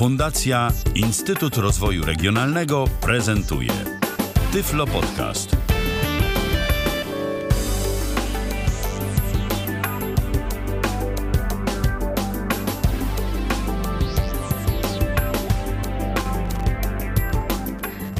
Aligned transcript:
Fundacja 0.00 0.72
Instytut 0.94 1.56
Rozwoju 1.56 2.04
Regionalnego 2.04 2.84
prezentuje 3.00 3.70
Tyflo 4.52 4.86
Podcast. 4.86 5.56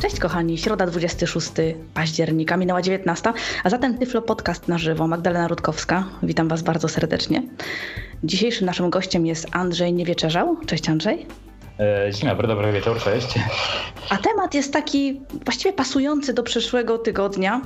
Cześć 0.02 0.20
kochani, 0.20 0.58
środa 0.58 0.86
26 0.86 1.50
października, 1.94 2.56
minęła 2.56 2.82
19, 2.82 3.32
a 3.64 3.70
zatem 3.70 3.98
Tyflo 3.98 4.22
Podcast 4.22 4.68
na 4.68 4.78
żywo. 4.78 5.08
Magdalena 5.08 5.48
Rutkowska, 5.48 6.04
witam 6.22 6.48
Was 6.48 6.62
bardzo 6.62 6.88
serdecznie. 6.88 7.42
Dzisiejszym 8.24 8.66
naszym 8.66 8.90
gościem 8.90 9.26
jest 9.26 9.46
Andrzej 9.52 9.92
Niewieczerzał. 9.92 10.56
Cześć 10.66 10.88
Andrzej. 10.88 11.49
E, 11.80 12.12
dzień 12.12 12.28
dobry, 12.28 12.48
dobry 12.48 12.72
wieczór, 12.72 12.98
cześć. 12.98 13.34
A 14.10 14.16
temat 14.16 14.54
jest 14.54 14.72
taki 14.72 15.20
właściwie 15.44 15.72
pasujący 15.72 16.34
do 16.34 16.42
przyszłego 16.42 16.98
tygodnia. 16.98 17.60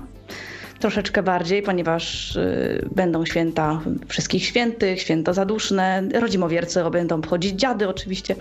Troszeczkę 0.78 1.22
bardziej, 1.22 1.62
ponieważ 1.62 2.36
y, 2.36 2.88
będą 2.94 3.26
święta 3.26 3.80
wszystkich 4.08 4.44
świętych, 4.44 5.00
święta 5.00 5.32
zaduszne, 5.32 6.02
rodzimowiercy 6.14 6.84
będą 6.92 7.16
obchodzić 7.16 7.60
dziady 7.60 7.88
oczywiście. 7.88 8.34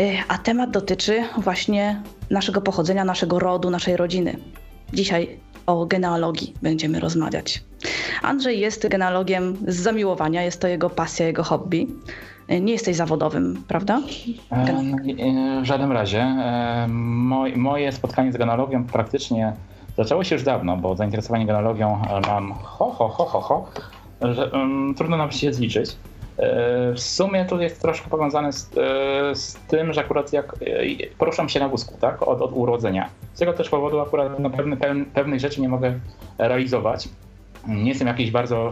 Y, 0.00 0.16
a 0.28 0.38
temat 0.38 0.70
dotyczy 0.70 1.24
właśnie 1.38 2.02
naszego 2.30 2.60
pochodzenia, 2.60 3.04
naszego 3.04 3.38
rodu, 3.38 3.70
naszej 3.70 3.96
rodziny. 3.96 4.36
Dzisiaj 4.92 5.38
o 5.66 5.86
genealogii 5.86 6.54
będziemy 6.62 7.00
rozmawiać. 7.00 7.62
Andrzej 8.22 8.60
jest 8.60 8.88
genealogiem 8.88 9.56
z 9.68 9.76
zamiłowania, 9.76 10.42
jest 10.42 10.60
to 10.60 10.68
jego 10.68 10.90
pasja, 10.90 11.26
jego 11.26 11.42
hobby. 11.42 11.88
Nie 12.60 12.72
jesteś 12.72 12.96
zawodowym, 12.96 13.64
prawda? 13.68 14.00
E, 14.52 14.56
e, 14.56 15.62
W 15.62 15.64
żadnym 15.64 15.92
razie. 15.92 16.20
E, 16.20 16.86
moj- 17.28 17.56
Moje 17.56 17.92
spotkanie 17.92 18.32
z 18.32 18.36
genealogią 18.36 18.84
praktycznie 18.84 19.52
zaczęło 19.96 20.24
się 20.24 20.34
już 20.34 20.44
dawno, 20.44 20.76
bo 20.76 20.96
zainteresowanie 20.96 21.46
genealogią 21.46 22.02
mam 22.28 22.52
ho, 22.52 22.90
ho, 22.90 23.08
ho, 23.08 23.24
ho, 23.24 23.40
ho, 23.40 23.66
że 24.22 24.50
um, 24.50 24.94
trudno 24.96 25.16
nam 25.16 25.30
się 25.32 25.52
zliczyć. 25.52 25.96
W 26.94 27.00
sumie 27.00 27.44
to 27.44 27.60
jest 27.60 27.82
troszkę 27.82 28.10
powiązane 28.10 28.52
z, 28.52 28.70
z 29.38 29.54
tym, 29.68 29.92
że 29.92 30.00
akurat 30.00 30.32
jak 30.32 30.56
poruszam 31.18 31.48
się 31.48 31.60
na 31.60 31.68
wózku, 31.68 31.94
tak, 32.00 32.22
od, 32.22 32.40
od 32.42 32.52
urodzenia. 32.52 33.08
Z 33.34 33.38
tego 33.38 33.52
też 33.52 33.68
powodu 33.68 34.00
akurat 34.00 34.38
no, 34.38 34.50
pewne, 34.50 34.76
pewn- 34.76 35.04
pewnych 35.04 35.40
rzeczy 35.40 35.60
nie 35.60 35.68
mogę 35.68 35.92
realizować. 36.38 37.08
Nie 37.68 37.88
jestem 37.88 38.08
jakiś 38.08 38.30
bardzo 38.30 38.70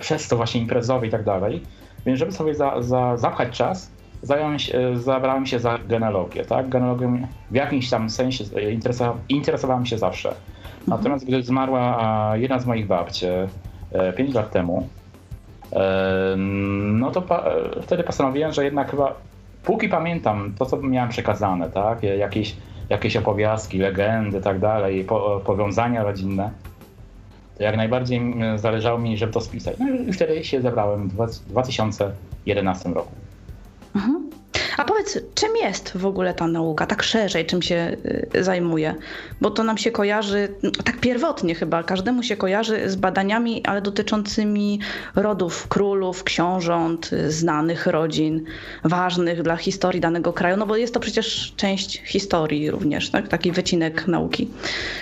przez 0.00 0.28
to 0.28 0.36
właśnie 0.36 0.60
imprezowy 0.60 1.06
i 1.06 1.10
tak 1.10 1.24
dalej. 1.24 1.62
Więc 2.08 2.18
żeby 2.18 2.32
sobie 2.32 2.54
za, 2.54 2.82
za, 2.82 3.16
zapchać 3.16 3.56
czas, 3.56 3.90
zająłem 4.22 4.58
się, 4.58 4.78
e, 4.78 4.96
zabrałem 4.96 5.46
się 5.46 5.58
za 5.58 5.78
genealogię. 5.78 6.44
Tak? 6.44 6.68
Genealogią 6.68 7.26
w 7.50 7.54
jakimś 7.54 7.90
tam 7.90 8.10
sensie 8.10 8.44
e, 8.56 8.72
interesowa, 8.72 9.18
interesowałem 9.28 9.86
się 9.86 9.98
zawsze. 9.98 10.34
Natomiast 10.86 11.26
gdy 11.26 11.42
zmarła 11.42 12.32
jedna 12.36 12.58
z 12.58 12.66
moich 12.66 12.86
babci 12.86 13.26
5 14.16 14.34
lat 14.34 14.50
temu, 14.50 14.88
e, 15.72 16.36
no 16.76 17.10
to 17.10 17.22
pa, 17.22 17.38
e, 17.38 17.82
wtedy 17.82 18.04
postanowiłem, 18.04 18.52
że 18.52 18.64
jednak 18.64 18.90
chyba 18.90 19.14
póki 19.64 19.88
pamiętam 19.88 20.54
to, 20.58 20.66
co 20.66 20.76
miałem 20.76 21.10
przekazane, 21.10 21.70
tak? 21.70 22.04
E, 22.04 22.16
jakieś, 22.16 22.56
jakieś 22.88 23.16
opowiastki, 23.16 23.78
legendy, 23.78 24.40
tak 24.40 24.58
dalej, 24.58 25.04
po, 25.04 25.40
powiązania 25.44 26.02
rodzinne, 26.02 26.50
jak 27.58 27.76
najbardziej 27.76 28.18
mm, 28.18 28.58
zależało 28.58 28.98
mi, 28.98 29.18
żeby 29.18 29.32
to 29.32 29.40
spisać. 29.40 29.76
No 29.78 29.88
i 29.88 30.12
wtedy 30.12 30.44
się 30.44 30.60
zebrałem 30.60 31.08
w 31.08 31.14
dwa- 31.14 31.40
2011 31.48 32.88
roku. 32.88 33.12
Mhm. 33.94 34.28
A 34.78 34.84
powiedz, 34.84 35.18
czym 35.34 35.56
jest 35.56 35.96
w 35.96 36.06
ogóle 36.06 36.34
ta 36.34 36.46
nauka, 36.46 36.86
tak 36.86 37.02
szerzej, 37.02 37.46
czym 37.46 37.62
się 37.62 37.96
y, 38.34 38.44
zajmuje? 38.44 38.94
Bo 39.40 39.50
to 39.50 39.62
nam 39.64 39.78
się 39.78 39.90
kojarzy, 39.90 40.48
no, 40.62 40.70
tak 40.84 41.00
pierwotnie 41.00 41.54
chyba, 41.54 41.82
każdemu 41.82 42.22
się 42.22 42.36
kojarzy 42.36 42.90
z 42.90 42.96
badaniami, 42.96 43.66
ale 43.66 43.82
dotyczącymi 43.82 44.80
rodów 45.14 45.68
królów, 45.68 46.24
książąt, 46.24 47.10
znanych 47.28 47.86
rodzin, 47.86 48.44
ważnych 48.84 49.42
dla 49.42 49.56
historii 49.56 50.00
danego 50.00 50.32
kraju, 50.32 50.56
no 50.56 50.66
bo 50.66 50.76
jest 50.76 50.94
to 50.94 51.00
przecież 51.00 51.52
część 51.56 52.02
historii 52.04 52.70
również, 52.70 53.10
tak? 53.10 53.28
taki 53.28 53.52
wycinek 53.52 54.08
nauki 54.08 54.50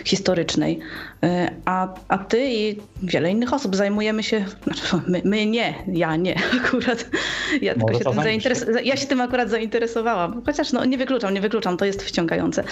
historycznej. 0.05 0.81
Y, 1.25 1.51
A, 1.65 1.89
a 2.09 2.19
ty 2.19 2.47
i 2.51 2.77
wiele 3.03 3.31
innych 3.31 3.53
osób 3.53 3.77
zajmujemy 3.77 4.23
się, 4.23 4.45
znaczy 4.65 4.83
my, 5.13 5.23
my 5.25 5.47
nie, 5.47 5.75
ja 5.89 6.17
nie 6.17 6.37
akurat, 6.65 7.07
ja 7.63 7.75
tylko 7.75 7.93
się 7.95 8.05
tym 8.05 8.15
zainteresowałam. 8.15 8.85
Ja 8.85 8.97
się 8.97 9.07
tym 9.07 9.21
akurat 9.21 9.51
zainteresowałam. 9.51 10.43
Chociaż 10.47 10.73
no, 10.73 10.85
nie 10.85 10.99
wykluczam, 10.99 11.35
nie 11.35 11.41
wykluczam, 11.41 11.77
to 11.77 11.85
jest 11.85 12.03
wciągające. 12.03 12.65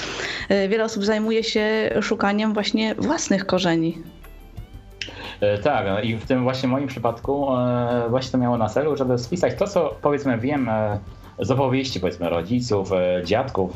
E, 0.49 0.69
Wiele 0.69 0.85
osób 0.85 1.05
zajmuje 1.05 1.45
się 1.45 1.91
szukaniem 2.03 2.55
właśnie 2.55 2.95
własnych 2.95 3.47
korzeni. 3.47 3.99
E, 5.41 5.59
Tak, 5.59 5.87
no 5.87 6.01
i 6.01 6.17
w 6.17 6.27
tym 6.27 6.43
właśnie 6.43 6.69
moim 6.69 6.87
przypadku 6.87 7.57
e, 7.57 8.07
właśnie 8.11 8.33
to 8.33 8.39
miało 8.39 8.59
na 8.59 8.69
celu, 8.69 8.97
żeby 8.97 9.19
spisać 9.19 9.55
to, 9.59 9.67
co 9.67 9.97
powiedzmy 10.03 10.39
wiem 10.39 10.69
e, 10.69 10.99
z 11.39 11.51
opowieści 11.51 12.01
powiedzmy 12.01 12.29
rodziców, 12.29 12.93
e, 12.93 13.23
dziadków, 13.25 13.71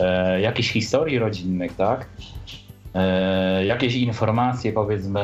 e, 0.00 0.40
jakichś 0.40 0.72
historii 0.72 1.18
rodzinnych, 1.18 1.76
tak? 1.76 2.06
E, 2.94 3.66
jakieś 3.66 3.94
informacje 3.94 4.72
powiedzmy 4.72 5.20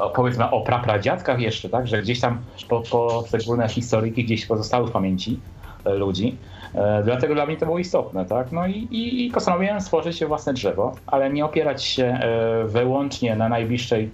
o, 0.00 0.10
powiedzmy 0.10 0.50
o 0.50 0.60
prapradziadkach 0.60 1.40
jeszcze, 1.40 1.68
tak? 1.68 1.86
Że 1.86 2.02
gdzieś 2.02 2.20
tam 2.20 2.38
po, 2.68 2.80
poszczególne 2.80 3.68
historyki 3.68 4.24
gdzieś 4.24 4.46
pozostały 4.46 4.86
w 4.86 4.90
pamięci 4.90 5.40
e, 5.84 5.90
ludzi. 5.90 6.36
E, 6.74 7.02
Dlatego 7.04 7.34
dla 7.34 7.46
mnie 7.46 7.56
to 7.56 7.66
było 7.66 7.78
istotne, 7.78 8.24
tak? 8.24 8.52
No 8.52 8.66
i, 8.66 8.72
i, 8.72 9.26
i 9.26 9.30
postanowiłem 9.30 9.80
stworzyć 9.80 10.24
własne 10.24 10.52
drzewo, 10.52 10.92
ale 11.06 11.30
nie 11.30 11.44
opierać 11.44 11.84
się 11.84 12.20
wyłącznie 12.64 13.36
na 13.36 13.48
najbliższej 13.48 14.10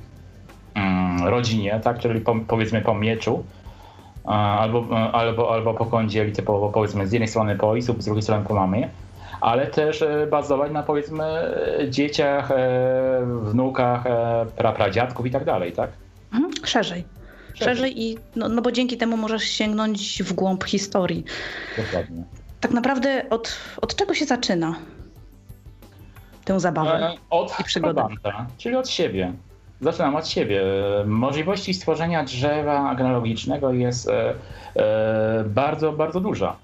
mm, 0.74 1.24
rodzinie, 1.28 1.80
tak, 1.84 1.98
czyli 1.98 2.20
po, 2.20 2.36
powiedzmy 2.48 2.80
po 2.80 2.94
mieczu, 2.94 3.44
albo, 4.24 5.10
albo, 5.12 5.54
albo 5.54 5.74
po 5.74 5.86
kądzieli, 5.86 6.32
typowo 6.32 6.68
powiedzmy 6.68 7.06
z 7.06 7.12
jednej 7.12 7.28
strony 7.28 7.56
po 7.56 7.70
ojcu, 7.70 7.94
z 7.98 8.04
drugiej 8.04 8.22
strony 8.22 8.44
po 8.44 8.54
mamie, 8.54 8.88
ale 9.40 9.66
też 9.66 10.02
e, 10.02 10.26
bazować 10.26 10.72
na 10.72 10.82
powiedzmy 10.82 11.24
dzieciach, 11.88 12.50
e, 12.50 12.56
wnukach, 13.42 14.06
e, 14.06 14.46
prapradziadków 14.56 15.26
i 15.26 15.30
tak 15.30 15.44
dalej, 15.44 15.72
tak? 15.72 15.90
Mhm. 16.32 16.52
Szerzej. 16.64 17.04
Szerzej 17.54 18.02
i 18.02 18.18
no, 18.36 18.48
no 18.48 18.62
bo 18.62 18.72
dzięki 18.72 18.96
temu 18.96 19.16
możesz 19.16 19.42
sięgnąć 19.42 20.22
w 20.22 20.32
głąb 20.32 20.64
historii. 20.64 21.24
Dokładnie. 21.76 22.24
Tak 22.60 22.70
naprawdę 22.70 23.24
od, 23.30 23.58
od 23.82 23.96
czego 23.96 24.14
się 24.14 24.24
zaczyna 24.24 24.74
tę 26.44 26.60
zabawę? 26.60 26.98
E, 26.98 27.16
Od 27.30 27.60
i 27.60 27.64
przygodę. 27.64 27.94
Trabanta, 27.94 28.46
czyli 28.58 28.76
od 28.76 28.88
siebie. 28.88 29.32
Zaczynam 29.80 30.16
od 30.16 30.28
siebie. 30.28 30.62
Możliwości 31.06 31.74
stworzenia 31.74 32.24
drzewa 32.24 32.94
genealogicznego 32.94 33.72
jest 33.72 34.08
e, 34.08 34.34
bardzo, 35.44 35.92
bardzo 35.92 36.20
duża. 36.20 36.56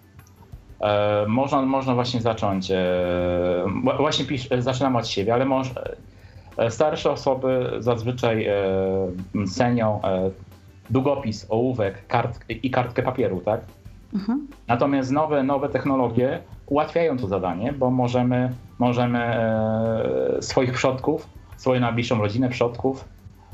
E, 0.83 1.25
można, 1.29 1.63
można 1.63 1.95
właśnie 1.95 2.21
zacząć. 2.21 2.71
E, 2.71 2.77
wła- 3.85 3.97
właśnie 3.97 4.25
pisz, 4.25 4.49
zaczynam 4.59 4.97
od 4.97 5.07
siebie, 5.09 5.35
ale 5.35 5.45
moż, 5.45 5.71
e, 6.57 6.71
starsze 6.71 7.11
osoby 7.11 7.71
zazwyczaj 7.79 8.47
e, 8.47 8.55
cenią 9.55 10.01
e, 10.03 10.31
długopis, 10.91 11.47
ołówek 11.49 12.07
kart, 12.07 12.39
i 12.49 12.71
kartkę 12.71 13.03
papieru, 13.03 13.41
tak? 13.41 13.61
Mhm. 14.15 14.47
Natomiast 14.69 15.11
nowe, 15.11 15.43
nowe 15.43 15.69
technologie 15.69 16.41
ułatwiają 16.67 17.19
to 17.19 17.27
zadanie, 17.27 17.73
bo 17.73 17.91
możemy, 17.91 18.53
możemy 18.79 19.19
e, 19.19 20.43
swoich 20.43 20.73
przodków, 20.73 21.29
swoją 21.57 21.81
najbliższą 21.81 22.19
rodzinę 22.19 22.49
przodków 22.49 23.05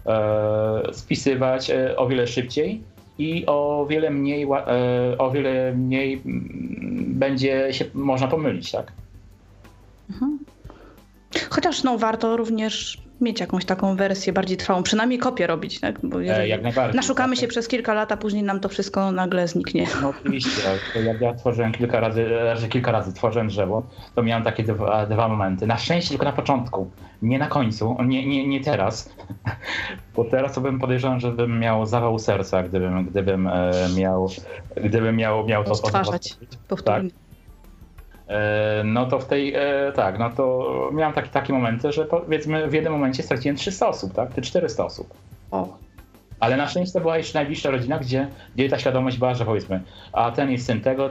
e, 0.06 0.82
spisywać 0.92 1.70
e, 1.70 1.96
o 1.96 2.06
wiele 2.08 2.26
szybciej 2.26 2.82
i 3.18 3.46
o 3.46 3.86
wiele 3.90 4.10
mniej, 4.10 4.42
e, 4.44 5.18
o 5.18 5.30
wiele 5.30 5.74
mniej 5.74 6.22
mm, 6.26 7.04
będzie 7.06 7.72
się 7.72 7.84
można 7.94 8.28
pomylić, 8.28 8.70
tak? 8.70 8.92
Chociaż 11.50 11.82
no, 11.82 11.98
warto 11.98 12.36
również 12.36 12.98
mieć 13.20 13.40
jakąś 13.40 13.64
taką 13.64 13.96
wersję 13.96 14.32
bardziej 14.32 14.56
trwałą, 14.56 14.82
przynajmniej 14.82 15.18
kopię 15.18 15.46
robić, 15.46 15.80
tak? 15.80 15.98
Bo 16.02 16.20
jeżeli 16.20 16.48
jak 16.48 16.62
najbardziej, 16.62 16.96
naszukamy 16.96 17.36
tak. 17.36 17.40
się 17.40 17.48
przez 17.48 17.68
kilka 17.68 17.94
lat, 17.94 18.12
a 18.12 18.16
później 18.16 18.42
nam 18.42 18.60
to 18.60 18.68
wszystko 18.68 19.12
nagle 19.12 19.48
zniknie. 19.48 19.86
No 20.02 20.08
oczywiście, 20.08 20.62
jak 21.04 21.20
ja 21.20 21.34
tworzyłem 21.34 21.72
kilka 21.72 22.00
razy, 22.00 22.28
razy 22.28 22.68
kilka 22.68 22.92
razy 22.92 23.12
tworzyłem 23.12 23.48
drzewo, 23.48 23.82
to 24.14 24.22
miałem 24.22 24.44
takie 24.44 24.62
dwa, 24.62 25.06
dwa 25.06 25.28
momenty. 25.28 25.66
Na 25.66 25.78
szczęście 25.78 26.08
tylko 26.08 26.24
na 26.24 26.32
początku, 26.32 26.90
nie 27.22 27.38
na 27.38 27.46
końcu, 27.46 27.96
nie, 28.04 28.26
nie, 28.26 28.48
nie 28.48 28.60
teraz. 28.60 29.14
Bo 30.16 30.24
teraz 30.24 30.54
to 30.54 30.60
bym 30.60 30.78
podejrzewam, 30.78 31.20
że 31.20 31.32
bym 31.32 31.60
miał 31.60 31.86
zawał 31.86 32.18
serca, 32.18 32.62
gdybym, 32.62 33.04
gdybym 33.04 33.46
e, 33.46 33.72
miał, 33.96 34.28
gdybym 34.76 35.16
miał, 35.16 35.46
miał 35.46 35.64
to 35.64 35.74
Stwarzać 35.74 36.36
powtórnie. 36.68 37.10
E, 37.10 37.27
No 38.84 39.06
to 39.06 39.18
w 39.18 39.24
tej, 39.24 39.54
e, 39.54 39.92
tak, 39.94 40.18
no 40.18 40.30
to 40.30 40.90
miałem 40.92 41.14
takie, 41.14 41.28
takie 41.28 41.52
momenty, 41.52 41.92
że 41.92 42.04
powiedzmy 42.04 42.68
w 42.68 42.72
jednym 42.72 42.92
momencie 42.92 43.22
straciłem 43.22 43.56
300 43.56 43.88
osób, 43.88 44.12
tak? 44.14 44.34
Czy 44.34 44.42
400 44.42 44.84
osób. 44.84 45.14
O, 45.50 45.76
Ale 46.40 46.56
na 46.56 46.68
szczęście 46.68 46.92
to 46.92 47.00
była 47.00 47.18
jeszcze 47.18 47.38
najbliższa 47.38 47.70
rodzina, 47.70 47.98
gdzie, 47.98 48.28
gdzie 48.54 48.68
ta 48.68 48.78
świadomość 48.78 49.18
była, 49.18 49.34
że 49.34 49.44
powiedzmy, 49.44 49.80
a 50.12 50.30
ten 50.30 50.50
jest 50.50 50.66
syn 50.66 50.80
tego, 50.80 51.10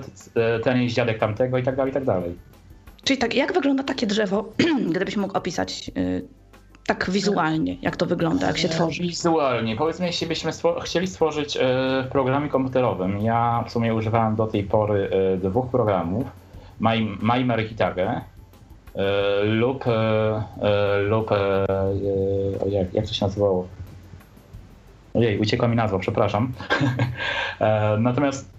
ten 0.64 0.82
jest 0.82 0.96
dziadek 0.96 1.20
tamtego 1.20 1.58
i 1.58 1.64
tak 1.64 1.76
dalej, 1.76 1.92
i 1.92 1.94
tak 1.94 2.06
dalej. 2.06 2.36
Czyli 3.04 3.20
tak, 3.20 3.36
jak 3.36 3.54
wygląda 3.54 3.84
takie 3.84 4.08
drzewo, 4.08 4.46
gdybyś 4.92 5.18
mógł 5.18 5.38
opisać 5.38 5.92
y, 5.98 6.28
tak 6.86 7.10
wizualnie, 7.12 7.78
jak 7.82 7.98
to 7.98 8.06
wygląda, 8.06 8.48
jak 8.48 8.58
się 8.58 8.70
tworzy? 8.70 9.02
Wizualnie. 9.04 9.76
Powiedzmy, 9.76 10.06
jeśli 10.06 10.28
byśmy 10.28 10.54
stwor 10.54 10.84
chcieli 10.84 11.08
stworzyć 11.08 11.58
w 12.06 12.08
programie 12.12 12.50
komputerowym, 12.50 13.20
ja 13.20 13.64
w 13.68 13.72
sumie 13.72 13.96
używałem 13.96 14.36
do 14.36 14.48
tej 14.48 14.64
pory 14.64 15.10
y, 15.36 15.38
dwóch 15.38 15.70
programów, 15.70 16.24
Maimer 16.80 17.68
Hitagę 17.68 18.22
lub, 19.44 19.86
lub 21.04 21.30
jak, 22.70 22.94
jak 22.94 23.06
to 23.06 23.14
się 23.14 23.26
nazywało? 23.26 23.68
Ojej, 25.14 25.40
uciekła 25.40 25.68
mi 25.68 25.76
nazwa, 25.76 26.00
przepraszam. 26.00 26.52
Natomiast 28.00 28.50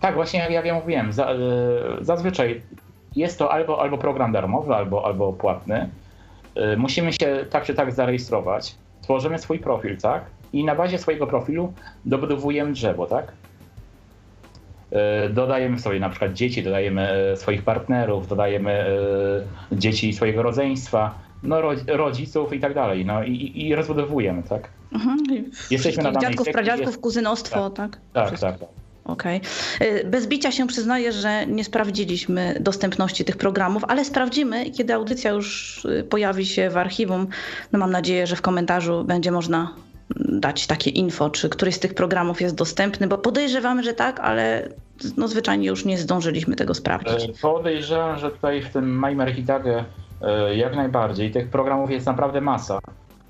tak, 0.00 0.14
właśnie 0.14 0.40
jak, 0.40 0.50
jak 0.50 0.66
ja 0.66 0.74
mówiłem, 0.74 1.12
za, 1.12 1.28
zazwyczaj 2.00 2.62
jest 3.16 3.38
to 3.38 3.52
albo, 3.52 3.80
albo 3.80 3.98
program 3.98 4.32
darmowy, 4.32 4.74
albo, 4.74 5.06
albo 5.06 5.32
płatny. 5.32 5.88
Musimy 6.76 7.12
się 7.12 7.44
tak 7.50 7.64
czy 7.64 7.74
tak 7.74 7.92
zarejestrować. 7.92 8.74
Tworzymy 9.02 9.38
swój 9.38 9.58
profil, 9.58 9.96
tak? 9.98 10.24
I 10.52 10.64
na 10.64 10.74
bazie 10.74 10.98
swojego 10.98 11.26
profilu 11.26 11.72
dobudowujemy 12.04 12.72
drzewo, 12.72 13.06
tak? 13.06 13.32
Y, 14.92 15.28
dodajemy 15.28 15.78
sobie 15.78 16.00
na 16.00 16.08
przykład 16.08 16.32
dzieci, 16.32 16.62
dodajemy 16.62 17.32
y, 17.32 17.36
swoich 17.36 17.62
partnerów, 17.62 18.28
dodajemy 18.28 18.86
dzieci 19.72 20.12
swojego 20.12 20.42
rodzeństwa, 20.42 21.18
no, 21.42 21.56
rodziców 21.86 22.52
i 22.52 22.60
tak 22.60 22.74
dalej. 22.74 23.04
No 23.04 23.24
i, 23.24 23.52
i 23.54 23.74
rozbudowujemy, 23.74 24.42
tak? 24.42 24.68
Mhm. 24.92 25.18
Jesteśmy 25.70 26.02
na 26.02 26.12
dziadków, 26.20 26.48
pradziadków, 26.48 26.86
jest... 26.86 27.00
kuzynostwo, 27.00 27.70
tak? 27.70 27.98
Tak, 28.12 28.30
tak, 28.30 28.40
tak. 28.40 28.58
tak. 28.58 28.68
Okej. 29.04 29.40
Okay. 29.76 30.04
Bez 30.04 30.26
bicia 30.26 30.52
się 30.52 30.66
przyznaję, 30.66 31.12
że 31.12 31.46
nie 31.46 31.64
sprawdziliśmy 31.64 32.56
dostępności 32.60 33.24
tych 33.24 33.36
programów, 33.36 33.84
ale 33.88 34.04
sprawdzimy, 34.04 34.70
kiedy 34.70 34.94
audycja 34.94 35.30
już 35.30 35.84
y, 35.84 36.04
pojawi 36.04 36.46
się 36.46 36.70
w 36.70 36.76
archiwum. 36.76 37.26
No 37.72 37.78
mam 37.78 37.90
nadzieję, 37.90 38.26
że 38.26 38.36
w 38.36 38.42
komentarzu 38.42 39.04
będzie 39.04 39.30
można 39.30 39.74
dać 40.16 40.66
takie 40.66 40.90
info, 40.90 41.30
czy 41.30 41.48
któryś 41.48 41.74
z 41.74 41.78
tych 41.78 41.94
programów 41.94 42.40
jest 42.40 42.54
dostępny, 42.54 43.06
bo 43.06 43.18
podejrzewamy, 43.18 43.82
że 43.82 43.94
tak, 43.94 44.20
ale 44.20 44.68
no 45.16 45.28
zwyczajnie 45.28 45.68
już 45.68 45.84
nie 45.84 45.98
zdążyliśmy 45.98 46.56
tego 46.56 46.74
sprawdzić. 46.74 47.30
E, 47.30 47.32
podejrzewam, 47.42 48.18
że 48.18 48.30
tutaj 48.30 48.62
w 48.62 48.70
tym 48.70 48.98
Maimer 48.98 49.34
Hitage 49.34 49.84
e, 50.22 50.56
jak 50.56 50.76
najbardziej. 50.76 51.30
Tych 51.30 51.48
programów 51.48 51.90
jest 51.90 52.06
naprawdę 52.06 52.40
masa. 52.40 52.78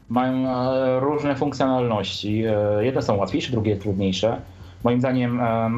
Mają 0.08 0.48
e, 0.48 1.00
różne 1.00 1.36
funkcjonalności. 1.36 2.44
Jedne 2.80 3.02
są 3.02 3.16
łatwiejsze, 3.16 3.50
drugie 3.50 3.76
trudniejsze. 3.76 4.40
Moim 4.84 5.00
zdaniem 5.00 5.40
e, 5.40 5.70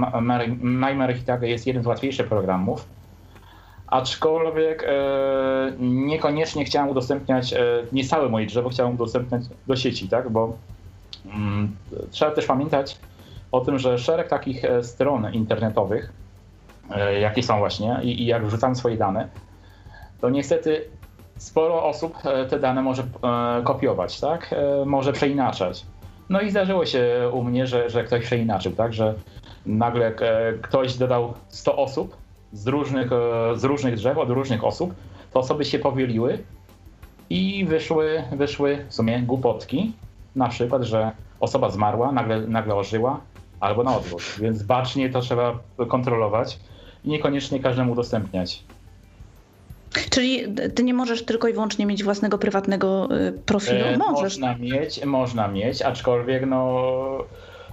Nightmare 0.62 1.14
Hitaga 1.14 1.46
jest 1.46 1.66
jeden 1.66 1.82
z 1.82 1.86
łatwiejszych 1.86 2.28
programów, 2.28 2.86
aczkolwiek 3.86 4.84
e, 4.88 5.72
niekoniecznie 5.80 6.64
chciałem 6.64 6.88
udostępniać, 6.88 7.52
e, 7.52 7.58
nie 7.92 8.04
całe 8.04 8.28
moje 8.28 8.46
drzewo 8.46 8.68
chciałem 8.68 8.94
udostępniać 8.94 9.42
do 9.66 9.76
sieci, 9.76 10.08
tak, 10.08 10.30
bo 10.30 10.56
trzeba 12.10 12.30
też 12.30 12.46
pamiętać 12.46 12.98
o 13.52 13.60
tym, 13.60 13.78
że 13.78 13.98
szereg 13.98 14.28
takich 14.28 14.62
stron 14.82 15.32
internetowych, 15.32 16.12
jakie 17.20 17.42
są 17.42 17.58
właśnie 17.58 17.98
i, 18.02 18.22
i 18.22 18.26
jak 18.26 18.46
wrzucam 18.46 18.76
swoje 18.76 18.96
dane, 18.96 19.28
to 20.20 20.30
niestety 20.30 20.84
sporo 21.36 21.84
osób 21.84 22.18
te 22.50 22.58
dane 22.58 22.82
może 22.82 23.02
kopiować, 23.64 24.20
tak? 24.20 24.54
Może 24.86 25.12
przeinaczać. 25.12 25.86
No 26.28 26.40
i 26.40 26.50
zdarzyło 26.50 26.86
się 26.86 27.30
u 27.32 27.44
mnie, 27.44 27.66
że, 27.66 27.90
że 27.90 28.04
ktoś 28.04 28.24
przeinaczył, 28.24 28.72
tak, 28.72 28.92
że 28.92 29.14
nagle 29.66 30.06
e, 30.06 30.52
ktoś 30.52 30.96
dodał 30.96 31.34
100 31.48 31.76
osób 31.76 32.16
z 32.52 32.66
różnych, 32.66 33.12
e, 33.12 33.56
z 33.56 33.64
różnych 33.64 33.94
drzew, 33.94 34.18
od 34.18 34.30
różnych 34.30 34.64
osób, 34.64 34.94
to 35.32 35.40
osoby 35.40 35.64
się 35.64 35.78
powieliły 35.78 36.38
i 37.30 37.64
wyszły, 37.64 38.22
wyszły 38.32 38.84
w 38.88 38.94
sumie 38.94 39.22
głupotki, 39.22 39.92
na 40.36 40.48
przykład, 40.48 40.82
że 40.82 41.10
osoba 41.40 41.70
zmarła, 41.70 42.12
nagle, 42.12 42.40
nagle 42.40 42.74
ożyła, 42.74 43.20
albo 43.60 43.82
na 43.82 43.96
odwrót. 43.96 44.22
Więc 44.38 44.62
bacznie 44.62 45.10
to 45.10 45.20
trzeba 45.20 45.58
kontrolować 45.88 46.58
i 47.04 47.08
niekoniecznie 47.08 47.60
każdemu 47.60 47.92
udostępniać. 47.92 48.64
Czyli 50.10 50.54
ty 50.74 50.82
nie 50.82 50.94
możesz 50.94 51.24
tylko 51.24 51.48
i 51.48 51.52
wyłącznie 51.52 51.86
mieć 51.86 52.04
własnego 52.04 52.38
prywatnego 52.38 53.08
y, 53.28 53.32
profilu? 53.32 53.84
E, 53.84 53.96
możesz. 53.98 54.38
Można 54.38 54.56
mieć, 54.56 55.04
można 55.04 55.48
mieć, 55.48 55.82
aczkolwiek 55.82 56.46
no 56.46 56.82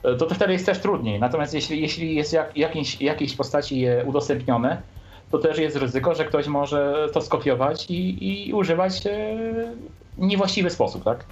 to, 0.02 0.26
to 0.26 0.36
wtedy 0.36 0.54
jest 0.54 0.66
też 0.66 0.80
trudniej. 0.80 1.20
Natomiast 1.20 1.54
jeśli, 1.54 1.82
jeśli 1.82 2.16
jest 2.16 2.34
jak, 2.34 2.58
jakiejś, 2.58 3.02
jakiejś 3.02 3.36
postaci 3.36 3.80
je 3.80 4.04
udostępnione, 4.06 4.82
to 5.32 5.38
też 5.38 5.58
jest 5.58 5.76
ryzyko, 5.76 6.16
że 6.16 6.26
ktoś 6.26 6.48
może 6.48 7.08
to 7.14 7.22
skopiować 7.22 7.86
i, 7.90 8.48
i 8.50 8.54
używać 8.54 9.02
w 10.18 10.22
niewłaściwy 10.26 10.70
sposób, 10.70 11.04
tak? 11.04 11.26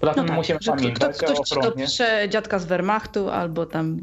Poza 0.00 0.14
tym 0.14 0.22
no 0.22 0.28
tak, 0.28 0.36
musimy 0.36 0.58
pamiętać 0.66 1.16
kto, 1.16 1.26
ktoś 1.26 1.38
o 1.38 1.40
ochronie. 1.40 1.84
Ktoś 1.84 1.98
dziadka 2.28 2.58
z 2.58 2.64
Wehrmachtu 2.64 3.30
albo 3.30 3.66
tam... 3.66 3.98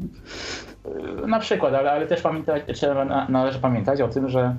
Na 1.26 1.38
przykład, 1.38 1.74
ale, 1.74 1.92
ale 1.92 2.06
też 2.06 2.20
pamiętać, 2.20 2.62
trzeba, 2.74 3.04
należy 3.28 3.58
pamiętać 3.58 4.00
o 4.00 4.08
tym, 4.08 4.28
że 4.28 4.54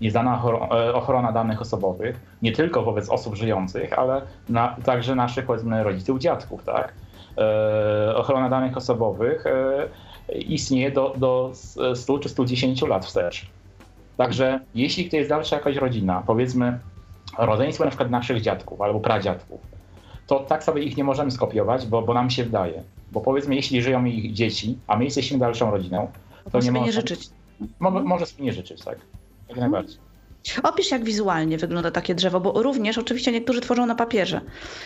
dana 0.00 0.42
e, 0.70 0.94
ochrona 0.94 1.32
danych 1.32 1.60
osobowych, 1.60 2.20
nie 2.42 2.52
tylko 2.52 2.82
wobec 2.82 3.10
osób 3.10 3.34
żyjących, 3.34 3.98
ale 3.98 4.22
na, 4.48 4.76
także 4.84 5.14
naszych 5.14 5.46
powiedzmy 5.46 5.84
rodziców, 5.84 6.18
dziadków, 6.18 6.64
tak? 6.64 6.94
E, 7.38 8.16
ochrona 8.16 8.48
danych 8.48 8.76
osobowych 8.76 9.46
e, 9.46 10.38
istnieje 10.38 10.90
do, 10.90 11.14
do 11.16 11.52
100 11.94 12.18
czy 12.18 12.28
110 12.28 12.82
lat 12.82 13.06
wstecz. 13.06 13.46
Także 14.16 14.60
jeśli 14.74 15.10
to 15.10 15.16
jest 15.16 15.28
dalsza 15.28 15.56
jakaś 15.56 15.76
rodzina, 15.76 16.22
powiedzmy 16.26 16.78
rodzeństwo 17.38 17.84
na 17.84 17.90
przykład 17.90 18.10
naszych 18.10 18.40
dziadków 18.40 18.80
albo 18.80 19.00
pradziadków, 19.00 19.73
to 20.26 20.40
tak 20.40 20.64
sobie 20.64 20.82
ich 20.82 20.96
nie 20.96 21.04
możemy 21.04 21.30
skopiować, 21.30 21.86
bo, 21.86 22.02
bo 22.02 22.14
nam 22.14 22.30
się 22.30 22.44
wydaje. 22.44 22.82
Bo 23.12 23.20
powiedzmy, 23.20 23.54
jeśli 23.54 23.82
żyją 23.82 24.04
ich 24.04 24.32
dzieci, 24.32 24.78
a 24.86 24.96
my 24.96 25.04
jesteśmy 25.04 25.38
dalszą 25.38 25.70
rodziną, 25.70 26.08
to 26.52 26.60
nie 26.60 26.72
może... 26.72 26.86
nie 26.86 26.92
życzyć. 26.92 27.30
Mo, 27.80 27.90
może 27.90 28.26
sobie 28.26 28.44
nie 28.44 28.52
życzyć, 28.52 28.84
tak. 28.84 28.98
Jak 29.48 29.58
najbardziej. 29.58 29.98
Opisz, 30.62 30.90
jak 30.90 31.04
wizualnie 31.04 31.58
wygląda 31.58 31.90
takie 31.90 32.14
drzewo, 32.14 32.40
bo 32.40 32.62
również 32.62 32.98
oczywiście 32.98 33.32
niektórzy 33.32 33.60
tworzą 33.60 33.86
na 33.86 33.94
papierze. 33.94 34.40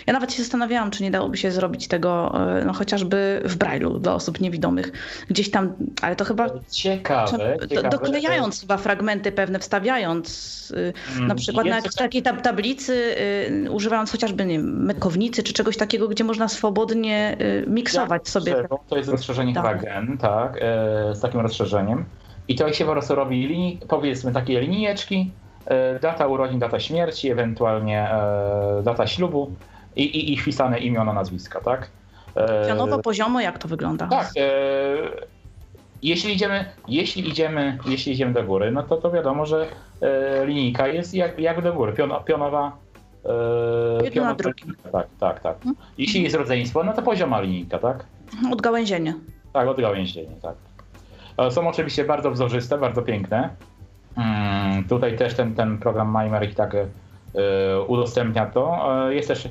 Ja 0.07 0.13
nawet 0.13 0.33
się 0.33 0.43
zastanawiałam, 0.43 0.91
czy 0.91 1.03
nie 1.03 1.11
dałoby 1.11 1.37
się 1.37 1.51
zrobić 1.51 1.89
tego 1.89 2.35
e, 2.61 2.65
no, 2.65 2.73
chociażby 2.73 3.43
w 3.45 3.59
Braille'u 3.59 4.01
dla 4.01 4.15
osób 4.15 4.41
niewidomych. 4.41 4.93
Gdzieś 5.29 5.51
tam, 5.51 5.73
ale 6.03 6.17
to 6.17 6.25
chyba... 6.25 6.47
Ciekawe. 6.71 7.57
ciekawe 7.71 7.89
doklejając 7.89 8.55
jest... 8.55 8.61
chyba 8.61 8.77
fragmenty 8.77 9.33
pewne, 9.33 9.59
wstawiając 9.59 10.29
y, 10.77 10.93
na 11.21 11.35
przykład 11.35 11.67
na 11.67 11.77
jakiejś 11.77 11.95
takiej 11.95 12.23
tab 12.23 12.43
tablicy, 12.43 13.15
y, 13.67 13.71
używając 13.71 14.13
chociażby 14.13 14.47
nie 14.47 14.59
wiem, 14.59 14.85
mekownicy 14.85 15.43
czy 15.43 15.53
czegoś 15.53 15.77
takiego, 15.77 16.09
gdzie 16.09 16.25
można 16.25 16.49
swobodnie 16.49 17.37
y, 17.41 17.71
miksować 17.71 18.29
sobie. 18.29 18.53
Drzewo, 18.53 18.85
to 18.89 18.97
jest 18.97 19.09
rozszerzenie 19.09 19.55
tak. 19.55 19.83
gen, 19.83 20.19
tak, 20.19 20.59
e, 20.61 21.15
z 21.15 21.21
takim 21.21 21.41
rozszerzeniem. 21.41 22.05
I 22.49 22.55
to 22.55 22.73
się 22.73 22.85
po 22.85 22.93
prostu 22.93 23.15
robi, 23.15 23.47
linii, 23.47 23.81
powiedzmy, 23.89 24.33
takie 24.33 24.61
linijeczki, 24.61 25.31
data 26.01 26.27
urodzin, 26.27 26.59
data 26.59 26.81
śmierci, 26.81 27.31
ewentualnie 27.31 28.11
e, 28.11 28.83
data 28.85 29.07
ślubu 29.07 29.51
i, 29.97 30.03
i, 30.03 30.33
i 30.33 30.37
wpisane 30.37 30.79
imiona, 30.79 31.13
nazwiska, 31.13 31.61
tak? 31.61 31.89
E, 32.37 32.67
Pionowo, 32.69 32.99
poziomo, 32.99 33.41
jak 33.41 33.59
to 33.59 33.69
wygląda? 33.69 34.09
Tak. 34.09 34.31
Jeśli 36.03 36.33
idziemy, 36.35 36.65
jeśli 36.89 37.29
idziemy, 37.29 37.79
jeśli 37.87 38.13
idziemy 38.13 38.33
do 38.33 38.45
góry, 38.45 38.71
no 38.71 38.83
to, 38.83 38.97
to 38.97 39.11
wiadomo, 39.11 39.47
że 39.47 39.67
linijka 40.45 40.89
jest 40.89 41.15
jak, 41.15 41.39
jak 41.39 41.63
do 41.63 41.73
góry, 41.73 41.93
pion, 41.93 42.11
pionowa. 42.25 42.73
Jedno 44.05 44.25
na 44.25 44.35
drugim. 44.35 44.77
Tak, 44.93 45.07
tak, 45.21 45.41
tak. 45.41 45.57
Mhm. 45.57 45.77
Jeśli 45.99 46.23
jest 46.23 46.37
rodzeństwo, 46.37 46.85
no 46.85 46.93
to 46.93 47.03
pozioma 47.03 47.41
linijka, 47.41 47.79
tak? 47.79 48.05
Odgałęzienie. 48.53 49.15
Tak, 49.53 49.69
odgałęzienie, 49.69 50.37
tak. 50.43 50.55
Są 51.53 51.69
oczywiście 51.69 52.05
bardzo 52.05 52.31
wzorzyste, 52.31 52.79
bardzo 52.79 53.03
piękne. 53.03 53.51
Mm, 54.19 54.85
tutaj 54.85 55.17
też 55.17 55.35
ten, 55.35 55.55
ten 55.55 55.79
program 55.79 56.17
MyMeric 56.19 56.55
tak 56.57 56.75
e, 56.75 56.87
udostępnia 57.87 58.47
to. 58.47 58.89
E, 59.09 59.15
jest 59.15 59.29
też 59.29 59.49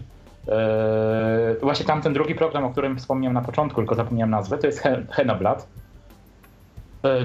e, 0.47 1.55
właśnie 1.61 1.85
tamten 1.85 2.13
drugi 2.13 2.35
program, 2.35 2.63
o 2.63 2.69
którym 2.69 2.97
wspomniałem 2.97 3.33
na 3.33 3.41
początku, 3.41 3.81
tylko 3.81 3.95
zapomniałem 3.95 4.29
nazwę, 4.29 4.57
to 4.57 4.67
jest 4.67 4.83
Henoblat. 5.11 5.67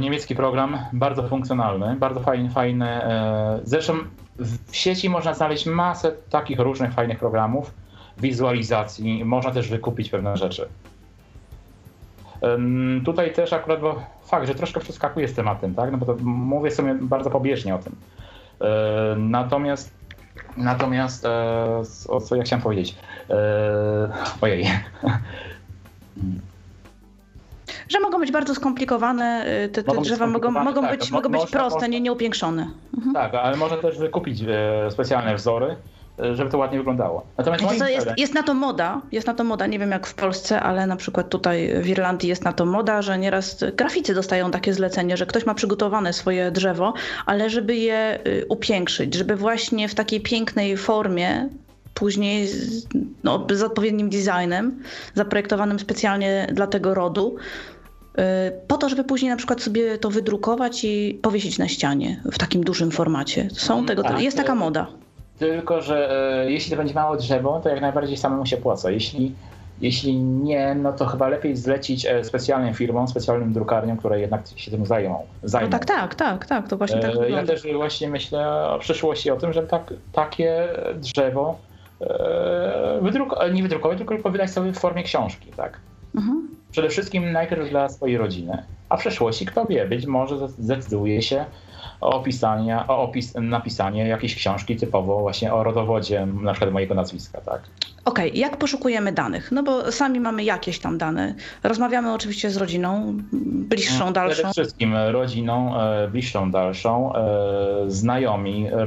Niemiecki 0.00 0.34
program, 0.34 0.78
bardzo 0.92 1.28
funkcjonalny, 1.28 1.96
bardzo 1.96 2.20
fajny, 2.20 2.50
fajny. 2.50 3.00
Zresztą 3.64 3.94
w 4.38 4.76
sieci 4.76 5.10
można 5.10 5.34
znaleźć 5.34 5.66
masę 5.66 6.12
takich 6.30 6.58
różnych 6.58 6.92
fajnych 6.92 7.18
programów, 7.18 7.74
wizualizacji, 8.18 9.24
można 9.24 9.50
też 9.50 9.68
wykupić 9.68 10.10
pewne 10.10 10.36
rzeczy. 10.36 10.68
Tutaj 13.04 13.32
też 13.32 13.52
akurat, 13.52 13.80
bo 13.80 14.02
fakt, 14.24 14.46
że 14.46 14.54
troszkę 14.54 14.80
przeskakuję 14.80 15.28
z 15.28 15.34
tematem, 15.34 15.74
tak? 15.74 15.92
No 15.92 15.98
bo 15.98 16.06
to 16.06 16.16
mówię 16.24 16.70
sobie 16.70 16.94
bardzo 16.94 17.30
pobieżnie 17.30 17.74
o 17.74 17.78
tym. 17.78 17.96
Natomiast 19.16 20.02
Natomiast, 20.56 21.26
o 22.08 22.20
co 22.20 22.36
ja 22.36 22.42
chciałem 22.42 22.62
powiedzieć? 22.62 22.96
Ojej. 24.40 24.66
Że 27.88 28.00
mogą 28.00 28.18
być 28.18 28.32
bardzo 28.32 28.54
skomplikowane, 28.54 29.44
te, 29.72 29.82
te 29.82 29.90
mogą 29.90 30.02
drzewa 30.02 30.26
mogą, 30.26 30.50
mogą, 30.50 30.80
tak, 30.80 30.98
być, 30.98 31.10
mogą 31.10 31.28
być 31.28 31.40
proste, 31.40 31.74
można, 31.74 31.86
nie 31.86 32.00
nieupiększone. 32.00 32.70
Mhm. 32.96 33.14
Tak, 33.14 33.34
ale 33.34 33.56
można 33.56 33.76
też 33.76 33.98
wykupić 33.98 34.44
specjalne 34.90 35.34
wzory, 35.34 35.76
żeby 36.34 36.50
to 36.50 36.58
ładnie 36.58 36.78
wyglądało. 36.78 37.26
Natomiast 37.38 37.64
jest, 37.64 37.90
jest, 37.90 38.06
jest, 38.16 38.34
na 38.34 38.42
to 38.42 38.54
moda, 38.54 39.00
jest 39.12 39.26
na 39.26 39.34
to 39.34 39.44
moda, 39.44 39.66
nie 39.66 39.78
wiem 39.78 39.90
jak 39.90 40.06
w 40.06 40.14
Polsce, 40.14 40.60
ale 40.60 40.86
na 40.86 40.96
przykład 40.96 41.28
tutaj 41.28 41.70
w 41.82 41.88
Irlandii 41.88 42.28
jest 42.28 42.44
na 42.44 42.52
to 42.52 42.66
moda, 42.66 43.02
że 43.02 43.18
nieraz 43.18 43.64
graficy 43.76 44.14
dostają 44.14 44.50
takie 44.50 44.74
zlecenie, 44.74 45.16
że 45.16 45.26
ktoś 45.26 45.46
ma 45.46 45.54
przygotowane 45.54 46.12
swoje 46.12 46.50
drzewo, 46.50 46.94
ale 47.26 47.50
żeby 47.50 47.76
je 47.76 48.18
y, 48.26 48.46
upiększyć, 48.48 49.14
żeby 49.14 49.36
właśnie 49.36 49.88
w 49.88 49.94
takiej 49.94 50.20
pięknej 50.20 50.76
formie 50.76 51.48
później 51.94 52.48
no, 53.24 53.46
z 53.52 53.62
odpowiednim 53.62 54.10
designem, 54.10 54.82
zaprojektowanym 55.14 55.78
specjalnie 55.78 56.48
dla 56.52 56.66
tego 56.66 56.94
rodu, 56.94 57.36
y, 57.36 58.22
po 58.68 58.78
to, 58.78 58.88
żeby 58.88 59.04
później 59.04 59.30
na 59.30 59.36
przykład 59.36 59.62
sobie 59.62 59.98
to 59.98 60.10
wydrukować 60.10 60.84
i 60.84 61.18
powiesić 61.22 61.58
na 61.58 61.68
ścianie 61.68 62.20
w 62.32 62.38
takim 62.38 62.64
dużym 62.64 62.90
formacie. 62.90 63.48
Są 63.52 63.86
tego, 63.86 64.02
tak, 64.02 64.20
jest 64.20 64.36
taka 64.36 64.54
moda. 64.54 64.86
Tylko, 65.42 65.82
że 65.82 66.10
e, 66.44 66.50
jeśli 66.50 66.70
to 66.70 66.76
będzie 66.76 66.94
małe 66.94 67.16
drzewo, 67.16 67.60
to 67.60 67.68
jak 67.68 67.80
najbardziej 67.80 68.16
samemu 68.16 68.46
się 68.46 68.56
płaca. 68.56 68.90
Jeśli, 68.90 69.34
jeśli 69.80 70.16
nie, 70.16 70.74
no 70.74 70.92
to 70.92 71.06
chyba 71.06 71.28
lepiej 71.28 71.56
zlecić 71.56 72.06
e, 72.06 72.24
specjalnym 72.24 72.74
firmom, 72.74 73.08
specjalnym 73.08 73.52
drukarniom, 73.52 73.96
które 73.96 74.20
jednak 74.20 74.42
się 74.56 74.70
tym 74.70 74.86
zajmą. 74.86 75.26
zajmą. 75.42 75.66
No 75.66 75.78
tak, 75.78 75.84
tak, 75.84 76.14
tak, 76.14 76.46
tak, 76.46 76.68
to 76.68 76.76
właśnie 76.76 77.00
tak 77.00 77.16
e, 77.16 77.30
Ja 77.30 77.46
też 77.46 77.62
właśnie 77.74 78.08
myślę 78.08 78.68
o 78.68 78.78
przyszłości, 78.78 79.30
o 79.30 79.36
tym, 79.36 79.52
żeby 79.52 79.68
tak, 79.68 79.94
takie 80.12 80.68
drzewo 80.94 81.58
wydruk- 83.00 83.52
nie 83.52 83.62
wydrukować, 83.62 83.98
tylko 83.98 84.30
wydać 84.30 84.50
sobie 84.50 84.72
w 84.72 84.78
formie 84.78 85.02
książki, 85.02 85.52
tak? 85.56 85.78
Mhm. 86.14 86.48
Przede 86.70 86.88
wszystkim 86.88 87.32
najpierw 87.32 87.70
dla 87.70 87.88
swojej 87.88 88.18
rodziny, 88.18 88.62
a 88.88 88.96
w 88.96 89.00
przyszłości, 89.00 89.46
kto 89.46 89.64
wie, 89.64 89.86
być 89.86 90.06
może 90.06 90.48
zdecyduje 90.48 91.22
się 91.22 91.44
opisania, 92.02 92.86
o 92.88 93.02
opis, 93.02 93.34
napisanie 93.34 94.08
jakiejś 94.08 94.34
książki 94.34 94.76
typowo 94.76 95.20
właśnie 95.20 95.54
o 95.54 95.64
rodowodzie 95.64 96.26
na 96.26 96.52
przykład 96.52 96.72
mojego 96.72 96.94
nazwiska, 96.94 97.40
tak? 97.40 97.62
Okej, 98.04 98.30
okay. 98.30 98.40
jak 98.40 98.56
poszukujemy 98.56 99.12
danych? 99.12 99.52
No 99.52 99.62
bo 99.62 99.92
sami 99.92 100.20
mamy 100.20 100.44
jakieś 100.44 100.78
tam 100.78 100.98
dane. 100.98 101.34
Rozmawiamy 101.62 102.12
oczywiście 102.12 102.50
z 102.50 102.56
rodziną, 102.56 103.18
bliższą, 103.32 104.02
mm, 104.02 104.12
dalszą. 104.12 104.34
Przede 104.34 104.52
wszystkim 104.52 104.94
rodziną, 104.96 105.80
e, 105.80 106.08
bliższą, 106.08 106.50
dalszą, 106.50 107.14
e, 107.14 107.24
znajomi, 107.86 108.66
e, 108.66 108.86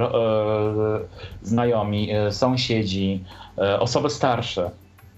znajomi, 1.41 2.09
sąsiedzi, 2.31 3.23
osoby 3.79 4.09
starsze. 4.09 4.71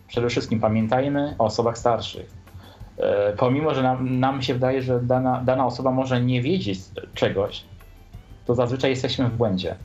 Przede 0.08 0.30
wszystkim 0.30 0.60
pamiętajmy 0.60 1.36
o 1.40 1.46
osobach 1.46 1.78
starszych. 1.78 2.38
Pomimo, 3.38 3.74
że 3.74 3.84
nam, 3.84 4.20
nam 4.20 4.42
się 4.42 4.54
wydaje, 4.54 4.82
że 4.82 5.00
dana, 5.00 5.42
dana 5.46 5.66
osoba 5.66 5.92
może 5.92 6.22
nie 6.22 6.42
wiedzieć 6.42 6.80
czegoś, 7.14 7.64
to 8.48 8.56
zazwyczaj 8.56 8.90
jesteśmy 8.90 9.30
w 9.30 9.38
błędzie. 9.38 9.76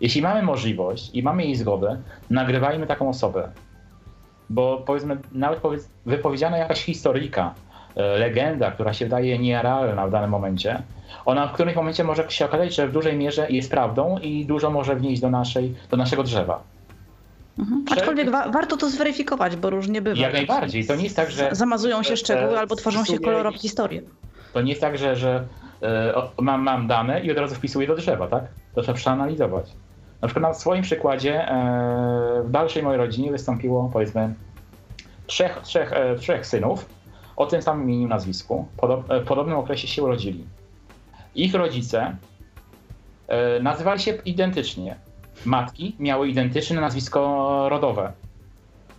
Jeśli 0.00 0.22
mamy 0.22 0.42
możliwość 0.42 1.10
i 1.14 1.22
mamy 1.22 1.44
jej 1.44 1.56
zgodę, 1.56 1.96
nagrywajmy 2.30 2.86
taką 2.86 3.08
osobę. 3.08 3.48
Bo 4.50 4.82
powiedzmy, 4.86 5.16
nawet 5.32 5.60
wypowiedziana 6.06 6.56
jakaś 6.58 6.82
historyjka, 6.82 7.54
e, 7.96 8.18
legenda, 8.18 8.70
która 8.70 8.92
się 8.92 9.04
wydaje 9.04 9.38
nierealna 9.38 10.06
w 10.06 10.10
danym 10.10 10.30
momencie, 10.30 10.82
ona 11.24 11.46
w 11.46 11.52
którymś 11.52 11.76
momencie 11.76 12.04
może 12.04 12.30
się 12.30 12.44
okazać, 12.44 12.74
że 12.74 12.88
w 12.88 12.92
dużej 12.92 13.16
mierze 13.16 13.46
jest 13.50 13.70
prawdą 13.70 14.18
i 14.18 14.44
dużo 14.44 14.70
może 14.70 14.96
wnieść 14.96 15.20
do, 15.20 15.30
naszej, 15.30 15.74
do 15.90 15.96
naszego 15.96 16.22
drzewa. 16.22 16.62
Mhm. 17.58 17.84
Aczkolwiek 17.92 18.30
wa 18.30 18.48
warto 18.48 18.76
to 18.76 18.90
zweryfikować, 18.90 19.56
bo 19.56 19.70
różnie 19.70 20.02
bywa. 20.02 20.20
Jak 20.20 20.32
najbardziej. 20.32 20.86
To 20.86 20.96
nie 20.96 21.04
jest 21.04 21.16
tak, 21.16 21.30
że. 21.30 21.48
Zamazują 21.52 22.02
się 22.02 22.16
szczegóły 22.16 22.58
albo 22.58 22.76
tworzą 22.76 23.04
się 23.04 23.18
kolorowe 23.18 23.58
historie. 23.58 24.02
To 24.52 24.62
nie 24.62 24.70
jest 24.70 24.80
tak, 24.80 24.98
że, 24.98 25.16
że 25.16 25.44
mam, 26.40 26.62
mam 26.62 26.86
dane 26.86 27.20
i 27.20 27.30
od 27.30 27.38
razu 27.38 27.54
wpisuję 27.54 27.86
do 27.86 27.96
drzewa, 27.96 28.26
tak? 28.26 28.44
To 28.74 28.82
trzeba 28.82 28.96
przeanalizować. 28.96 29.72
Na 30.22 30.28
przykład 30.28 30.42
na 30.42 30.54
swoim 30.54 30.82
przykładzie 30.82 31.48
e, 31.48 32.42
w 32.44 32.50
dalszej 32.50 32.82
mojej 32.82 32.98
rodzinie 32.98 33.30
wystąpiło 33.30 33.90
powiedzmy 33.92 34.34
trzech, 35.26 35.60
trzech, 35.62 35.92
e, 35.92 36.16
trzech 36.16 36.46
synów 36.46 36.88
o 37.36 37.46
tym 37.46 37.62
samym 37.62 37.90
imieniu, 37.90 38.08
nazwisku. 38.08 38.68
w 39.08 39.24
podobnym 39.24 39.56
okresie 39.56 39.88
się 39.88 40.02
urodzili. 40.02 40.44
Ich 41.34 41.54
rodzice 41.54 42.16
nazywali 43.62 44.00
się 44.00 44.12
identycznie. 44.24 44.96
Matki 45.44 45.96
miały 45.98 46.28
identyczne 46.28 46.80
nazwisko 46.80 47.66
rodowe. 47.68 48.12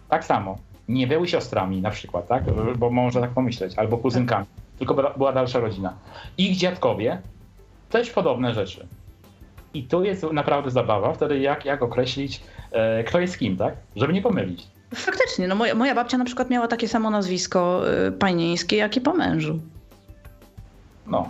Tak 0.09 0.25
samo. 0.25 0.57
Nie 0.87 1.07
były 1.07 1.27
siostrami 1.27 1.81
na 1.81 1.89
przykład, 1.89 2.27
tak? 2.27 2.43
Bo 2.77 2.89
można 2.89 3.21
tak 3.21 3.29
pomyśleć, 3.29 3.77
albo 3.77 3.97
kuzynkami 3.97 4.45
tylko 4.85 5.13
była 5.17 5.33
dalsza 5.33 5.59
rodzina. 5.59 5.93
Ich 6.37 6.57
dziadkowie 6.57 7.21
też 7.89 8.09
podobne 8.09 8.53
rzeczy. 8.53 8.87
I 9.73 9.83
tu 9.83 10.03
jest 10.03 10.23
naprawdę 10.23 10.71
zabawa 10.71 11.13
wtedy, 11.13 11.39
jak, 11.39 11.65
jak 11.65 11.81
określić, 11.81 12.41
e, 12.71 13.03
kto 13.03 13.19
jest 13.19 13.39
kim, 13.39 13.57
tak? 13.57 13.73
Żeby 13.95 14.13
nie 14.13 14.21
pomylić. 14.21 14.67
Faktycznie, 14.95 15.47
no 15.47 15.55
moja, 15.55 15.75
moja 15.75 15.95
babcia 15.95 16.17
na 16.17 16.25
przykład 16.25 16.49
miała 16.49 16.67
takie 16.67 16.87
samo 16.87 17.09
nazwisko 17.09 17.81
y, 18.07 18.11
panieńskie, 18.11 18.77
jak 18.77 18.97
i 18.97 19.01
po 19.01 19.13
mężu. 19.13 19.59
No. 21.07 21.29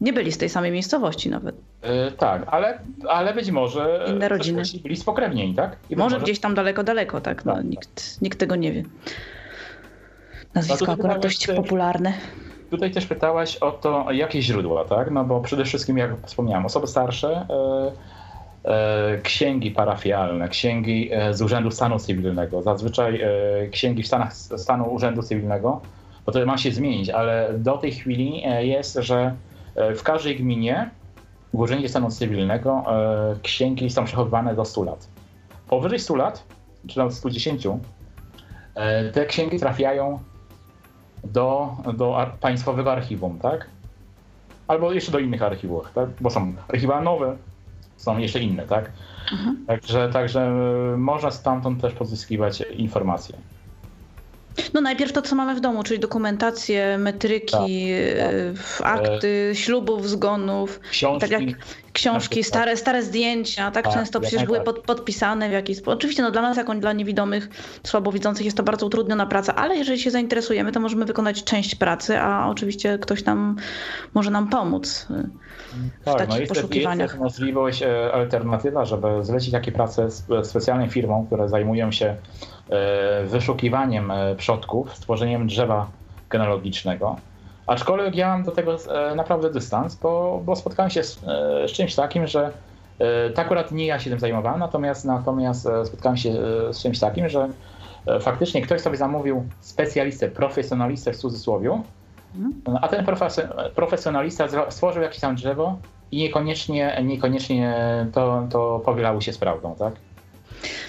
Nie 0.00 0.12
byli 0.12 0.32
z 0.32 0.38
tej 0.38 0.48
samej 0.48 0.72
miejscowości 0.72 1.30
nawet. 1.30 1.56
E, 1.82 2.10
tak, 2.10 2.42
ale, 2.46 2.78
ale 3.08 3.34
być 3.34 3.50
może 3.50 4.06
Inne 4.08 4.28
rodziny. 4.28 4.62
byli 4.82 4.96
spokrewnieni, 4.96 5.54
tak? 5.54 5.76
może, 5.90 5.96
może 5.96 6.20
gdzieś 6.20 6.40
tam 6.40 6.54
daleko, 6.54 6.84
daleko, 6.84 7.20
tak? 7.20 7.44
No, 7.44 7.54
tak, 7.54 7.64
nikt, 7.64 8.22
nikt 8.22 8.38
tego 8.38 8.56
nie 8.56 8.72
wie. 8.72 8.82
Nazwisko 10.54 10.86
no 10.86 10.92
akurat 10.92 11.22
dość 11.22 11.46
popularne. 11.46 12.12
Tutaj 12.70 12.90
też 12.90 13.06
pytałaś 13.06 13.56
o 13.56 13.70
to, 13.70 14.12
jakie 14.12 14.42
źródła, 14.42 14.84
tak? 14.84 15.10
No 15.10 15.24
bo 15.24 15.40
przede 15.40 15.64
wszystkim, 15.64 15.98
jak 15.98 16.26
wspomniałem, 16.26 16.66
osoby 16.66 16.86
starsze, 16.86 17.46
e, 17.50 17.92
e, 19.14 19.18
księgi 19.22 19.70
parafialne, 19.70 20.48
księgi 20.48 21.10
e, 21.12 21.34
z 21.34 21.42
Urzędu 21.42 21.70
Stanu 21.70 21.98
Cywilnego, 21.98 22.62
zazwyczaj 22.62 23.20
księgi 23.70 24.02
w 24.02 24.06
stanach 24.06 24.32
stanu 24.36 24.92
Urzędu 24.92 25.22
Cywilnego, 25.22 25.80
bo 26.26 26.32
to 26.32 26.46
ma 26.46 26.58
się 26.58 26.72
zmienić, 26.72 27.10
ale 27.10 27.54
do 27.58 27.78
tej 27.78 27.92
chwili 27.92 28.42
jest, 28.60 28.98
że 29.00 29.34
w 29.96 30.02
każdej 30.02 30.36
gminie 30.36 30.90
w 31.54 31.60
Urzędzie 31.60 31.88
Stanu 31.88 32.10
Cywilnego 32.10 32.84
księgi 33.42 33.90
są 33.90 34.04
przechowywane 34.04 34.54
do 34.54 34.64
100 34.64 34.84
lat. 34.84 35.08
Powyżej 35.68 35.98
100 35.98 36.16
lat, 36.16 36.44
czy 36.88 36.98
nawet 36.98 37.14
110, 37.14 37.66
te 39.12 39.26
księgi 39.26 39.58
trafiają 39.58 40.18
do, 41.24 41.76
do 41.94 42.26
państwowego 42.40 42.92
archiwum, 42.92 43.38
tak? 43.38 43.66
Albo 44.68 44.92
jeszcze 44.92 45.12
do 45.12 45.18
innych 45.18 45.42
archiwów, 45.42 45.90
tak? 45.94 46.08
Bo 46.20 46.30
są 46.30 46.52
archiwa 46.68 47.00
nowe, 47.00 47.36
są 47.96 48.18
jeszcze 48.18 48.40
inne, 48.40 48.62
tak? 48.62 48.90
Mhm. 49.32 49.64
Także, 49.66 50.10
także 50.12 50.40
e, 50.40 50.96
można 50.96 51.30
stamtąd 51.30 51.80
też 51.80 51.92
pozyskiwać 51.92 52.60
informacje. 52.60 53.36
No 54.74 54.80
najpierw 54.80 55.12
to, 55.12 55.22
co 55.22 55.36
mamy 55.36 55.54
w 55.54 55.60
domu, 55.60 55.82
czyli 55.82 56.00
dokumentację, 56.00 56.98
metryki, 56.98 57.56
tak, 58.18 58.78
tak. 58.78 59.08
akty, 59.08 59.50
ślubów, 59.54 60.08
zgonów. 60.08 60.80
Książki. 60.90 61.20
Tak 61.20 61.40
jak 61.40 61.56
książki, 61.92 62.44
stare, 62.44 62.76
stare 62.76 63.02
zdjęcia, 63.02 63.70
tak, 63.70 63.84
tak 63.84 63.94
często 63.94 64.20
przecież 64.20 64.44
były 64.44 64.60
pod, 64.60 64.78
podpisane 64.78 65.48
w 65.48 65.52
jakiś 65.52 65.76
sposób. 65.78 65.98
Oczywiście 65.98 66.22
no, 66.22 66.30
dla 66.30 66.42
nas, 66.42 66.56
jak 66.56 66.78
dla 66.78 66.92
niewidomych, 66.92 67.48
słabowidzących 67.82 68.44
jest 68.44 68.56
to 68.56 68.62
bardzo 68.62 68.86
utrudniona 68.86 69.26
praca, 69.26 69.54
ale 69.54 69.76
jeżeli 69.76 69.98
się 69.98 70.10
zainteresujemy, 70.10 70.72
to 70.72 70.80
możemy 70.80 71.04
wykonać 71.04 71.44
część 71.44 71.74
pracy, 71.74 72.18
a 72.18 72.48
oczywiście 72.48 72.98
ktoś 72.98 73.22
tam 73.22 73.56
może 74.14 74.30
nam 74.30 74.48
pomóc 74.48 75.06
w 76.00 76.04
tak, 76.04 76.18
takich 76.18 76.34
no 76.34 76.40
jest, 76.40 76.52
poszukiwaniach. 76.52 77.10
Jest 77.10 77.22
możliwość, 77.22 77.82
e, 77.82 78.12
alternatywa, 78.12 78.84
żeby 78.84 79.08
zlecić 79.22 79.52
takie 79.52 79.72
prace 79.72 80.08
specjalnym 80.42 80.90
firmom, 80.90 81.26
które 81.26 81.48
zajmują 81.48 81.92
się 81.92 82.06
e, 82.06 82.16
wyszukiwaniem 83.24 84.10
e, 84.10 84.34
przodków, 84.34 84.96
stworzeniem 84.96 85.46
drzewa 85.46 85.86
genealogicznego 86.30 87.16
Aczkolwiek 87.66 88.14
ja 88.14 88.28
mam 88.28 88.42
do 88.42 88.50
tego 88.50 88.76
e, 89.10 89.14
naprawdę 89.14 89.50
dystans, 89.50 89.94
bo, 89.94 90.42
bo 90.44 90.56
spotkałem 90.56 90.90
się 90.90 91.04
z, 91.04 91.24
e, 91.26 91.68
z 91.68 91.72
czymś 91.72 91.94
takim, 91.94 92.26
że 92.26 92.52
e, 92.98 93.30
tak 93.30 93.46
akurat 93.46 93.72
nie 93.72 93.86
ja 93.86 93.98
się 93.98 94.10
tym 94.10 94.18
zajmowałem, 94.18 94.60
natomiast, 94.60 95.04
natomiast 95.04 95.68
spotkałem 95.84 96.16
się 96.16 96.32
z 96.72 96.82
czymś 96.82 96.98
takim, 96.98 97.28
że 97.28 97.48
faktycznie 98.20 98.62
ktoś 98.62 98.80
sobie 98.80 98.96
zamówił 98.96 99.44
specjalistę, 99.60 100.28
profesjonalistę 100.28 101.12
w 101.12 101.16
cudzysłowie, 101.16 101.82
mhm. 102.36 102.78
a 102.82 102.88
ten 102.88 103.06
profesjonalista 103.74 104.70
stworzył 104.70 105.02
jakieś 105.02 105.20
tam 105.20 105.34
drzewo 105.34 105.78
i 106.12 106.18
niekoniecznie, 106.18 107.02
niekoniecznie 107.04 107.76
to, 108.12 108.46
to 108.50 108.80
powielało 108.84 109.20
się 109.20 109.32
z 109.32 109.38
prawdą, 109.38 109.74
tak? 109.74 109.94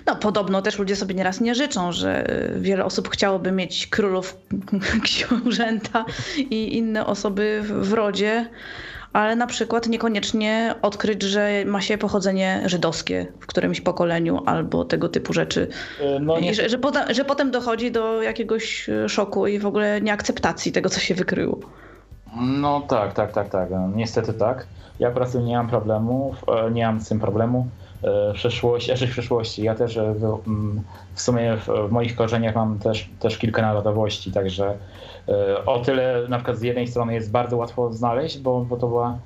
No, 0.05 0.15
podobno 0.15 0.61
też 0.61 0.79
ludzie 0.79 0.95
sobie 0.95 1.15
nieraz 1.15 1.41
nie 1.41 1.55
życzą, 1.55 1.91
że 1.91 2.27
wiele 2.55 2.85
osób 2.85 3.09
chciałoby 3.09 3.51
mieć 3.51 3.87
królów, 3.87 4.37
książęta 5.03 6.05
i 6.37 6.77
inne 6.77 7.05
osoby 7.05 7.61
w 7.63 7.93
rodzie, 7.93 8.49
ale 9.13 9.35
na 9.35 9.47
przykład 9.47 9.87
niekoniecznie 9.87 10.75
odkryć, 10.81 11.23
że 11.23 11.49
ma 11.65 11.81
się 11.81 11.97
pochodzenie 11.97 12.61
żydowskie 12.65 13.27
w 13.39 13.47
którymś 13.47 13.81
pokoleniu 13.81 14.43
albo 14.45 14.85
tego 14.85 15.09
typu 15.09 15.33
rzeczy. 15.33 15.67
No 16.21 16.39
nie... 16.39 16.53
Że, 16.53 16.69
że, 16.69 16.77
potem, 16.77 17.13
że 17.13 17.25
potem 17.25 17.51
dochodzi 17.51 17.91
do 17.91 18.21
jakiegoś 18.21 18.89
szoku 19.07 19.47
i 19.47 19.59
w 19.59 19.65
ogóle 19.65 20.01
nieakceptacji 20.01 20.71
tego, 20.71 20.89
co 20.89 20.99
się 20.99 21.15
wykryło. 21.15 21.59
No 22.37 22.81
tak, 22.81 23.13
tak, 23.13 23.31
tak, 23.31 23.49
tak. 23.49 23.69
Niestety 23.95 24.33
tak. 24.33 24.67
Ja 24.99 25.09
po 25.09 25.15
prostu 25.15 25.39
nie 25.39 25.57
mam 25.57 25.67
problemu, 25.67 26.35
nie 26.71 26.85
mam 26.85 26.99
z 26.99 27.09
tym 27.09 27.19
problemu. 27.19 27.67
E, 28.05 28.33
przeszłości, 28.33 28.87
znaczy 28.87 29.07
w 29.07 29.11
przeszłości. 29.11 29.63
Ja 29.63 29.75
też 29.75 29.97
e, 29.97 30.13
w, 30.13 30.23
mm, 30.47 30.81
w 31.13 31.21
sumie 31.21 31.57
w, 31.57 31.67
w, 31.87 31.91
moich 31.91 32.15
korzeniach 32.15 32.55
mam 32.55 32.79
też, 32.79 33.09
też 33.19 33.37
kilka 33.37 33.61
narodowości, 33.61 34.31
także 34.31 34.77
e, 35.29 35.65
o 35.65 35.79
tyle 35.79 36.25
na 36.29 36.37
przykład 36.37 36.57
z 36.57 36.61
jednej 36.61 36.87
strony 36.87 37.13
jest 37.13 37.31
bardzo 37.31 37.57
łatwo 37.57 37.93
znaleźć, 37.93 38.39
bo, 38.39 38.61
bo 38.61 38.77
to 38.77 38.87
była 38.87 39.17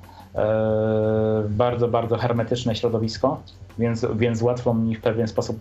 bardzo, 1.48 1.88
bardzo 1.88 2.16
hermetyczne 2.16 2.76
środowisko, 2.76 3.40
więc, 3.78 4.06
więc 4.14 4.42
łatwo 4.42 4.74
mi 4.74 4.94
w 4.94 5.00
pewien 5.00 5.28
sposób 5.28 5.60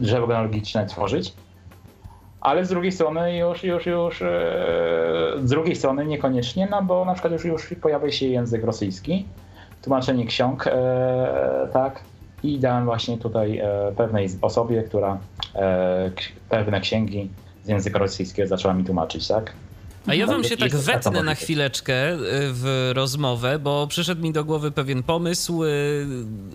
drzewo 0.00 0.26
genealogiczne 0.26 0.86
tworzyć. 0.86 1.34
Ale 2.40 2.64
z 2.64 2.68
drugiej 2.68 2.92
strony 2.92 3.36
już, 3.36 3.64
już, 3.64 3.86
już 3.86 4.22
z 5.44 5.50
drugiej 5.50 5.76
strony 5.76 6.06
niekoniecznie, 6.06 6.68
no 6.70 6.82
bo 6.82 7.04
na 7.04 7.12
przykład 7.12 7.32
już, 7.32 7.44
już 7.44 7.74
pojawia 7.80 8.10
się 8.10 8.26
język 8.26 8.64
rosyjski, 8.64 9.26
tłumaczenie 9.82 10.26
ksiąg, 10.26 10.64
tak, 11.72 12.02
i 12.42 12.58
dałem 12.58 12.84
właśnie 12.84 13.18
tutaj 13.18 13.58
e, 13.58 13.92
pewnej 13.96 14.28
osobie, 14.42 14.82
która 14.82 15.18
e, 15.54 16.10
pewne 16.48 16.80
księgi 16.80 17.30
z 17.64 17.68
języka 17.68 17.98
rosyjskiego 17.98 18.48
zaczęła 18.48 18.74
mi 18.74 18.84
tłumaczyć, 18.84 19.28
tak? 19.28 19.52
A 20.08 20.14
ja 20.14 20.26
wam 20.26 20.44
się 20.44 20.56
tak 20.56 20.76
wetnę 20.76 21.22
na 21.22 21.34
chwileczkę 21.34 22.12
y, 22.12 22.18
w 22.52 22.90
rozmowę, 22.94 23.58
bo 23.58 23.86
przyszedł 23.86 24.22
mi 24.22 24.32
do 24.32 24.44
głowy 24.44 24.70
pewien 24.70 25.02
pomysł 25.02 25.64
y, 25.64 26.06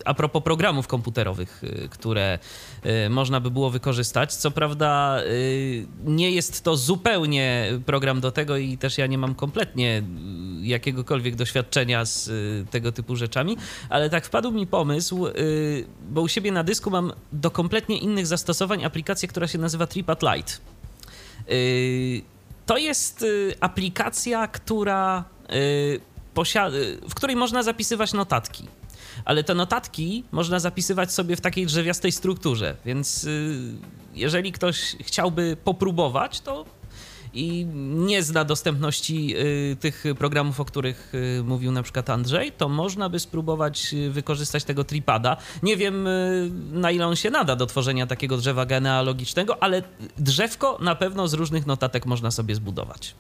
a 0.05 0.13
propos 0.13 0.43
programów 0.43 0.88
komputerowych, 0.88 1.63
y, 1.63 1.89
które 1.89 2.39
można 3.10 3.39
by 3.39 3.51
było 3.51 3.69
wykorzystać. 3.69 4.33
Co 4.33 4.51
prawda 4.51 5.22
nie 6.05 6.31
jest 6.31 6.63
to 6.63 6.77
zupełnie 6.77 7.67
program 7.86 8.22
do 8.22 8.31
tego 8.31 8.57
i 8.57 8.77
też 8.77 8.98
ja 8.98 9.07
nie 9.07 9.17
mam 9.17 9.36
kompletnie 9.36 10.03
jakiegokolwiek 10.62 11.36
doświadczenia 11.36 12.05
z 12.05 12.29
tego 12.69 12.91
typu 12.91 13.15
rzeczami, 13.15 13.57
ale 13.89 14.10
tak 14.10 14.25
wpadł 14.25 14.51
mi 14.51 14.67
pomysł, 14.67 15.27
bo 16.10 16.22
u 16.22 16.27
siebie 16.27 16.51
na 16.51 16.63
dysku 16.63 16.89
mam 16.89 17.13
do 17.31 17.51
kompletnie 17.51 17.98
innych 17.98 18.27
zastosowań 18.27 18.86
aplikację, 18.86 19.27
która 19.27 19.48
się 19.48 19.57
nazywa 19.57 19.88
TripAd 19.88 20.24
Lite 20.24 20.53
to 22.65 22.77
jest 22.77 23.22
y, 23.22 23.55
aplikacja, 23.60 24.48
która 24.48 25.24
y, 25.53 26.00
posiada, 26.34 26.77
w 27.10 27.13
której 27.13 27.36
można 27.36 27.63
zapisywać 27.63 28.13
notatki. 28.13 28.67
Ale 29.25 29.43
te 29.43 29.53
notatki 29.53 30.24
można 30.32 30.60
zapisywać 30.60 31.12
sobie 31.12 31.36
w 31.36 31.41
takiej 31.41 31.65
drzewistej 31.65 32.12
strukturze, 32.12 32.75
więc 32.86 33.24
y, 33.24 33.74
jeżeli 34.13 34.51
ktoś 34.51 34.96
chciałby 35.01 35.58
popróbować, 35.63 36.41
to 36.41 36.65
i 37.33 37.65
nie 37.95 38.23
zna 38.23 38.45
dostępności 38.45 39.35
y, 39.37 39.75
tych 39.79 40.03
programów, 40.17 40.59
o 40.59 40.65
których 40.65 41.11
y, 41.39 41.43
mówił 41.43 41.71
na 41.71 41.83
przykład 41.83 42.09
Andrzej, 42.09 42.51
to 42.51 42.69
można 42.69 43.09
by 43.09 43.19
spróbować 43.19 43.93
y, 43.93 44.11
wykorzystać 44.11 44.63
tego 44.63 44.83
tripada. 44.83 45.37
Nie 45.63 45.77
wiem 45.77 46.07
na 46.71 46.91
ile 46.91 47.07
on 47.07 47.15
się 47.15 47.29
nada 47.29 47.55
do 47.55 47.65
tworzenia 47.65 48.07
takiego 48.07 48.37
drzewa 48.37 48.65
genealogicznego, 48.65 49.63
ale 49.63 49.83
drzewko 50.17 50.77
na 50.81 50.95
pewno 50.95 51.27
z 51.27 51.33
różnych 51.33 51.65
notatek 51.65 52.05
można 52.05 52.31
sobie 52.31 52.55
zbudować. 52.55 53.15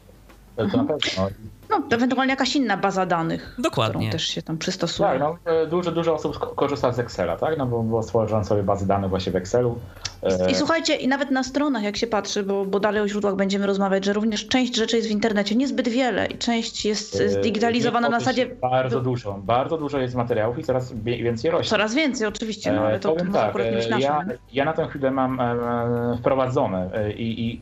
To 0.55 0.77
na 0.77 0.83
pewno. 0.83 1.29
No, 1.69 1.81
to 1.89 1.95
ewentualnie 1.95 2.31
jakaś 2.31 2.55
inna 2.55 2.77
baza 2.77 3.05
danych, 3.05 3.55
Dokładnie. 3.59 3.99
którą 3.99 4.11
też 4.11 4.27
się 4.27 4.41
tam 4.41 4.57
przystosuje. 4.57 5.09
Tak, 5.09 5.19
no, 5.19 5.37
e, 5.45 5.67
dużo, 5.67 5.91
dużo 5.91 6.13
osób 6.13 6.55
korzysta 6.55 6.91
z 6.91 6.99
Excela, 6.99 7.37
tak? 7.37 7.57
No 7.57 7.65
bo, 7.65 7.83
bo 7.83 8.03
stworzono 8.03 8.45
sobie 8.45 8.63
bazy 8.63 8.87
danych 8.87 9.09
właśnie 9.09 9.31
w 9.31 9.35
Excelu. 9.35 9.79
E, 10.23 10.51
I 10.51 10.55
słuchajcie, 10.55 10.95
i 10.95 11.07
nawet 11.07 11.31
na 11.31 11.43
stronach, 11.43 11.83
jak 11.83 11.97
się 11.97 12.07
patrzy, 12.07 12.43
bo, 12.43 12.65
bo 12.65 12.79
dalej 12.79 13.01
o 13.01 13.07
źródłach 13.07 13.35
będziemy 13.35 13.67
rozmawiać, 13.67 14.05
że 14.05 14.13
również 14.13 14.47
część 14.47 14.75
rzeczy 14.75 14.95
jest 14.95 15.07
w 15.07 15.11
internecie, 15.11 15.55
niezbyt 15.55 15.87
wiele 15.89 16.25
i 16.27 16.37
część 16.37 16.85
jest 16.85 17.21
e, 17.21 17.29
zdigitalizowana 17.29 18.09
na 18.09 18.19
zasadzie... 18.19 18.45
Bardzo 18.61 19.01
dużo, 19.01 19.39
bardzo 19.43 19.77
dużo 19.77 19.99
jest 19.99 20.15
materiałów 20.15 20.59
i 20.59 20.63
coraz 20.63 20.93
więcej 20.93 21.51
rośnie. 21.51 21.69
Coraz 21.69 21.95
więcej 21.95 22.27
oczywiście, 22.27 22.71
no 22.71 22.81
ale 22.81 22.99
to, 22.99 23.09
Powiem 23.13 23.27
to 23.27 23.33
tak, 23.33 23.55
ja, 23.99 24.25
ja 24.53 24.65
na 24.65 24.73
tę 24.73 24.87
chwilę 24.87 25.11
mam 25.11 25.41
wprowadzone 26.19 26.89
i, 27.17 27.45
i 27.45 27.61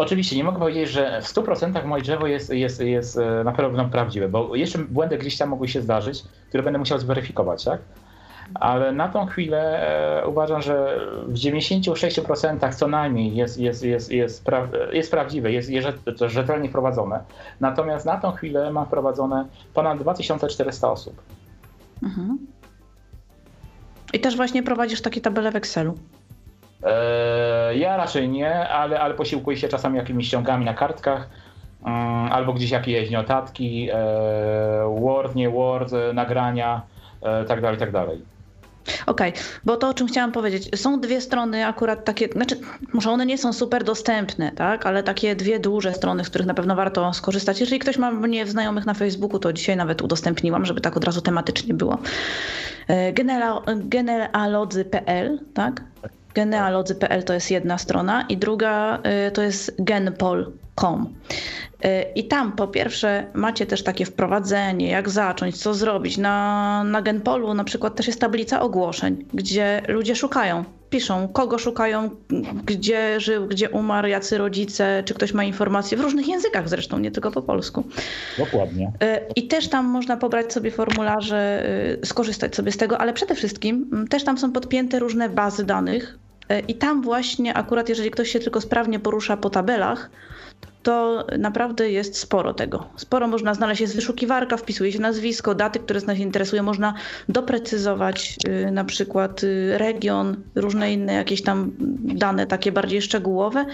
Oczywiście 0.00 0.36
nie 0.36 0.44
mogę 0.44 0.58
powiedzieć, 0.58 0.90
że 0.90 1.22
w 1.22 1.24
100% 1.24 1.84
moje 1.84 2.02
drzewo 2.02 2.26
jest, 2.26 2.50
jest, 2.50 2.80
jest 2.80 3.18
e, 3.18 3.44
na 3.44 3.52
pewno 3.52 3.88
prawdziwe, 3.88 4.28
bo 4.28 4.56
jeszcze 4.56 4.78
błędy 4.78 5.18
gdzieś 5.18 5.38
tam 5.38 5.48
mogły 5.48 5.68
się 5.68 5.82
zdarzyć, 5.82 6.24
które 6.48 6.62
będę 6.62 6.78
musiał 6.78 6.98
zweryfikować, 6.98 7.64
tak? 7.64 7.80
Ale 8.54 8.92
na 8.92 9.08
tą 9.08 9.26
chwilę 9.26 9.88
e, 10.22 10.26
uważam, 10.26 10.62
że 10.62 11.00
w 11.28 11.34
96% 11.34 12.74
co 12.74 12.88
najmniej 12.88 13.36
jest, 13.36 13.58
jest, 13.58 13.84
jest, 13.84 14.12
jest, 14.12 14.44
pra, 14.44 14.68
jest 14.92 15.10
prawdziwe, 15.10 15.52
jest, 15.52 15.70
jest 15.70 15.88
rzetelnie 16.26 16.68
prowadzone. 16.68 17.20
Natomiast 17.60 18.06
na 18.06 18.16
tą 18.16 18.32
chwilę 18.32 18.72
mam 18.72 18.86
wprowadzone 18.86 19.46
ponad 19.74 19.98
2400 19.98 20.90
osób. 20.90 21.22
Mhm. 22.02 22.38
I 24.12 24.20
też 24.20 24.36
właśnie 24.36 24.62
prowadzisz 24.62 25.02
takie 25.02 25.20
tabele 25.20 25.52
w 25.52 25.56
Excelu. 25.56 25.94
E, 26.82 27.76
ja 27.76 27.96
raczej 27.96 28.28
nie, 28.28 28.68
ale, 28.68 29.00
ale 29.00 29.14
posiłkuję 29.14 29.56
się 29.56 29.68
czasami 29.68 29.96
jakimiś 29.96 30.26
ściągami 30.26 30.64
na 30.64 30.74
kartkach 30.74 31.28
mm, 31.84 32.32
albo 32.32 32.52
gdzieś 32.52 32.70
jakieś 32.70 33.10
notatki, 33.10 33.88
e, 33.92 33.96
Word, 35.00 35.34
nie 35.34 35.50
Word, 35.50 35.92
nagrania, 36.14 36.82
tak 37.48 37.60
dalej, 37.60 37.78
tak 37.78 37.92
dalej. 37.92 38.22
Okej, 39.06 39.30
okay, 39.30 39.42
bo 39.64 39.76
to 39.76 39.88
o 39.88 39.94
czym 39.94 40.06
chciałam 40.06 40.32
powiedzieć, 40.32 40.80
są 40.80 41.00
dwie 41.00 41.20
strony 41.20 41.66
akurat 41.66 42.04
takie, 42.04 42.28
znaczy 42.28 42.60
może 42.92 43.10
one 43.10 43.26
nie 43.26 43.38
są 43.38 43.52
super 43.52 43.84
dostępne, 43.84 44.52
tak, 44.52 44.86
ale 44.86 45.02
takie 45.02 45.36
dwie 45.36 45.60
duże 45.60 45.94
strony, 45.94 46.24
z 46.24 46.30
których 46.30 46.46
na 46.46 46.54
pewno 46.54 46.76
warto 46.76 47.12
skorzystać. 47.12 47.60
Jeżeli 47.60 47.78
ktoś 47.78 47.98
ma 47.98 48.10
mnie 48.10 48.46
znajomych 48.46 48.86
na 48.86 48.94
Facebooku, 48.94 49.38
to 49.38 49.52
dzisiaj 49.52 49.76
nawet 49.76 50.02
udostępniłam, 50.02 50.64
żeby 50.64 50.80
tak 50.80 50.96
od 50.96 51.04
razu 51.04 51.20
tematycznie 51.20 51.74
było. 51.74 51.98
Genealodzy.pl, 53.84 55.38
tak? 55.54 55.82
Genealodzy.pl 56.34 57.22
to 57.22 57.32
jest 57.32 57.50
jedna 57.50 57.78
strona 57.78 58.22
i 58.28 58.36
druga 58.36 58.98
y, 59.28 59.30
to 59.30 59.42
jest 59.42 59.74
genpol.com. 59.78 61.14
Y, 61.84 62.04
I 62.14 62.24
tam 62.24 62.52
po 62.52 62.68
pierwsze 62.68 63.26
macie 63.34 63.66
też 63.66 63.82
takie 63.82 64.04
wprowadzenie, 64.04 64.88
jak 64.88 65.10
zacząć, 65.10 65.62
co 65.62 65.74
zrobić. 65.74 66.18
Na, 66.18 66.84
na 66.84 67.02
Genpolu 67.02 67.54
na 67.54 67.64
przykład 67.64 67.96
też 67.96 68.06
jest 68.06 68.20
tablica 68.20 68.60
ogłoszeń, 68.60 69.24
gdzie 69.34 69.82
ludzie 69.88 70.16
szukają, 70.16 70.64
piszą, 70.90 71.28
kogo 71.28 71.58
szukają, 71.58 72.10
gdzie 72.66 73.20
żył, 73.20 73.46
gdzie 73.46 73.70
umarł, 73.70 74.08
jacy 74.08 74.38
rodzice, 74.38 75.02
czy 75.06 75.14
ktoś 75.14 75.32
ma 75.32 75.44
informacje, 75.44 75.98
w 75.98 76.00
różnych 76.00 76.28
językach 76.28 76.68
zresztą, 76.68 76.98
nie 76.98 77.10
tylko 77.10 77.30
po 77.30 77.42
polsku. 77.42 77.84
Dokładnie. 78.38 78.92
Y, 79.02 79.32
I 79.36 79.48
też 79.48 79.68
tam 79.68 79.84
można 79.84 80.16
pobrać 80.16 80.52
sobie 80.52 80.70
formularze, 80.70 81.66
skorzystać 82.04 82.56
sobie 82.56 82.72
z 82.72 82.76
tego, 82.76 82.98
ale 82.98 83.12
przede 83.12 83.34
wszystkim 83.34 84.06
też 84.10 84.24
tam 84.24 84.38
są 84.38 84.52
podpięte 84.52 84.98
różne 84.98 85.28
bazy 85.28 85.64
danych, 85.64 86.18
i 86.68 86.74
tam 86.74 87.02
właśnie 87.02 87.54
akurat, 87.54 87.88
jeżeli 87.88 88.10
ktoś 88.10 88.30
się 88.30 88.40
tylko 88.40 88.60
sprawnie 88.60 88.98
porusza 88.98 89.36
po 89.36 89.50
tabelach, 89.50 90.10
to 90.82 91.24
naprawdę 91.38 91.90
jest 91.90 92.18
sporo 92.18 92.54
tego. 92.54 92.86
Sporo 92.96 93.28
można 93.28 93.54
znaleźć, 93.54 93.80
jest 93.80 93.96
wyszukiwarka, 93.96 94.56
wpisuje 94.56 94.92
się 94.92 94.98
nazwisko, 94.98 95.54
daty, 95.54 95.78
które 95.78 96.00
nas 96.00 96.18
interesują, 96.18 96.62
można 96.62 96.94
doprecyzować 97.28 98.36
y, 98.48 98.70
na 98.70 98.84
przykład 98.84 99.44
y, 99.44 99.78
region, 99.78 100.36
różne 100.54 100.92
inne 100.92 101.12
jakieś 101.12 101.42
tam 101.42 101.70
dane 102.04 102.46
takie 102.46 102.72
bardziej 102.72 103.02
szczegółowe 103.02 103.66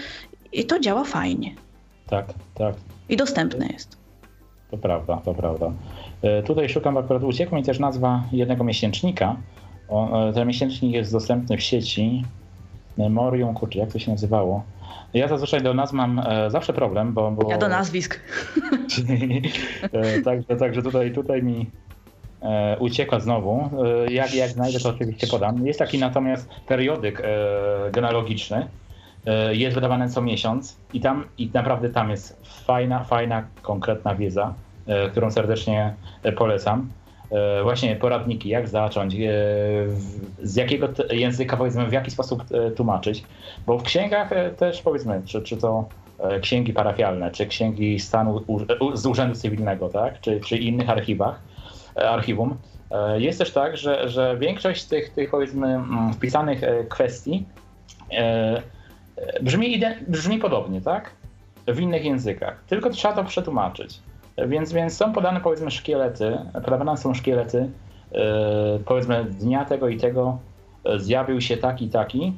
i 0.53 0.65
to 0.65 0.79
działa 0.79 1.03
fajnie. 1.03 1.55
Tak, 2.07 2.25
tak. 2.55 2.75
I 3.09 3.17
dostępne 3.17 3.67
jest. 3.67 3.97
To 4.71 4.77
prawda, 4.77 5.21
to 5.25 5.33
prawda. 5.33 5.71
E, 6.21 6.43
tutaj 6.43 6.69
szukam 6.69 6.97
akurat, 6.97 7.23
uciekła 7.23 7.57
mi 7.57 7.63
też 7.63 7.79
nazwa 7.79 8.23
jednego 8.31 8.63
miesięcznika. 8.63 9.35
E, 9.89 10.33
ten 10.33 10.47
miesięcznik 10.47 10.93
jest 10.93 11.11
dostępny 11.11 11.57
w 11.57 11.61
sieci 11.61 12.23
Memorium, 12.97 13.53
kurczę, 13.53 13.79
jak 13.79 13.91
to 13.91 13.99
się 13.99 14.11
nazywało? 14.11 14.63
Ja 15.13 15.27
zazwyczaj 15.27 15.61
do 15.61 15.73
nazw 15.73 15.93
mam 15.93 16.19
e, 16.19 16.51
zawsze 16.51 16.73
problem, 16.73 17.13
bo, 17.13 17.31
bo... 17.31 17.51
Ja 17.51 17.57
do 17.57 17.67
nazwisk. 17.67 18.19
e, 19.91 20.21
także, 20.21 20.55
także 20.55 20.81
tutaj, 20.81 21.13
tutaj 21.13 21.43
mi 21.43 21.69
e, 22.41 22.77
uciekła 22.79 23.19
znowu. 23.19 23.69
E, 24.07 24.13
jak, 24.13 24.33
jak 24.33 24.49
znajdę, 24.49 24.79
to 24.79 24.89
oczywiście 24.89 25.27
podam. 25.27 25.67
Jest 25.67 25.79
taki 25.79 25.99
natomiast 25.99 26.49
periodyk 26.67 27.21
e, 27.21 27.25
genealogiczny. 27.91 28.67
Jest 29.51 29.75
wydawany 29.75 30.09
co 30.09 30.21
miesiąc 30.21 30.77
i 30.93 30.99
tam 31.01 31.25
i 31.37 31.49
naprawdę 31.53 31.89
tam 31.89 32.09
jest 32.09 32.47
fajna, 32.65 33.03
fajna, 33.03 33.43
konkretna 33.61 34.15
wiedza, 34.15 34.53
którą 35.11 35.31
serdecznie 35.31 35.93
polecam. 36.37 36.89
E, 37.31 37.63
właśnie 37.63 37.95
poradniki, 37.95 38.49
jak 38.49 38.67
zacząć, 38.67 39.15
e, 39.15 39.17
z 40.43 40.55
jakiego 40.55 40.89
języka, 41.09 41.57
powiedzmy, 41.57 41.85
w 41.85 41.93
jaki 41.93 42.11
sposób 42.11 42.43
e, 42.51 42.71
tłumaczyć, 42.71 43.23
bo 43.65 43.77
w 43.77 43.83
księgach 43.83 44.29
też, 44.57 44.81
powiedzmy, 44.81 45.21
czy, 45.25 45.41
czy 45.41 45.57
to 45.57 45.87
księgi 46.41 46.73
parafialne, 46.73 47.31
czy 47.31 47.45
księgi 47.45 47.99
stanu 47.99 48.43
z 48.93 49.05
urzędu 49.05 49.35
cywilnego, 49.35 49.89
tak, 49.89 50.21
czy, 50.21 50.39
czy 50.39 50.57
innych 50.57 50.89
archiwach, 50.89 51.39
archiwum. 51.95 52.57
Jest 53.17 53.39
też 53.39 53.51
tak, 53.51 53.77
że, 53.77 54.09
że 54.09 54.37
większość 54.37 54.83
tych, 54.83 55.09
tych 55.09 55.29
powiedzmy 55.29 55.67
mm, 55.67 56.13
wpisanych 56.13 56.61
kwestii 56.89 57.45
brzmi, 59.41 59.81
brzmi 60.07 60.37
podobnie, 60.37 60.81
tak? 60.81 61.11
W 61.67 61.79
innych 61.79 62.05
językach. 62.05 62.63
Tylko 62.67 62.89
trzeba 62.89 63.13
to 63.13 63.23
przetłumaczyć. 63.23 63.99
Więc, 64.47 64.73
więc 64.73 64.97
są 64.97 65.13
podane 65.13 65.41
powiedzmy 65.41 65.71
szkielety, 65.71 66.37
podawane 66.53 66.97
są 66.97 67.13
szkielety, 67.13 67.69
powiedzmy 68.85 69.25
dnia 69.25 69.65
tego 69.65 69.89
i 69.89 69.97
tego 69.97 70.37
zjawił 70.97 71.41
się 71.41 71.57
taki, 71.57 71.89
taki 71.89 72.33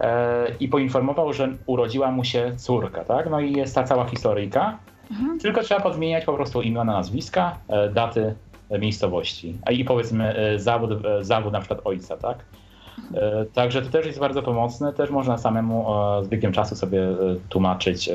e, 0.00 0.46
i 0.60 0.68
poinformował, 0.68 1.32
że 1.32 1.48
urodziła 1.66 2.10
mu 2.10 2.24
się 2.24 2.52
córka, 2.56 3.04
tak? 3.04 3.30
No 3.30 3.40
i 3.40 3.52
jest 3.52 3.74
ta 3.74 3.84
cała 3.84 4.04
historyjka. 4.04 4.78
Mhm. 5.10 5.38
Tylko 5.38 5.62
trzeba 5.62 5.80
podmieniać 5.80 6.24
po 6.24 6.34
prostu 6.34 6.62
imiona, 6.62 6.92
nazwiska, 6.92 7.58
e, 7.68 7.88
daty 7.88 8.34
miejscowości, 8.80 9.58
a 9.66 9.70
i 9.70 9.84
powiedzmy 9.84 10.36
e, 10.36 10.58
zawód, 10.58 10.90
zawód 11.20 11.52
na 11.52 11.60
przykład 11.60 11.80
ojca, 11.84 12.16
tak? 12.16 12.38
Także 13.54 13.82
to 13.82 13.90
też 13.90 14.06
jest 14.06 14.18
bardzo 14.18 14.42
pomocne, 14.42 14.92
też 14.92 15.10
można 15.10 15.38
samemu 15.38 15.86
z 16.22 16.28
biegiem 16.28 16.52
czasu 16.52 16.76
sobie 16.76 17.00
tłumaczyć 17.48 18.10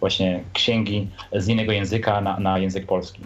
właśnie 0.00 0.44
księgi 0.52 1.08
z 1.32 1.48
innego 1.48 1.72
języka 1.72 2.20
na, 2.20 2.40
na 2.40 2.58
język 2.58 2.86
polski. 2.86 3.20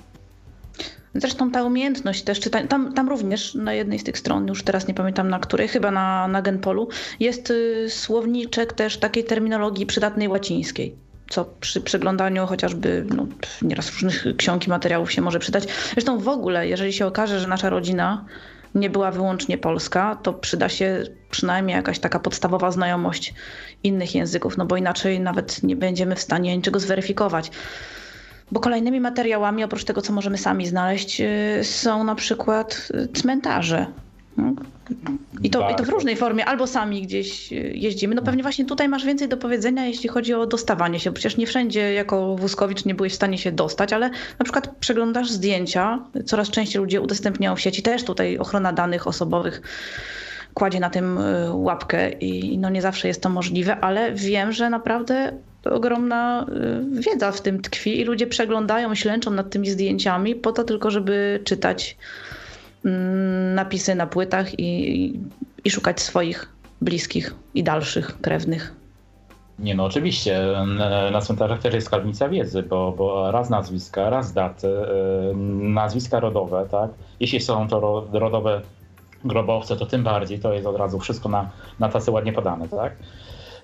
Zresztą 1.15 1.51
ta 1.51 1.65
umiejętność 1.65 2.23
też 2.23 2.41
czytania, 2.41 2.67
tam, 2.67 2.95
tam 2.95 3.09
również 3.09 3.55
na 3.55 3.73
jednej 3.73 3.99
z 3.99 4.05
tych 4.05 4.19
stron, 4.19 4.49
już 4.49 4.63
teraz 4.63 4.89
nie 4.89 4.95
pamiętam 4.95 5.31
na 5.31 5.39
której, 5.39 5.69
chyba 5.69 5.91
na, 5.91 6.29
na 6.29 6.43
Genpolu, 6.43 6.89
jest 7.21 7.51
y, 7.51 7.87
słowniczek 7.91 8.73
też 8.73 8.99
takiej 8.99 9.25
terminologii 9.25 9.87
przydatnej 9.87 10.29
łacińskiej 10.29 10.95
co 11.31 11.45
przy 11.61 11.81
przeglądaniu 11.81 12.47
chociażby 12.47 13.07
no, 13.17 13.27
nieraz 13.63 13.93
różnych 13.93 14.27
ksiąg 14.37 14.67
i 14.67 14.71
materiałów 14.71 15.13
się 15.13 15.23
może 15.23 15.39
przydać. 15.39 15.65
Zresztą 15.93 16.19
w 16.19 16.29
ogóle, 16.29 16.69
jeżeli 16.69 16.93
się 16.93 17.07
okaże, 17.07 17.41
że 17.41 17.49
nasza 17.49 17.71
rodzina 17.71 18.25
nie 18.75 18.91
była 18.91 19.11
wyłącznie 19.11 19.59
polska, 19.59 20.17
to 20.23 20.33
przyda 20.33 20.69
się 20.69 21.05
przynajmniej 21.31 21.77
jakaś 21.77 21.99
taka 21.99 22.19
podstawowa 22.19 22.71
znajomość 22.71 23.35
innych 23.83 24.15
języków, 24.15 24.57
no 24.57 24.67
bo 24.67 24.77
inaczej 24.77 25.21
nawet 25.21 25.63
nie 25.63 25.77
będziemy 25.77 26.17
w 26.17 26.21
stanie 26.21 26.57
niczego 26.57 26.81
zweryfikować. 26.81 27.51
Bo 28.53 28.61
kolejnymi 28.61 29.01
materiałami, 29.01 29.65
oprócz 29.65 29.85
tego, 29.85 30.03
co 30.03 30.13
możemy 30.13 30.39
sami 30.39 30.67
znaleźć, 30.67 31.21
y, 31.21 31.65
są 31.65 32.05
na 32.05 32.15
przykład 32.15 32.89
y, 32.95 33.09
cmentarze. 33.09 33.87
No, 34.37 34.53
I 35.43 35.51
to, 35.51 35.71
I 35.71 35.75
to 35.75 35.85
w 35.85 35.89
różnej 35.89 36.17
formie, 36.17 36.47
albo 36.47 36.67
sami 36.67 37.03
gdzieś 37.03 37.53
y, 37.53 37.73
jeździmy. 37.75 38.15
No 38.15 38.23
pewnie 38.23 38.43
właśnie 38.43 38.65
tutaj 38.65 38.89
masz 38.89 39.05
więcej 39.05 39.29
do 39.29 39.37
powiedzenia, 39.37 39.87
jeśli 39.87 40.09
chodzi 40.09 40.35
o 40.35 40.47
dostawanie 40.47 41.01
się. 41.01 41.13
Przecież 41.13 41.37
nie 41.37 41.47
wszędzie 41.47 41.93
jako 41.93 42.37
wózkowicz 42.37 42.85
nie 42.85 42.95
byłeś 42.95 43.13
w 43.13 43.17
stanie 43.17 43.39
się 43.39 43.53
dostać, 43.53 43.93
ale 43.93 44.11
na 44.39 44.45
przykład 44.45 44.77
przeglądasz 44.81 45.31
zdjęcia, 45.31 46.05
coraz 46.25 46.51
częściej 46.51 46.83
ludzie 46.83 47.01
udostępniają 47.01 47.57
w 47.57 47.61
sieci, 47.61 47.83
też 47.83 48.05
tutaj 48.05 48.39
ochrona 48.39 48.73
danych 48.73 49.07
osobowych 49.07 49.63
kładzie 50.55 50.81
na 50.81 50.91
tym 50.91 51.19
łapkę 51.53 52.11
i 52.11 52.59
no 52.59 52.71
nie 52.71 52.83
zawsze 52.83 53.09
jest 53.09 53.23
to 53.23 53.29
możliwe, 53.29 53.81
ale 53.81 54.13
wiem, 54.13 54.53
że 54.53 54.71
naprawdę 54.71 55.33
ogromna 55.65 56.47
y, 56.97 57.01
wiedza 57.01 57.33
w 57.33 57.41
tym 57.41 57.63
tkwi 57.63 58.01
i 58.01 58.05
ludzie 58.05 58.27
przeglądają, 58.27 58.95
ślęczą 58.95 59.31
nad 59.31 59.51
tymi 59.51 59.71
zdjęciami 59.71 60.35
po 60.35 60.53
to 60.53 60.65
tylko, 60.65 60.91
żeby 60.91 61.41
czytać 61.45 61.97
napisy 63.55 63.95
na 63.95 64.07
płytach 64.07 64.59
i, 64.59 65.21
i 65.65 65.71
szukać 65.71 66.01
swoich 66.01 66.49
bliskich 66.81 67.35
i 67.55 67.63
dalszych 67.63 68.21
krewnych. 68.21 68.75
Nie 69.59 69.75
no, 69.75 69.85
oczywiście. 69.85 70.41
Na 71.13 71.21
cmentarzach 71.21 71.61
też 71.61 71.75
jest 71.75 71.87
skarbnica 71.87 72.29
wiedzy, 72.29 72.63
bo, 72.63 72.93
bo 72.93 73.31
raz 73.31 73.51
nazwiska, 73.51 74.11
raz 74.11 74.33
daty, 74.33 74.69
y, 74.69 75.35
nazwiska 75.59 76.21
rodowe, 76.21 76.67
tak? 76.71 76.91
Jeśli 77.21 77.41
są 77.41 77.69
to 77.69 78.07
rodowe 78.13 78.61
grobowce, 79.25 79.77
to 79.77 79.87
tym 79.87 80.05
bardziej 80.05 80.39
to 80.39 80.53
jest 80.53 80.67
od 80.67 80.77
razu 80.77 80.99
wszystko 80.99 81.29
na, 81.29 81.51
na 81.79 81.89
tacy 81.89 82.11
ładnie 82.11 82.33
podane, 82.33 82.69
tak? 82.69 82.97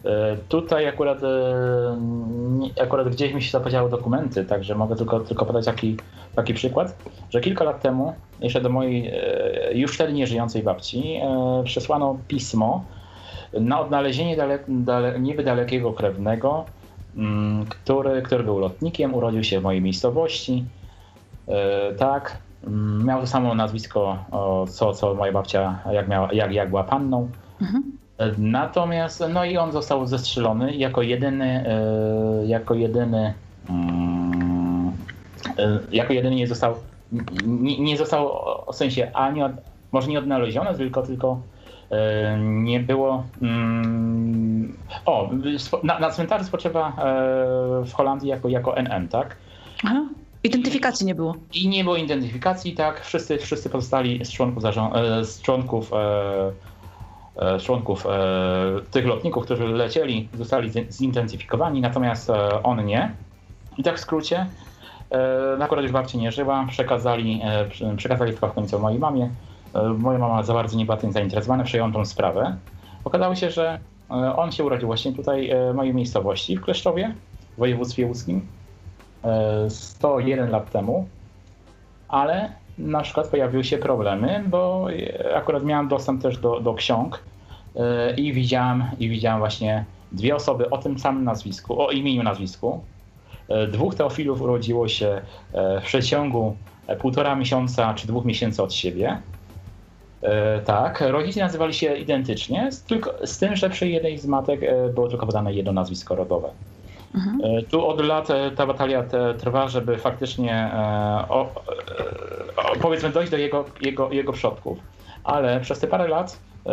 E, 0.05 0.37
tutaj 0.49 0.89
akurat, 0.89 1.23
e, 1.23 2.83
akurat 2.83 3.09
gdzieś 3.09 3.35
mi 3.35 3.43
się 3.43 3.51
zapodziały 3.51 3.91
dokumenty, 3.91 4.45
także 4.45 4.75
mogę 4.75 4.97
tylko, 4.97 5.21
tylko 5.21 5.47
podać 5.47 5.65
taki, 5.65 5.97
taki 6.35 6.55
przykład, 6.55 6.99
że 7.31 7.41
kilka 7.41 7.65
lat 7.65 7.83
temu 7.83 8.15
jeszcze 8.41 8.61
do 8.61 8.69
mojej 8.69 9.07
e, 9.07 9.75
już 9.75 9.95
wtedy 9.95 10.13
nieżyjącej 10.13 10.63
babci 10.63 11.21
przesłano 11.65 12.19
pismo 12.29 12.85
na 13.53 13.81
odnalezienie 13.81 14.37
dale, 14.37 14.59
dale, 14.69 15.21
niby 15.21 15.45
dalekiego 15.45 15.93
krewnego, 15.93 16.65
mm, 17.17 17.67
który, 17.67 18.23
który 18.23 18.45
był 18.45 18.59
lotnikiem, 18.59 19.15
urodził 19.15 19.45
się 19.45 19.61
w 19.61 19.63
mojej 19.63 19.83
miejscowości. 19.83 20.65
Tak, 21.99 22.39
mm, 22.67 23.07
miał 23.07 23.21
to 23.21 23.27
samo 23.27 23.55
nazwisko, 23.55 24.19
co, 24.69 24.93
co 24.93 25.15
moja 25.15 25.33
babcia, 25.33 25.79
jak, 25.93 26.09
miała, 26.09 26.33
jak, 26.33 26.53
jak 26.53 26.69
była 26.69 26.85
panną. 26.85 27.29
Mhm. 27.61 28.00
Natomiast, 28.39 29.25
no 29.33 29.45
i 29.45 29.57
on 29.57 29.73
został 29.73 30.07
zestrzelony 30.07 30.77
jako 30.77 31.03
jedyny, 31.03 31.65
e, 31.67 32.47
jako 32.47 32.75
jedyny, 32.75 33.35
mm, 33.71 34.93
e, 35.59 35.79
jako 35.93 36.13
jedyny 36.13 36.37
nie 36.37 36.47
został, 36.47 36.75
nie, 37.47 37.81
nie 37.81 37.97
został 37.97 38.33
w 38.73 38.77
sensie 38.77 39.11
ani, 39.15 39.43
od, 39.43 39.53
może 39.93 40.09
nie 40.09 40.19
odnaleziony, 40.19 40.75
tylko, 40.75 41.03
tylko 41.03 41.41
e, 41.91 42.39
nie 42.41 42.81
było. 42.81 43.25
Mm, 43.43 44.77
o, 45.07 45.31
na, 45.83 45.99
na 45.99 46.11
cmentarzu 46.11 46.45
spoczywa 46.45 46.97
w 47.87 47.93
Holandii 47.93 48.29
jako, 48.29 48.49
jako 48.49 48.77
NN, 48.77 49.09
tak? 49.09 49.37
Aha. 49.85 50.03
Identyfikacji 50.45 51.07
nie 51.07 51.15
było. 51.15 51.35
I 51.55 51.69
nie 51.69 51.85
było 51.85 51.97
identyfikacji, 51.97 52.73
tak. 52.73 53.05
Wszyscy, 53.05 53.39
wszyscy 53.39 53.71
pozostali 53.71 54.25
z 54.25 54.33
członków, 54.33 54.63
z 55.23 55.43
członków 55.43 55.93
E, 55.93 56.53
członków 57.61 58.07
e, 58.07 58.11
tych 58.91 59.07
lotników, 59.07 59.45
którzy 59.45 59.65
lecieli, 59.65 60.29
zostali 60.35 60.71
zintensyfikowani, 60.91 61.81
natomiast 61.81 62.31
e, 62.31 62.63
on 62.63 62.87
nie. 62.87 63.15
I 63.79 63.83
tak 63.83 63.97
w 63.97 64.01
skrócie, 64.01 64.47
akurat 65.61 65.83
już 65.83 65.93
babci 65.93 66.19
nie 66.19 66.33
żyła, 66.33 66.67
przekazali, 66.69 67.43
przekazali 67.97 68.33
końcową 68.55 68.83
mojej 68.83 68.99
mamie. 68.99 69.31
Moja 69.99 70.19
mama 70.19 70.43
za 70.43 70.55
bardzo 70.55 70.79
nie 70.79 70.85
była 70.85 70.97
tym 70.97 71.13
zainteresowana, 71.13 71.65
przejął 71.65 71.93
tą 71.93 72.05
sprawę. 72.05 72.57
Okazało 73.05 73.35
się, 73.35 73.51
że 73.51 73.79
on 74.37 74.53
się 74.53 74.65
urodził 74.65 74.89
właśnie 74.89 75.13
tutaj 75.13 75.51
w 75.73 75.75
mojej 75.75 75.95
miejscowości, 75.95 76.57
w 76.57 76.61
Kleszczowie, 76.61 77.15
w 77.57 77.59
województwie 77.59 78.07
łódzkim, 78.07 78.47
101 79.69 80.51
lat 80.51 80.71
temu, 80.71 81.09
ale 82.09 82.53
na 82.81 83.03
przykład 83.03 83.29
pojawiły 83.29 83.65
się 83.65 83.79
problemy, 83.79 84.45
bo 84.47 84.87
akurat 85.35 85.65
miałem 85.65 85.89
dostęp 85.89 86.23
też 86.23 86.39
do, 86.39 86.61
do 86.61 86.75
ksiąg 86.75 87.23
e, 87.77 88.15
i 88.15 88.33
widziałem, 88.33 88.85
i 88.99 89.09
widziałem 89.09 89.39
właśnie 89.39 89.85
dwie 90.13 90.37
osoby 90.37 90.71
o 90.71 90.79
tym 90.79 90.99
samym 90.99 91.25
nazwisku, 91.25 91.83
o 91.83 91.91
imieniu 91.91 92.23
nazwisku. 92.23 92.81
E, 93.49 93.67
dwóch 93.67 93.95
teofilów 93.95 94.41
urodziło 94.43 94.89
się 94.89 95.21
e, 95.53 95.81
w 95.81 95.85
przeciągu 95.85 96.57
półtora 97.01 97.35
miesiąca 97.35 97.95
czy 97.95 98.07
dwóch 98.07 98.25
miesięcy 98.25 98.63
od 98.63 98.75
siebie. 98.75 99.19
Tak, 100.65 101.01
rodzice 101.01 101.41
nazywali 101.41 101.75
się 101.75 101.97
identycznie, 101.97 102.71
tylko, 102.87 103.15
z 103.25 103.39
tym, 103.39 103.57
że 103.57 103.71
przy 103.71 103.89
jednej 103.89 104.19
z 104.19 104.27
matek 104.27 104.61
było 104.95 105.09
tylko 105.09 105.27
podane 105.27 105.53
jedno 105.53 105.73
nazwisko 105.73 106.15
rodowe. 106.15 106.49
Mhm. 107.15 107.65
Tu 107.71 107.87
od 107.87 108.01
lat 108.01 108.29
ta 108.57 108.67
batalia 108.67 109.05
trwa, 109.39 109.69
żeby 109.69 109.99
faktycznie 109.99 110.71
powiedzmy 112.81 113.11
dojść 113.11 113.31
do 113.31 113.37
jego, 113.37 113.65
jego, 113.81 114.13
jego 114.13 114.33
przodków. 114.33 114.79
Ale 115.25 115.61
przez 115.61 115.79
te 115.79 115.87
parę 115.87 116.09
lat 116.09 116.39
e, 116.67 116.71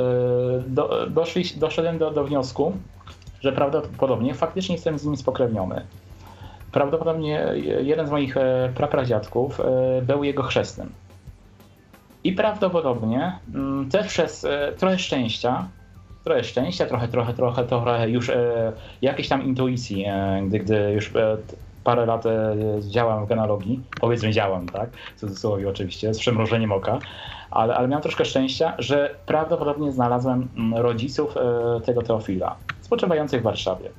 do, 0.67 1.07
doszli, 1.09 1.43
doszedłem 1.55 1.97
do, 1.97 2.11
do 2.11 2.23
wniosku, 2.23 2.73
że 3.41 3.51
prawdopodobnie 3.51 4.33
faktycznie 4.33 4.75
jestem 4.75 4.99
z 4.99 5.05
nimi 5.05 5.17
spokrewniony. 5.17 5.85
Prawdopodobnie 6.71 7.45
jeden 7.81 8.07
z 8.07 8.11
moich 8.11 8.37
e, 8.37 8.71
prapradziadków 8.75 9.59
e, 9.59 9.63
był 10.01 10.23
jego 10.23 10.43
chrzestnym. 10.43 10.91
I 12.23 12.33
prawdopodobnie 12.33 13.39
mm, 13.55 13.89
też 13.89 14.07
przez 14.07 14.47
trochę 14.77 14.99
szczęścia, 14.99 15.67
trochę 16.23 16.43
szczęścia, 16.43 16.85
trochę, 16.85 17.07
trochę, 17.07 17.33
trochę, 17.33 17.63
trochę 17.63 18.09
już 18.09 18.31
jakiejś 19.01 19.27
tam 19.27 19.43
intuicji, 19.43 20.05
gdy, 20.47 20.59
gdy 20.59 20.91
już 20.93 21.11
parę 21.87 22.05
lat 22.05 22.25
e, 22.25 22.55
działam 22.81 23.25
w 23.25 23.29
genealogii, 23.29 23.83
powiedzmy 24.01 24.31
działam, 24.31 24.69
tak, 24.69 24.89
w 25.15 25.19
cudzysłowie 25.19 25.69
oczywiście, 25.69 26.13
z 26.13 26.19
przymrużeniem 26.19 26.71
oka, 26.71 26.99
ale, 27.51 27.75
ale 27.75 27.87
miałem 27.87 28.03
troszkę 28.03 28.25
szczęścia, 28.25 28.73
że 28.79 29.15
prawdopodobnie 29.25 29.91
znalazłem 29.91 30.47
mm, 30.57 30.79
rodziców 30.81 31.37
e, 31.37 31.81
tego 31.81 32.01
Teofila, 32.01 32.55
spoczywających 32.81 33.41
w 33.41 33.43
Warszawie. 33.43 33.89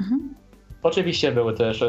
Mhm. 0.00 0.34
Oczywiście 0.82 1.32
były 1.32 1.54
też 1.54 1.82
e, 1.82 1.86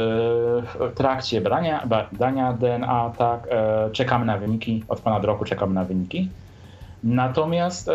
w 0.79 0.93
trakcie 0.95 1.41
badania, 1.41 1.85
badania 1.85 2.53
DNA, 2.53 3.11
tak, 3.17 3.47
czekamy 3.91 4.25
na 4.25 4.37
wyniki, 4.37 4.83
od 4.87 4.99
ponad 4.99 5.23
roku 5.23 5.45
czekamy 5.45 5.73
na 5.73 5.85
wyniki. 5.85 6.29
Natomiast 7.03 7.89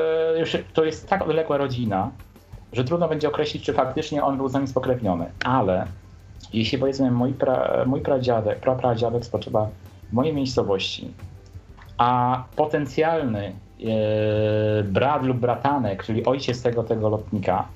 to 0.73 0.85
jest 0.85 1.09
tak 1.09 1.23
odległa 1.23 1.57
rodzina, 1.57 2.11
że 2.73 2.85
trudno 2.85 3.09
będzie 3.09 3.29
określić, 3.29 3.65
czy 3.65 3.73
faktycznie 3.73 4.25
on 4.25 4.37
był 4.37 4.49
z 4.49 4.53
nami 4.53 4.67
spokrewniony, 4.67 5.27
ale 5.45 5.87
jeśli 6.53 6.79
powiedzmy 6.79 7.11
mój, 7.11 7.33
pra, 7.33 7.85
mój 7.87 8.01
pradziadek, 8.01 8.61
prapradziadek 8.61 9.25
spoczywa 9.25 9.69
w 10.11 10.13
mojej 10.13 10.35
miejscowości, 10.35 11.11
a 11.99 12.45
potencjalny 12.57 13.53
brat 14.85 15.23
lub 15.23 15.39
bratanek, 15.39 16.05
czyli 16.05 16.25
ojciec 16.25 16.63
tego, 16.63 16.83
tego 16.83 17.09
lotnika, 17.09 17.69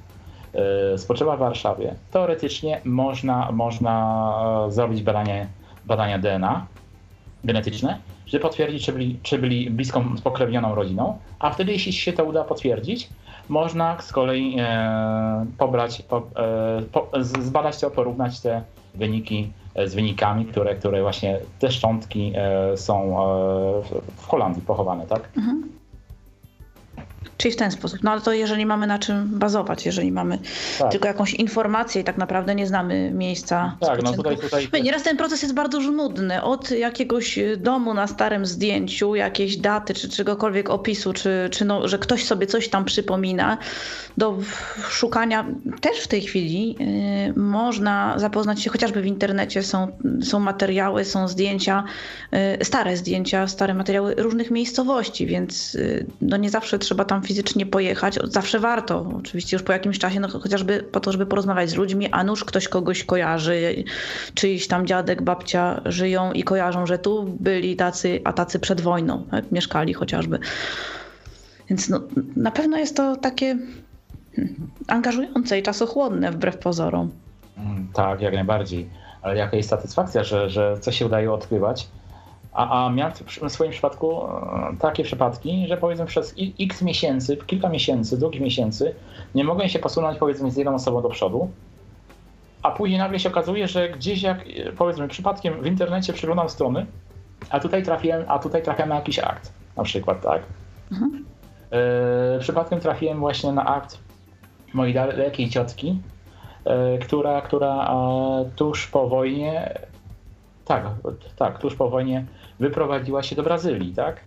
spoczywa 0.97 1.37
w 1.37 1.39
Warszawie, 1.39 1.95
teoretycznie 2.11 2.81
można, 2.85 3.53
można 3.53 4.35
zrobić 4.69 5.03
badanie, 5.03 5.47
badania 5.87 6.19
DNA 6.19 6.67
genetyczne, 7.45 7.99
żeby 8.31 8.43
potwierdzić, 8.43 8.85
czy 8.85 8.93
byli, 8.93 9.19
czy 9.23 9.39
byli 9.39 9.71
bliską 9.71 10.17
spokrewnioną 10.17 10.75
rodziną, 10.75 11.19
a 11.39 11.51
wtedy, 11.51 11.73
jeśli 11.73 11.93
się 11.93 12.13
to 12.13 12.25
uda 12.25 12.45
potwierdzić, 12.45 13.09
można 13.49 14.03
z 14.03 14.13
kolei 14.13 14.57
e, 14.59 15.47
pobrać, 15.59 16.03
po, 16.03 16.17
e, 16.19 16.83
po, 16.93 17.11
zbadać 17.21 17.81
to, 17.81 17.91
porównać 17.91 18.41
te 18.41 18.63
wyniki 18.95 19.53
e, 19.75 19.89
z 19.89 19.95
wynikami, 19.95 20.45
które, 20.45 20.75
które 20.75 21.03
właśnie 21.03 21.39
te 21.59 21.71
szczątki 21.71 22.33
e, 22.37 22.77
są 22.77 22.95
e, 22.97 23.83
w 24.17 24.27
Holandii 24.27 24.63
pochowane, 24.63 25.07
tak? 25.07 25.29
Mhm. 25.37 25.80
Czyli 27.41 27.55
w 27.55 27.57
ten 27.57 27.71
sposób. 27.71 27.99
No 28.03 28.11
ale 28.11 28.21
to 28.21 28.33
jeżeli 28.33 28.67
mamy 28.67 28.87
na 28.87 28.99
czym 28.99 29.39
bazować, 29.39 29.87
jeżeli 29.87 30.13
mamy 30.13 30.39
tak. 30.79 30.91
tylko 30.93 31.09
jakąś 31.09 31.35
informację 31.35 32.01
i 32.01 32.05
tak 32.05 32.19
naprawdę 32.19 32.55
nie 32.55 32.67
znamy 32.67 33.11
miejsca. 33.15 33.77
Tak, 33.81 34.03
no 34.03 34.13
tutaj, 34.13 34.37
tutaj... 34.37 34.83
Nieraz 34.83 35.03
ten 35.03 35.17
proces 35.17 35.43
jest 35.43 35.55
bardzo 35.55 35.81
żmudny. 35.81 36.43
Od 36.43 36.71
jakiegoś 36.71 37.39
domu 37.57 37.95
na 37.95 38.07
starym 38.07 38.47
zdjęciu, 38.47 39.15
jakiejś 39.15 39.57
daty, 39.57 39.95
czy 39.95 40.09
czegokolwiek 40.09 40.71
opisu, 40.71 41.13
czy, 41.13 41.49
czy 41.53 41.65
no, 41.65 41.89
że 41.89 41.99
ktoś 41.99 42.25
sobie 42.25 42.47
coś 42.47 42.69
tam 42.69 42.85
przypomina, 42.85 43.59
do 44.19 44.39
szukania 44.89 45.47
też 45.81 46.01
w 46.01 46.09
tej 46.09 46.21
chwili 46.21 46.77
yy, 47.27 47.43
można 47.43 48.15
zapoznać 48.17 48.63
się, 48.63 48.71
chociażby 48.71 49.03
w 49.03 49.07
internecie 49.07 49.63
są, 49.63 49.89
są 50.23 50.41
materiały, 50.41 51.05
są 51.05 51.29
zdjęcia, 51.29 51.85
yy, 52.33 52.65
stare 52.65 52.97
zdjęcia, 52.97 53.47
stare 53.47 53.75
materiały 53.75 54.15
różnych 54.15 54.51
miejscowości, 54.51 55.27
więc 55.27 55.75
yy, 55.75 56.07
no 56.21 56.37
nie 56.37 56.51
zawsze 56.51 56.79
trzeba 56.79 57.05
tam 57.05 57.23
fizycznie 57.31 57.67
pojechać, 57.67 58.19
zawsze 58.25 58.59
warto. 58.59 59.07
Oczywiście 59.19 59.57
już 59.57 59.63
po 59.63 59.73
jakimś 59.73 59.99
czasie, 59.99 60.21
no 60.21 60.29
chociażby 60.29 60.83
po 60.93 61.01
to, 61.01 61.13
żeby 61.13 61.27
porozmawiać 61.27 61.71
z 61.71 61.75
ludźmi, 61.75 62.09
a 62.11 62.25
nuż 62.25 62.45
ktoś 62.45 62.69
kogoś 62.69 63.05
kojarzy, 63.05 63.85
czyjś 64.35 64.67
tam 64.67 64.87
dziadek, 64.87 65.23
babcia 65.23 65.81
żyją 65.85 66.33
i 66.33 66.43
kojarzą, 66.43 66.87
że 66.87 66.99
tu 66.99 67.37
byli 67.41 67.77
tacy, 67.77 68.21
a 68.25 68.33
tacy 68.33 68.59
przed 68.59 68.81
wojną, 68.81 69.23
tak? 69.31 69.53
mieszkali 69.53 69.95
chociażby. 69.95 70.39
Więc 71.69 71.89
no, 71.89 72.01
na 72.37 72.51
pewno 72.51 72.77
jest 72.77 72.97
to 72.97 73.17
takie 73.17 73.59
hmm, 74.37 74.71
angażujące 74.87 75.59
i 75.59 75.63
czasochłonne 75.63 76.33
wbrew 76.33 76.59
pozorom. 76.59 77.11
Mm, 77.59 77.89
tak, 77.95 78.21
jak 78.21 78.35
najbardziej. 78.35 78.91
Ale 79.23 79.37
jaka 79.37 79.57
jest 79.57 79.69
satysfakcja, 79.69 80.25
że, 80.25 80.51
że 80.51 80.77
coś 80.81 80.99
się 80.99 81.07
udaje 81.07 81.33
odkrywać 81.33 81.89
a, 82.53 82.87
a 82.87 82.91
miałem 82.91 83.13
w 83.49 83.53
swoim 83.53 83.71
przypadku 83.71 84.27
e, 84.27 84.77
takie 84.81 85.05
przypadki, 85.05 85.67
że 85.69 85.77
powiedzmy 85.77 86.07
przez 86.07 86.35
x 86.61 86.83
miesięcy, 86.83 87.37
kilka 87.37 87.69
miesięcy, 87.69 88.19
długich 88.19 88.41
miesięcy, 88.41 88.95
nie 89.35 89.45
mogłem 89.45 89.69
się 89.69 89.79
posunąć 89.79 90.19
powiedzmy 90.19 90.51
z 90.51 90.57
jedną 90.57 90.75
osobą 90.75 91.03
do 91.03 91.09
przodu, 91.09 91.51
a 92.63 92.71
później 92.71 92.99
nagle 92.99 93.19
się 93.19 93.29
okazuje, 93.29 93.69
że 93.69 93.89
gdzieś 93.89 94.23
jak 94.23 94.45
powiedzmy 94.79 95.09
przypadkiem 95.09 95.63
w 95.63 95.67
internecie 95.67 96.13
przeglądam 96.13 96.49
strony, 96.49 96.87
a 97.51 97.61
tutaj 97.61 97.83
trafiłem, 97.83 98.25
a 98.29 98.39
tutaj 98.39 98.63
trafiam 98.63 98.89
na 98.89 98.95
jakiś 98.95 99.19
akt, 99.19 99.53
na 99.77 99.83
przykład, 99.83 100.21
tak? 100.23 100.43
Mhm. 100.93 101.25
E, 101.71 102.39
przypadkiem 102.41 102.81
trafiłem 102.81 103.21
właśnie 103.21 103.53
na 103.53 103.67
akt 103.67 103.99
mojej 104.75 104.95
dalekiej 104.95 105.51
ciotki, 105.51 106.01
e, 106.65 106.99
która, 106.99 107.41
która 107.41 107.85
e, 107.85 108.51
tuż 108.57 108.87
po 108.87 109.09
wojnie, 109.09 109.75
tak, 110.71 110.85
tak, 111.37 111.59
tuż 111.59 111.75
po 111.75 111.91
wojnie 111.91 112.25
wyprowadziła 112.61 113.23
się 113.23 113.37
do 113.37 113.43
Brazylii, 113.43 113.95
tak? 113.95 114.21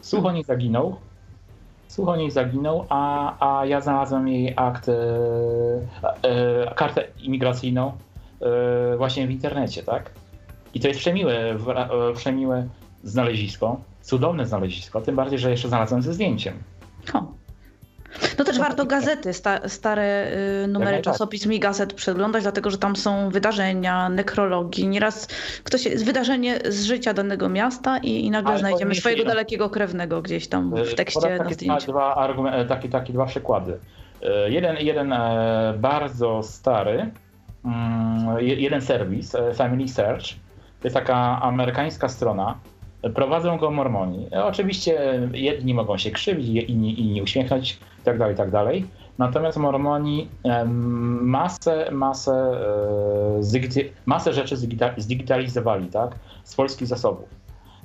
Słuch 0.00 0.34
nie 0.34 0.44
zaginął. 0.44 0.96
Słuch 1.88 2.16
nie 2.18 2.30
zaginął, 2.30 2.86
a, 2.88 3.60
a 3.60 3.66
ja 3.66 3.80
znalazłem 3.80 4.28
jej 4.28 4.52
akt, 4.56 4.88
e, 4.88 4.94
e, 6.22 6.74
kartę 6.74 7.04
imigracyjną 7.22 7.92
e, 8.40 8.96
właśnie 8.96 9.26
w 9.26 9.30
internecie, 9.30 9.82
tak? 9.82 10.10
I 10.74 10.80
to 10.80 10.88
jest 10.88 11.00
przemiłe, 11.00 11.34
e, 11.34 11.58
przemiłe 12.14 12.68
znalezisko, 13.04 13.80
cudowne 14.02 14.46
znalezisko, 14.46 15.00
tym 15.00 15.16
bardziej, 15.16 15.38
że 15.38 15.50
jeszcze 15.50 15.68
znalazłem 15.68 16.02
ze 16.02 16.14
zdjęciem. 16.14 16.54
No 18.38 18.44
też 18.44 18.58
warto 18.58 18.86
gazety, 18.86 19.32
sta, 19.32 19.68
stare 19.68 20.32
y, 20.64 20.66
numery 20.68 21.02
czasopism 21.02 21.52
i 21.52 21.60
gazet 21.60 21.92
przeglądać, 21.94 22.42
dlatego 22.42 22.70
że 22.70 22.78
tam 22.78 22.96
są 22.96 23.30
wydarzenia, 23.30 24.08
nekrologii. 24.08 24.88
Nieraz 24.88 25.28
ktoś 25.64 25.84
jest 25.84 26.04
wydarzenie 26.04 26.58
z 26.68 26.84
życia 26.84 27.14
danego 27.14 27.48
miasta 27.48 27.98
i, 27.98 28.24
i 28.26 28.30
nagle 28.30 28.50
Ale 28.50 28.58
znajdziemy 28.58 28.94
swojego 28.94 29.24
dalekiego 29.24 29.70
krewnego 29.70 30.22
gdzieś 30.22 30.48
tam 30.48 30.70
w 30.70 30.78
y, 30.78 30.94
tekście 30.94 31.38
na 31.38 31.50
zdjęciu. 31.50 31.92
Dwa, 31.92 32.14
argumenty, 32.14 32.68
takie, 32.68 32.88
takie 32.88 33.12
dwa 33.12 33.26
przykłady. 33.26 33.72
Y, 34.22 34.50
jeden, 34.50 34.76
jeden 34.76 35.12
e, 35.12 35.74
bardzo 35.78 36.42
stary, 36.42 37.10
mm, 37.64 38.40
jeden 38.40 38.80
serwis, 38.80 39.34
e, 39.34 39.54
Family 39.54 39.88
Search, 39.88 40.26
to 40.80 40.86
jest 40.86 40.96
taka 40.96 41.42
amerykańska 41.42 42.08
strona, 42.08 42.58
Prowadzą 43.14 43.58
go 43.58 43.70
mormoni. 43.70 44.26
Oczywiście 44.44 45.20
jedni 45.32 45.74
mogą 45.74 45.98
się 45.98 46.10
krzywić, 46.10 46.48
inni, 46.68 47.00
inni 47.00 47.22
uśmiechnąć 47.22 47.78
itd., 47.98 48.18
tak 48.18 48.30
itd. 48.30 48.50
Tak 48.50 48.88
Natomiast 49.18 49.58
mormoni 49.58 50.28
masę, 51.20 51.90
masę, 51.92 52.32
e, 53.56 53.84
masę 54.06 54.32
rzeczy 54.32 54.56
zdigitalizowali 54.96 55.86
tak, 55.86 56.14
z 56.44 56.54
polskich 56.54 56.88
zasobów. 56.88 57.28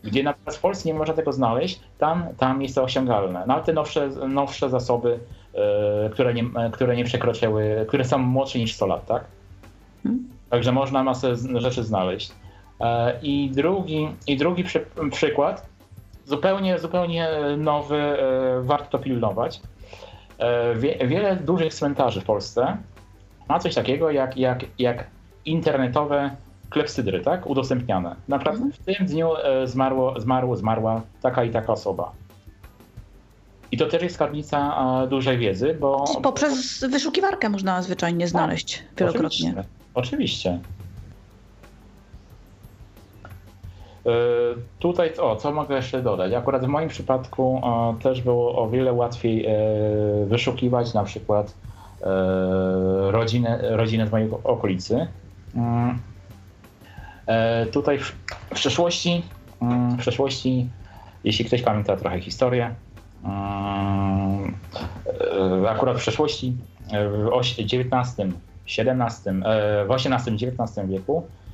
Gdzie 0.04 0.24
na 0.24 0.34
przykład 0.34 0.56
w 0.56 0.60
Polsce 0.60 0.90
nie 0.90 0.94
można 0.94 1.14
tego 1.14 1.34
znaleźć, 1.34 1.80
tam, 1.98 2.26
tam 2.38 2.62
jest 2.62 2.76
to 2.76 2.84
osiągalne. 2.84 3.44
No 3.48 3.54
ale 3.54 3.64
te 3.64 3.74
nowsze, 3.74 4.10
nowsze 4.30 4.70
zasoby, 4.70 5.20
e, 5.54 6.10
które 6.10 6.34
nie, 6.34 6.44
które 6.72 6.96
nie 6.96 7.04
przekroczyły, 7.04 7.86
które 7.88 8.06
są 8.06 8.18
młodsze 8.18 8.60
niż 8.60 8.74
100 8.74 8.88
lat, 8.88 9.06
tak? 9.06 9.24
Hmm. 10.04 10.28
Także 10.50 10.72
można 10.72 11.04
masę 11.04 11.36
rzeczy 11.56 11.84
znaleźć. 11.84 12.32
E, 12.82 13.20
I 13.22 13.52
drugi, 13.54 14.10
i 14.28 14.38
drugi 14.38 14.64
przy, 14.64 14.86
przykład, 15.12 15.66
zupełnie, 16.26 16.80
zupełnie 16.80 17.30
nowy, 17.58 17.96
e, 17.96 18.62
warto 18.62 18.98
to 18.98 19.00
pilnować. 19.00 19.62
E, 20.38 20.76
wie, 20.76 21.08
wiele 21.08 21.36
dużych 21.36 21.74
cmentarzy 21.74 22.22
w 22.22 22.26
Polsce 22.26 22.78
ma 23.50 23.60
coś 23.60 23.76
takiego 23.76 24.12
jak, 24.12 24.38
jak, 24.38 24.66
jak 24.80 25.08
internetowe 25.46 26.36
klepsydry, 26.70 27.22
tak? 27.22 27.48
Udostępniane. 27.48 28.16
Na 28.28 28.38
przykład 28.38 28.56
mhm. 28.56 28.74
w 28.74 28.78
tym 28.78 29.06
dniu 29.06 29.30
zmarło, 29.66 30.20
zmarło, 30.20 30.56
zmarła 30.56 31.02
taka 31.22 31.44
i 31.44 31.50
taka 31.50 31.74
osoba. 31.74 32.12
I 33.72 33.78
to 33.78 33.86
też 33.86 34.04
jest 34.04 34.16
skarbnica 34.16 34.78
dużej 35.10 35.38
wiedzy, 35.38 35.78
bo... 35.80 36.06
Poprzez 36.24 36.86
wyszukiwarkę 36.90 37.50
można 37.50 37.82
zwyczajnie 37.82 38.28
znaleźć 38.28 38.78
tak, 38.78 38.98
wielokrotnie. 38.98 39.50
Oczywiście. 39.50 39.64
oczywiście. 39.94 40.60
Tutaj, 44.80 45.18
o, 45.18 45.36
co 45.36 45.52
mogę 45.52 45.76
jeszcze 45.76 46.02
dodać? 46.02 46.34
Akurat 46.34 46.66
w 46.66 46.68
moim 46.68 46.90
przypadku 46.90 47.62
e, 47.64 48.02
też 48.04 48.22
było 48.22 48.64
o 48.64 48.70
wiele 48.70 48.94
łatwiej 48.94 49.46
e, 49.46 49.52
wyszukiwać 50.26 50.94
na 50.94 51.04
przykład 51.04 51.56
rodzinę, 53.10 53.60
rodzinę 53.78 54.08
z 54.08 54.12
mojej 54.12 54.30
okolicy. 54.44 55.08
Mm. 55.56 56.00
Tutaj 57.72 58.00
w 58.00 58.16
przeszłości, 58.54 59.24
mm, 59.62 59.92
w 59.92 59.98
przeszłości, 59.98 60.70
jeśli 61.24 61.46
ktoś 61.46 61.62
pamięta 61.62 61.98
trochę 61.98 62.20
historię, 62.20 62.76
mm, 63.24 64.56
akurat 65.70 65.96
w 65.96 66.00
przeszłości 66.00 66.54
w 66.92 67.30
XIX, 67.60 68.34
XVII, 68.78 69.42
w 69.88 69.92
XVIII-XIX 69.92 70.88
wieku 70.88 71.24
E, 71.24 71.47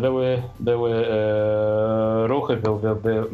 były, 0.00 0.42
były 0.60 1.06
e, 1.06 2.26
ruchy, 2.26 2.56
by, 2.56 2.78
by, 2.78 2.94
by, 2.94 3.24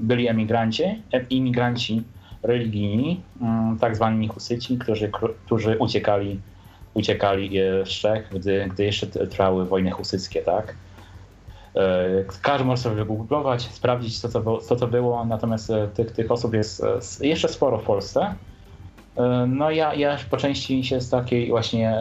byli 0.00 0.28
emigranci, 0.28 1.02
imigranci 1.30 2.02
religijni, 2.42 3.20
mm, 3.40 3.78
tak 3.78 3.96
zwani 3.96 4.28
husyci, 4.28 4.78
którzy, 4.78 5.10
którzy 5.46 5.76
uciekali, 5.78 6.40
uciekali 6.94 7.58
e, 7.58 7.86
z 7.86 7.88
Czech, 7.88 8.28
gdy, 8.32 8.68
gdy 8.70 8.84
jeszcze 8.84 9.06
trwały 9.06 9.64
wojny 9.64 9.90
husyckie, 9.90 10.42
tak? 10.42 10.74
Każdy 12.42 12.64
może 12.64 12.82
sobie 12.82 12.96
wygooglować, 12.96 13.62
sprawdzić, 13.62 14.20
co 14.20 14.28
to, 14.28 14.58
co 14.58 14.76
to 14.76 14.86
było, 14.86 15.24
natomiast 15.24 15.72
tych, 15.94 16.12
tych 16.12 16.30
osób 16.30 16.54
jest 16.54 16.82
jeszcze 17.20 17.48
sporo 17.48 17.78
w 17.78 17.82
Polsce. 17.82 18.34
No 19.46 19.70
ja, 19.70 19.94
ja 19.94 20.16
po 20.30 20.36
części 20.36 20.84
się 20.84 21.00
z 21.00 21.10
takiej 21.10 21.48
właśnie 21.48 21.94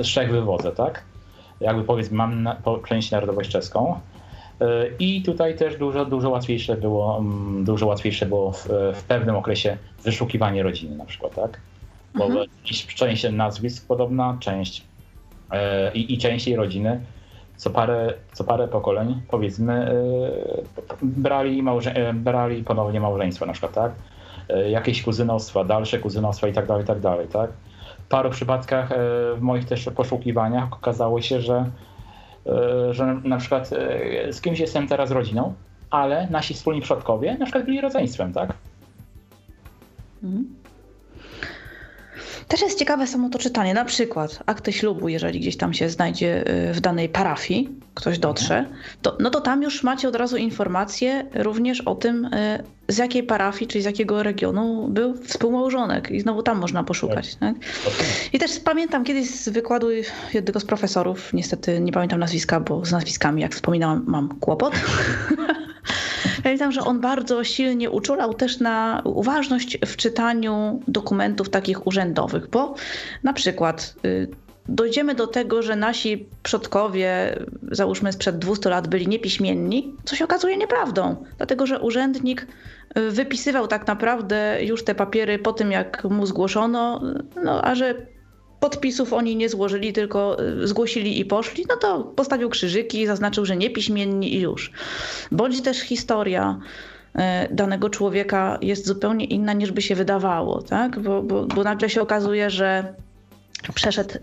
z 0.00 0.06
Czech 0.06 0.30
wywodzę, 0.30 0.72
tak? 0.72 1.04
Jakby 1.62 1.84
powiedzmy 1.84 2.16
mam 2.16 2.42
na, 2.42 2.54
po, 2.54 2.78
część 2.78 3.10
narodowość 3.10 3.50
czeską. 3.50 4.00
E, 4.60 4.86
I 4.98 5.22
tutaj 5.22 5.56
też 5.56 5.76
dużo, 5.76 6.04
dużo 6.04 6.30
łatwiejsze 6.30 6.76
było, 6.76 7.18
mm, 7.18 7.64
dużo 7.64 7.86
łatwiejsze 7.86 8.26
było 8.26 8.52
w, 8.52 8.68
w 8.94 9.02
pewnym 9.08 9.36
okresie 9.36 9.76
wyszukiwanie 10.04 10.62
rodziny 10.62 10.96
na 10.96 11.04
przykład, 11.04 11.34
tak? 11.34 11.60
Bo 12.14 12.24
mhm. 12.24 12.46
część 12.96 13.26
nazwisk 13.32 13.86
podobna, 13.86 14.36
część 14.40 14.82
e, 15.50 15.92
i, 15.92 16.14
i 16.14 16.18
część 16.18 16.46
jej 16.46 16.56
rodziny 16.56 17.00
co 17.62 17.70
parę, 17.70 18.14
co 18.32 18.44
parę 18.44 18.68
pokoleń 18.68 19.20
powiedzmy 19.30 19.94
brali, 21.02 21.62
małże, 21.62 21.94
e, 21.94 22.14
brali 22.14 22.64
ponownie 22.64 23.00
małżeństwo 23.00 23.46
na 23.46 23.52
przykład, 23.52 23.72
tak? 23.72 23.92
E, 24.48 24.70
jakieś 24.70 25.02
kuzynostwa, 25.02 25.64
dalsze 25.64 25.98
kuzynostwa 25.98 26.48
i 26.48 26.52
tak 26.52 26.66
dalej, 26.66 26.84
i 26.84 26.86
tak 26.86 27.00
dalej, 27.00 27.28
tak? 27.28 27.50
W 28.12 28.14
paru 28.14 28.30
przypadkach 28.30 28.88
w 29.36 29.40
moich 29.40 29.64
też 29.64 29.90
poszukiwaniach 29.96 30.72
okazało 30.72 31.20
się, 31.20 31.40
że, 31.40 31.64
że 32.90 33.20
na 33.24 33.36
przykład 33.36 33.70
z 34.30 34.40
kimś 34.40 34.58
jestem 34.58 34.88
teraz 34.88 35.10
rodziną, 35.10 35.54
ale 35.90 36.28
nasi 36.30 36.54
wspólni 36.54 36.80
przodkowie 36.80 37.36
na 37.38 37.44
przykład 37.44 37.64
byli 37.64 37.80
rodzeństwem, 37.80 38.32
tak? 38.32 38.52
Mhm. 40.22 40.54
Też 42.48 42.62
jest 42.62 42.78
ciekawe 42.78 43.06
samo 43.06 43.28
to 43.28 43.38
czytanie. 43.38 43.74
Na 43.74 43.84
przykład 43.84 44.42
akty 44.46 44.72
ślubu, 44.72 45.08
jeżeli 45.08 45.40
gdzieś 45.40 45.56
tam 45.56 45.74
się 45.74 45.88
znajdzie 45.88 46.44
w 46.72 46.80
danej 46.80 47.08
parafii, 47.08 47.68
ktoś 47.94 48.18
dotrze, 48.18 48.64
to, 49.02 49.16
no 49.20 49.30
to 49.30 49.40
tam 49.40 49.62
już 49.62 49.82
macie 49.82 50.08
od 50.08 50.16
razu 50.16 50.36
informację 50.36 51.24
również 51.34 51.80
o 51.80 51.94
tym, 51.94 52.30
z 52.92 52.98
jakiej 52.98 53.22
parafii, 53.22 53.68
czyli 53.68 53.82
z 53.82 53.84
jakiego 53.84 54.22
regionu 54.22 54.88
był 54.88 55.14
współmałżonek. 55.14 56.10
I 56.10 56.20
znowu 56.20 56.42
tam 56.42 56.58
można 56.58 56.84
poszukać. 56.84 57.34
Tak. 57.34 57.54
tak? 57.84 57.94
I 58.32 58.38
też 58.38 58.60
pamiętam 58.60 59.04
kiedyś 59.04 59.30
z 59.30 59.48
wykładu 59.48 59.88
jednego 60.34 60.60
z 60.60 60.64
profesorów, 60.64 61.32
niestety 61.32 61.80
nie 61.80 61.92
pamiętam 61.92 62.20
nazwiska, 62.20 62.60
bo 62.60 62.84
z 62.84 62.92
nazwiskami, 62.92 63.42
jak 63.42 63.54
wspominałam, 63.54 64.04
mam 64.06 64.28
kłopot. 64.40 64.74
Pamiętam, 66.42 66.72
że 66.72 66.80
on 66.80 67.00
bardzo 67.00 67.44
silnie 67.44 67.90
uczulał 67.90 68.34
też 68.34 68.60
na 68.60 69.02
uważność 69.04 69.78
w 69.86 69.96
czytaniu 69.96 70.80
dokumentów 70.88 71.50
takich 71.50 71.86
urzędowych, 71.86 72.48
bo 72.50 72.74
na 73.22 73.32
przykład 73.32 73.94
y, 74.04 74.28
dojdziemy 74.68 75.14
do 75.14 75.26
tego, 75.26 75.62
że 75.62 75.76
nasi 75.76 76.28
przodkowie, 76.42 77.38
załóżmy 77.70 78.12
sprzed 78.12 78.38
200 78.38 78.70
lat, 78.70 78.88
byli 78.88 79.08
niepiśmienni, 79.08 79.94
co 80.04 80.16
się 80.16 80.24
okazuje 80.24 80.56
nieprawdą, 80.56 81.24
dlatego 81.36 81.66
że 81.66 81.80
urzędnik 81.80 82.46
y, 82.98 83.10
wypisywał 83.10 83.68
tak 83.68 83.86
naprawdę 83.86 84.58
już 84.62 84.84
te 84.84 84.94
papiery 84.94 85.38
po 85.38 85.52
tym, 85.52 85.72
jak 85.72 86.04
mu 86.04 86.26
zgłoszono, 86.26 87.02
no 87.44 87.64
a 87.64 87.74
że 87.74 87.94
podpisów 88.60 89.12
oni 89.12 89.36
nie 89.36 89.48
złożyli, 89.48 89.92
tylko 89.92 90.36
y, 90.62 90.68
zgłosili 90.68 91.20
i 91.20 91.24
poszli, 91.24 91.66
no 91.68 91.76
to 91.76 92.04
postawił 92.04 92.48
krzyżyki, 92.48 93.06
zaznaczył, 93.06 93.44
że 93.44 93.56
niepiśmienni 93.56 94.34
i 94.34 94.40
już. 94.40 94.72
Bądź 95.32 95.62
też 95.62 95.80
historia 95.80 96.60
y, 97.14 97.20
danego 97.54 97.90
człowieka 97.90 98.58
jest 98.62 98.86
zupełnie 98.86 99.24
inna 99.24 99.52
niż 99.52 99.72
by 99.72 99.82
się 99.82 99.94
wydawało, 99.94 100.62
tak? 100.62 101.00
bo, 101.00 101.22
bo, 101.22 101.46
bo 101.46 101.64
nagle 101.64 101.90
się 101.90 102.02
okazuje, 102.02 102.50
że 102.50 102.94
przeszedł 103.74 104.14
y, 104.14 104.20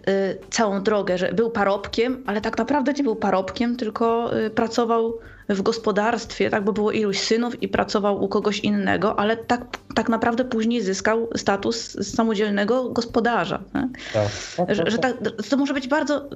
całą 0.50 0.84
drogę, 0.84 1.18
że 1.18 1.34
był 1.34 1.50
parobkiem, 1.50 2.24
ale 2.26 2.42
tak 2.42 2.58
naprawdę 2.58 2.94
nie 2.94 3.04
był 3.04 3.16
parobkiem, 3.16 3.78
tylko 3.78 4.32
pracował 4.56 5.20
w 5.50 5.62
gospodarstwie, 5.62 6.50
tak, 6.50 6.64
bo 6.64 6.74
było 6.74 6.92
iluś 6.92 7.20
synów 7.20 7.64
i 7.64 7.68
pracował 7.68 8.24
u 8.24 8.28
kogoś 8.28 8.60
innego, 8.60 9.20
ale 9.20 9.38
tak, 9.38 9.62
tak 9.96 10.10
naprawdę 10.10 10.46
później 10.46 10.82
zyskał 10.82 11.30
status 11.36 11.98
samodzielnego 12.16 12.90
gospodarza. 12.90 13.60
Tak? 13.74 13.88
Tak, 14.14 14.28
tak, 14.58 14.76
że, 14.76 14.84
że 14.88 14.98
tak, 14.98 15.14
to 15.50 15.58
może 15.58 15.74
być 15.74 15.88
bardzo 15.88 16.30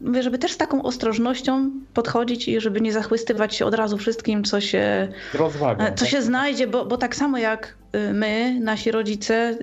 mówię, 0.00 0.22
żeby 0.22 0.38
też 0.38 0.52
z 0.52 0.56
taką 0.56 0.82
ostrożnością 0.82 1.70
podchodzić 1.94 2.48
i 2.48 2.60
żeby 2.60 2.80
nie 2.80 2.92
zachwystywać 2.92 3.54
się 3.54 3.66
od 3.66 3.74
razu 3.74 3.98
wszystkim, 3.98 4.44
co 4.44 4.60
się, 4.60 5.08
Rozwagą, 5.34 5.84
co 5.84 5.90
tak? 5.90 6.08
się 6.08 6.22
znajdzie, 6.22 6.66
bo, 6.66 6.84
bo 6.84 6.96
tak 6.96 7.16
samo 7.16 7.38
jak 7.38 7.74
y, 7.94 8.12
my, 8.12 8.60
nasi 8.60 8.90
rodzice, 8.90 9.58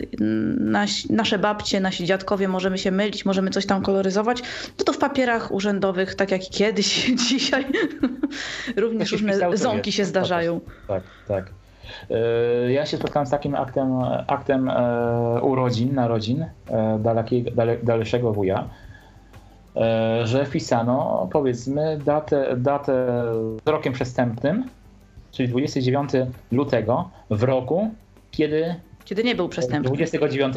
nasi, 0.60 1.14
nasze 1.14 1.40
babcie, 1.40 1.80
nasi 1.80 2.06
dziadkowie, 2.06 2.48
możemy 2.48 2.78
się 2.78 2.92
mylić, 2.92 3.26
możemy 3.26 3.50
coś 3.50 3.66
tam 3.66 3.82
koloryzować, 3.82 4.42
no 4.80 4.86
to 4.86 4.94
w 4.94 4.98
papierach 4.98 5.52
urzędowych, 5.52 6.16
tak 6.16 6.32
jak 6.32 6.42
kiedyś, 6.42 7.12
dzisiaj, 7.30 7.66
również 8.76 9.12
różne 9.12 9.58
ząki 9.58 9.92
się 9.92 10.06
zdarzają. 10.06 10.60
Tak, 10.88 11.04
tak. 11.28 11.46
Y, 12.68 12.72
ja 12.72 12.86
się 12.86 12.98
spotkałem 12.98 13.28
z 13.28 13.30
takim 13.30 13.56
aktem, 13.56 14.00
aktem 14.28 14.70
e, 14.70 15.42
urodzin, 15.42 15.96
narodzin 15.96 16.46
e, 16.70 17.00
dalekiego, 17.00 17.52
dalszego 17.84 18.34
wuja, 18.34 18.70
E, 18.70 18.87
że 20.24 20.46
wpisano 20.46 21.30
powiedzmy 21.32 22.00
datę, 22.06 22.56
datę 22.58 23.24
z 23.66 23.70
rokiem 23.70 23.94
przestępnym, 23.94 24.64
czyli 25.32 25.50
29 25.50 26.10
lutego 26.52 27.10
w 27.30 27.44
roku, 27.44 27.92
kiedy 28.32 28.76
kiedy 29.08 29.24
nie 29.24 29.36
był 29.36 29.50
przestępny. 29.50 29.88
29 29.88 30.56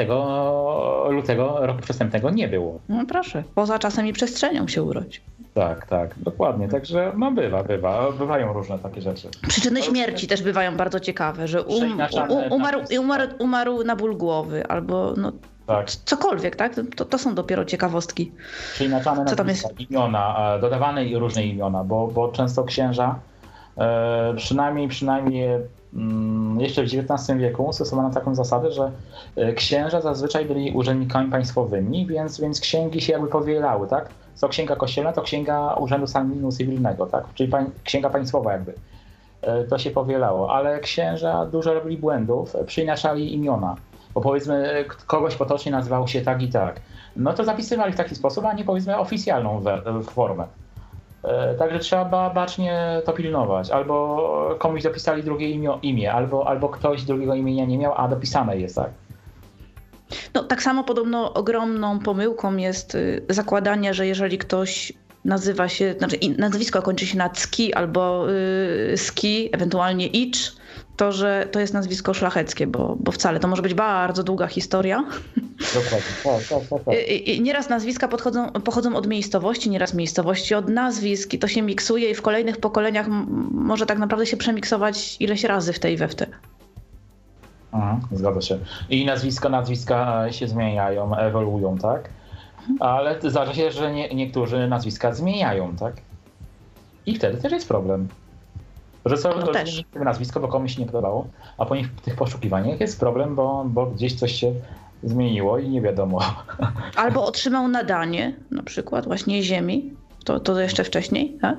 lutego 1.10 1.66
roku 1.66 1.82
przestępnego 1.82 2.30
nie 2.30 2.48
było. 2.48 2.80
No 2.88 3.06
proszę, 3.06 3.44
poza 3.54 3.78
czasem 3.78 4.06
i 4.06 4.12
przestrzenią 4.12 4.68
się 4.68 4.82
urodzi. 4.82 5.20
Tak, 5.54 5.86
tak, 5.86 6.14
dokładnie. 6.18 6.68
Także 6.68 7.12
no 7.16 7.32
bywa, 7.32 7.64
bywa. 7.64 8.12
Bywają 8.12 8.52
różne 8.52 8.78
takie 8.78 9.00
rzeczy. 9.00 9.28
Przyczyny 9.48 9.82
śmierci 9.82 10.26
też 10.26 10.42
bywają 10.42 10.76
bardzo 10.76 11.00
ciekawe, 11.00 11.48
że 11.48 11.62
um, 11.62 12.00
um, 12.12 12.52
umarł, 12.52 12.80
umarł, 13.00 13.28
umarł 13.38 13.84
na 13.84 13.96
ból 13.96 14.16
głowy 14.16 14.66
albo 14.66 15.14
no, 15.16 15.32
tak. 15.70 15.90
Cokolwiek, 15.90 16.56
tak? 16.56 16.72
To, 16.96 17.04
to 17.04 17.18
są 17.18 17.34
dopiero 17.34 17.64
ciekawostki. 17.64 18.32
Czyli 18.76 18.90
tam 19.36 19.48
jest? 19.48 19.80
imiona, 19.80 20.54
e, 20.56 20.60
dodawane 20.60 21.18
różne 21.18 21.46
imiona, 21.46 21.84
bo, 21.84 22.06
bo 22.06 22.28
często 22.28 22.64
księża, 22.64 23.18
e, 23.78 24.34
przynajmniej, 24.36 24.88
przynajmniej 24.88 25.48
mm, 25.94 26.60
jeszcze 26.60 26.82
w 26.82 26.84
XIX 26.84 27.38
wieku 27.38 27.72
stosowano 27.72 28.10
taką 28.10 28.34
zasadę, 28.34 28.72
że 28.72 28.90
e, 29.36 29.52
księża 29.52 30.00
zazwyczaj 30.00 30.44
byli 30.44 30.72
urzędnikami 30.72 31.30
państwowymi, 31.30 32.06
więc, 32.06 32.40
więc 32.40 32.60
księgi 32.60 33.00
się 33.00 33.12
jakby 33.12 33.28
powielały, 33.28 33.88
tak? 33.88 34.08
Co 34.34 34.48
księga 34.48 34.76
kościelna, 34.76 35.12
to 35.12 35.22
księga 35.22 35.74
Urzędu 35.74 36.06
Stanu 36.06 36.52
Cywilnego, 36.52 37.06
tak? 37.06 37.24
Czyli 37.34 37.50
pań, 37.50 37.70
księga 37.84 38.10
państwowa 38.10 38.52
jakby. 38.52 38.74
To 39.68 39.78
się 39.78 39.90
powielało, 39.90 40.54
ale 40.54 40.80
księża 40.80 41.46
dużo 41.46 41.74
robili 41.74 41.96
błędów, 41.96 42.56
przyinaczali 42.66 43.34
imiona 43.34 43.76
bo 44.14 44.20
powiedzmy 44.20 44.84
kogoś 45.06 45.36
potocznie 45.36 45.72
nazywał 45.72 46.08
się 46.08 46.20
tak 46.20 46.42
i 46.42 46.48
tak, 46.48 46.80
no 47.16 47.32
to 47.32 47.44
zapisywali 47.44 47.92
w 47.92 47.96
taki 47.96 48.14
sposób, 48.14 48.44
a 48.44 48.52
nie 48.52 48.64
powiedzmy 48.64 48.98
oficjalną 48.98 49.62
formę. 50.02 50.46
E, 51.22 51.54
także 51.54 51.78
trzeba 51.78 52.30
bacznie 52.30 53.02
to 53.04 53.12
pilnować. 53.12 53.70
Albo 53.70 54.56
komuś 54.58 54.82
dopisali 54.82 55.22
drugie 55.22 55.50
imię, 55.50 55.78
imię 55.82 56.12
albo, 56.12 56.48
albo 56.48 56.68
ktoś 56.68 57.02
drugiego 57.02 57.34
imienia 57.34 57.64
nie 57.64 57.78
miał, 57.78 57.92
a 57.96 58.08
dopisane 58.08 58.56
jest 58.56 58.74
tak. 58.74 58.90
No, 60.34 60.44
tak 60.44 60.62
samo 60.62 60.84
podobno 60.84 61.34
ogromną 61.34 61.98
pomyłką 61.98 62.56
jest 62.56 62.94
y, 62.94 63.24
zakładanie, 63.28 63.94
że 63.94 64.06
jeżeli 64.06 64.38
ktoś 64.38 64.92
nazywa 65.24 65.68
się, 65.68 65.94
znaczy 65.98 66.18
nazwisko 66.38 66.82
kończy 66.82 67.06
się 67.06 67.18
na 67.18 67.30
ski 67.34 67.74
albo 67.74 68.26
y, 68.30 68.96
ski, 68.96 69.50
ewentualnie 69.52 70.06
icz, 70.06 70.56
to, 71.00 71.12
że 71.12 71.48
to 71.52 71.60
jest 71.60 71.74
nazwisko 71.74 72.14
szlacheckie, 72.14 72.66
bo, 72.66 72.96
bo 73.00 73.12
wcale 73.12 73.40
to 73.40 73.48
może 73.48 73.62
być 73.62 73.74
bardzo 73.74 74.22
długa 74.22 74.46
historia. 74.46 75.04
Dokładnie, 75.74 76.12
tak, 76.24 76.48
tak, 76.48 76.68
tak. 76.70 76.84
tak. 76.84 76.94
I, 77.08 77.36
I 77.36 77.42
nieraz 77.42 77.68
nazwiska 77.68 78.08
podchodzą, 78.08 78.52
pochodzą 78.52 78.96
od 78.96 79.06
miejscowości, 79.06 79.70
nieraz 79.70 79.94
miejscowości 79.94 80.54
od 80.54 80.68
nazwisk 80.68 81.34
i 81.34 81.38
to 81.38 81.48
się 81.48 81.62
miksuje 81.62 82.10
i 82.10 82.14
w 82.14 82.22
kolejnych 82.22 82.56
pokoleniach 82.56 83.06
może 83.50 83.86
tak 83.86 83.98
naprawdę 83.98 84.26
się 84.26 84.36
przemiksować 84.36 85.16
ileś 85.20 85.44
razy 85.44 85.72
w 85.72 85.78
tej 85.78 85.96
we 85.96 86.08
w 86.08 86.14
te. 86.14 86.26
Aha, 87.72 88.00
zgadza 88.12 88.40
się. 88.40 88.58
I 88.90 89.06
nazwiska, 89.06 89.48
nazwiska 89.48 90.26
się 90.30 90.48
zmieniają, 90.48 91.16
ewoluują, 91.16 91.78
tak? 91.78 92.10
Ale 92.80 93.16
zdarza 93.22 93.54
się, 93.54 93.70
że 93.70 93.92
nie, 93.92 94.14
niektórzy 94.14 94.68
nazwiska 94.68 95.14
zmieniają, 95.14 95.76
tak? 95.76 95.94
I 97.06 97.14
wtedy 97.16 97.38
też 97.38 97.52
jest 97.52 97.68
problem. 97.68 98.08
Że 99.04 99.16
co 99.16 99.36
no 99.36 99.46
też. 99.46 99.84
nazwisko, 99.94 100.40
bo 100.40 100.48
komuś 100.48 100.74
się 100.74 100.80
nie 100.80 100.86
podobało, 100.86 101.26
a 101.58 101.66
po 101.66 101.76
nich, 101.76 101.94
tych 101.94 102.16
poszukiwaniach 102.16 102.80
jest 102.80 103.00
problem, 103.00 103.34
bo, 103.34 103.64
bo 103.66 103.86
gdzieś 103.86 104.14
coś 104.14 104.32
się 104.32 104.52
zmieniło 105.02 105.58
i 105.58 105.68
nie 105.68 105.80
wiadomo. 105.80 106.20
Albo 106.96 107.24
otrzymał 107.24 107.68
nadanie, 107.68 108.36
na 108.50 108.62
przykład 108.62 109.04
właśnie 109.04 109.42
ziemi, 109.42 109.92
to, 110.24 110.40
to 110.40 110.60
jeszcze 110.60 110.84
wcześniej, 110.84 111.38
tak? 111.40 111.56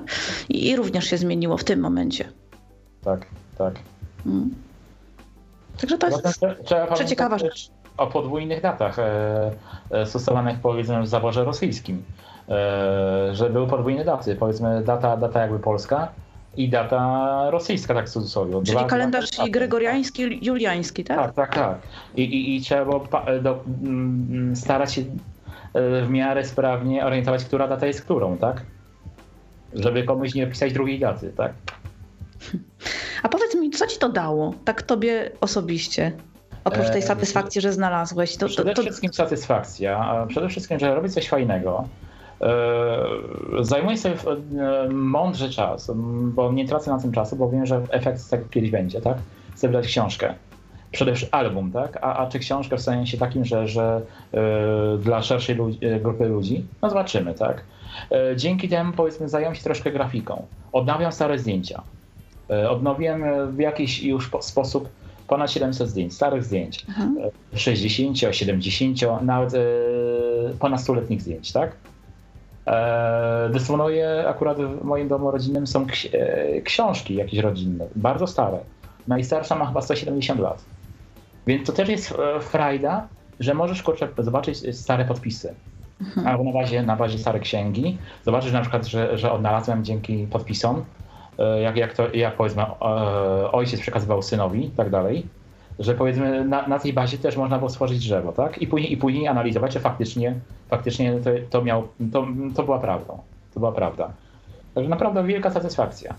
I, 0.48 0.68
I, 0.68 0.76
również 0.76 1.04
się 1.04 1.18
zmieniło 1.18 1.56
w 1.56 1.64
tym 1.64 1.80
momencie. 1.80 2.28
Tak, 3.04 3.26
tak. 3.58 3.74
Mm. 4.26 4.50
Także 5.80 5.98
to 5.98 6.08
jest 6.08 6.40
trzeba 6.64 6.86
przeciekawa 6.86 7.38
rzecz. 7.38 7.70
O 7.96 8.06
podwójnych 8.06 8.62
datach 8.62 8.98
e, 8.98 9.50
e, 9.90 10.06
stosowanych 10.06 10.60
powiedzmy 10.60 11.02
w 11.02 11.06
zaborze 11.06 11.44
rosyjskim. 11.44 12.02
E, 12.48 13.28
że 13.32 13.50
były 13.50 13.66
podwójne 13.66 14.04
daty, 14.04 14.36
powiedzmy 14.36 14.82
data, 14.84 15.16
data 15.16 15.40
jakby 15.40 15.58
polska, 15.58 16.08
i 16.56 16.68
data 16.68 17.50
rosyjska, 17.50 17.94
tak 17.94 18.06
w 18.06 18.10
cudzysłowie. 18.10 18.52
Czyli 18.64 18.78
dwa, 18.78 18.84
kalendarz 18.84 19.30
dwa, 19.30 19.48
gregoriański, 19.48 20.30
tak. 20.30 20.42
juliański, 20.42 21.04
tak? 21.04 21.18
Tak, 21.18 21.34
tak, 21.34 21.54
tak. 21.54 21.78
I, 22.16 22.22
i, 22.22 22.56
i 22.56 22.60
trzeba 22.60 22.84
było 22.84 23.08
do, 23.42 23.64
mm, 23.82 24.56
starać 24.56 24.92
się 24.92 25.00
e, 25.00 26.02
w 26.02 26.10
miarę 26.10 26.44
sprawnie 26.44 27.06
orientować, 27.06 27.44
która 27.44 27.68
data 27.68 27.86
jest 27.86 28.02
którą, 28.02 28.36
tak? 28.36 28.62
Żeby 29.74 30.02
komuś 30.02 30.34
nie 30.34 30.46
pisać 30.46 30.72
drugiej 30.72 30.98
daty, 30.98 31.32
tak? 31.36 31.52
A 33.22 33.28
powiedz 33.28 33.54
mi, 33.54 33.70
co 33.70 33.86
ci 33.86 33.98
to 33.98 34.08
dało, 34.08 34.54
tak 34.64 34.82
tobie 34.82 35.30
osobiście? 35.40 36.12
Oprócz 36.64 36.90
tej 36.90 36.98
e, 36.98 37.02
satysfakcji, 37.02 37.60
że 37.60 37.72
znalazłeś. 37.72 38.36
To, 38.36 38.46
przede 38.46 38.74
to, 38.74 38.82
wszystkim 38.82 39.12
satysfakcja. 39.12 40.26
Przede 40.28 40.48
wszystkim, 40.48 40.78
że 40.78 40.94
robię 40.94 41.08
coś 41.08 41.28
fajnego 41.28 41.88
Zajmuję 43.60 43.98
sobie 43.98 44.14
mądrze 44.90 45.50
czas, 45.50 45.90
bo 46.34 46.52
nie 46.52 46.68
tracę 46.68 46.90
na 46.90 47.00
tym 47.00 47.12
czasu, 47.12 47.36
bo 47.36 47.50
wiem, 47.50 47.66
że 47.66 47.82
efekt 47.90 48.30
tak 48.30 48.50
kiedyś 48.50 48.70
będzie, 48.70 49.00
tak? 49.00 49.16
Chcę 49.54 49.68
wydać 49.68 49.86
książkę 49.86 50.34
przede 50.92 51.14
wszystkim 51.14 51.38
album, 51.38 51.72
tak? 51.72 51.98
A, 52.02 52.16
a 52.16 52.26
czy 52.26 52.38
książkę 52.38 52.76
w 52.76 52.80
sensie 52.80 53.18
takim, 53.18 53.44
że, 53.44 53.68
że 53.68 54.00
yy, 54.32 54.40
dla 54.98 55.22
szerszej 55.22 55.56
ludzi, 55.56 55.78
grupy 56.02 56.28
ludzi? 56.28 56.64
No 56.82 56.88
zobaczymy, 56.88 57.34
tak? 57.34 57.64
Dzięki 58.36 58.68
temu 58.68 58.92
powiedzmy 58.92 59.28
zająłem 59.28 59.54
się 59.54 59.62
troszkę 59.62 59.92
grafiką. 59.92 60.46
Odnawiam 60.72 61.12
stare 61.12 61.38
zdjęcia. 61.38 61.82
Odnowiłem 62.70 63.24
w 63.56 63.58
jakiś 63.58 64.02
już 64.02 64.30
sposób 64.40 64.88
ponad 65.28 65.50
700 65.50 65.88
zdjęć, 65.88 66.14
starych 66.14 66.44
zdjęć. 66.44 66.84
Mhm. 66.88 67.16
60, 67.54 68.18
70, 68.30 68.98
nawet 69.22 69.52
ponad 70.58 70.80
100-letnich 70.80 71.20
zdjęć, 71.20 71.52
tak? 71.52 71.76
Dysponuję 73.50 74.24
akurat 74.28 74.58
w 74.58 74.84
moim 74.84 75.08
domu 75.08 75.30
rodzinnym 75.30 75.66
są 75.66 75.86
książki 76.64 77.14
jakieś 77.14 77.40
rodzinne, 77.40 77.86
bardzo 77.96 78.26
stare. 78.26 78.58
Najstarsza 79.08 79.54
ma 79.54 79.66
chyba 79.66 79.82
170 79.82 80.40
lat. 80.40 80.64
Więc 81.46 81.66
to 81.66 81.72
też 81.72 81.88
jest 81.88 82.12
e, 82.12 82.40
frajda, 82.40 83.08
że 83.40 83.54
możesz 83.54 83.82
kurczę, 83.82 84.08
zobaczyć 84.18 84.76
stare 84.76 85.04
podpisy. 85.04 85.54
Mhm. 86.00 86.26
Albo 86.26 86.44
na 86.44 86.52
bazie, 86.52 86.82
na 86.82 86.96
bazie 86.96 87.18
starej 87.18 87.40
księgi. 87.40 87.98
Zobaczysz 88.24 88.52
na 88.52 88.60
przykład, 88.60 88.86
że, 88.86 89.18
że 89.18 89.32
odnalazłem 89.32 89.84
dzięki 89.84 90.26
podpisom, 90.26 90.84
e, 91.38 91.60
jak, 91.60 91.76
jak, 91.76 91.94
to, 91.94 92.14
jak 92.14 92.36
powiedzmy 92.36 92.62
e, 92.62 92.66
ojciec 93.52 93.80
przekazywał 93.80 94.22
synowi 94.22 94.66
i 94.66 94.70
tak 94.70 94.90
dalej, 94.90 95.26
że 95.78 95.94
powiedzmy 95.94 96.44
na, 96.44 96.66
na, 96.66 96.78
tej 96.78 96.92
bazie 96.92 97.18
też 97.18 97.36
można 97.36 97.58
było 97.58 97.70
stworzyć 97.70 97.98
drzewo, 97.98 98.32
tak? 98.32 98.62
I 98.62 98.66
później, 98.66 98.92
i 98.92 98.96
później 98.96 99.28
analizować, 99.28 99.72
czy 99.72 99.80
faktycznie, 99.80 100.34
faktycznie 100.68 101.14
to, 101.24 101.30
to, 101.50 101.64
miał, 101.64 101.88
to, 102.12 102.26
to 102.56 102.62
była 102.62 102.78
prawdą. 102.78 103.18
To 103.54 103.60
była 103.60 103.72
prawda. 103.72 104.10
Także 104.74 104.90
naprawdę 104.90 105.24
wielka 105.24 105.50
satysfakcja. 105.50 106.14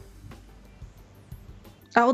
A 1.96 2.06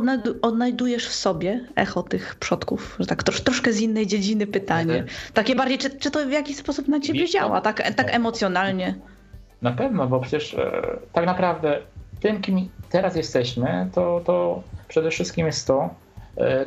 odnajdujesz 0.42 1.08
w 1.08 1.14
sobie 1.14 1.66
echo 1.76 2.04
tych 2.04 2.36
przodków? 2.36 2.96
Że 3.00 3.06
tak 3.06 3.24
trosz, 3.24 3.42
troszkę 3.42 3.74
z 3.74 3.80
innej 3.80 4.08
dziedziny 4.08 4.48
pytanie. 4.48 5.04
Takie 5.34 5.56
bardziej, 5.56 5.78
czy, 5.78 5.90
czy 5.90 6.12
to 6.12 6.26
w 6.26 6.32
jakiś 6.32 6.58
sposób 6.58 6.88
na 6.88 7.00
ciebie 7.00 7.30
działa, 7.30 7.62
tak, 7.62 7.94
tak 7.96 8.16
emocjonalnie? 8.16 8.96
Na 9.62 9.72
pewno, 9.72 10.08
bo 10.08 10.20
przecież 10.20 10.54
e, 10.54 10.82
tak 11.14 11.26
naprawdę 11.26 11.80
tym, 12.20 12.42
kim 12.42 12.70
teraz 12.90 13.16
jesteśmy, 13.16 13.90
to, 13.94 14.22
to 14.26 14.64
przede 14.88 15.10
wszystkim 15.12 15.46
jest 15.46 15.68
to, 15.68 15.84
e, 15.84 15.90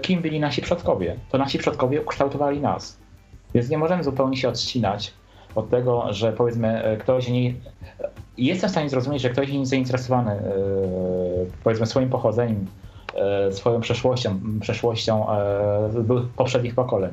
kim 0.03 0.23
byli 0.23 0.41
nasi 0.41 0.63
przodkowie. 0.63 1.17
To 1.31 1.39
nasi 1.39 1.59
przodkowie 1.59 2.03
ukształtowali 2.03 2.61
nas. 2.61 2.99
Więc 3.55 3.69
nie 3.69 3.79
możemy 3.79 4.05
zupełnie 4.05 4.37
się 4.37 4.49
odcinać 4.49 5.13
od 5.55 5.71
tego, 5.71 6.13
że 6.13 6.33
powiedzmy 6.33 6.85
e, 6.85 6.97
ktoś 6.97 7.29
nie... 7.29 7.55
Jestem 8.39 8.69
w 8.69 8.73
stanie 8.73 8.89
zrozumieć, 8.89 9.23
że 9.23 9.31
ktoś 9.31 9.49
nie 9.49 9.59
jest 9.59 9.71
zainteresowany 9.71 10.41
powiedzmy 11.65 11.87
swoim 11.87 12.11
pochodzeniem, 12.11 12.67
E, 13.15 13.53
swoją 13.53 13.81
przeszłością, 13.81 14.41
przeszłością 14.61 15.31
e, 15.31 15.91
poprzednich 16.37 16.75
pokoleń. 16.75 17.11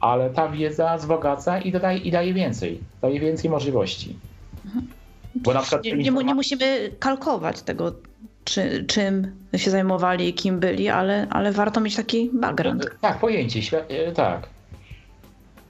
Ale 0.00 0.30
ta 0.30 0.48
wiedza 0.48 0.96
wzbogaca 0.96 1.60
i, 1.60 1.72
dodaje, 1.72 1.98
i 1.98 2.10
daje 2.10 2.34
więcej, 2.34 2.80
daje 3.02 3.20
więcej 3.20 3.50
możliwości. 3.50 4.18
Bo 5.34 5.54
na 5.54 5.60
przykład 5.60 5.84
nie, 5.84 5.92
nie, 5.92 6.10
nie 6.10 6.34
musimy 6.34 6.90
kalkować 6.98 7.62
tego, 7.62 7.92
czy, 8.46 8.84
czym 8.84 9.36
się 9.56 9.70
zajmowali, 9.70 10.34
kim 10.34 10.60
byli, 10.60 10.88
ale, 10.88 11.26
ale 11.30 11.52
warto 11.52 11.80
mieć 11.80 11.96
taki 11.96 12.30
background. 12.32 12.90
Tak, 13.00 13.18
pojęcie, 13.18 13.60
e, 13.88 14.12
tak. 14.12 14.48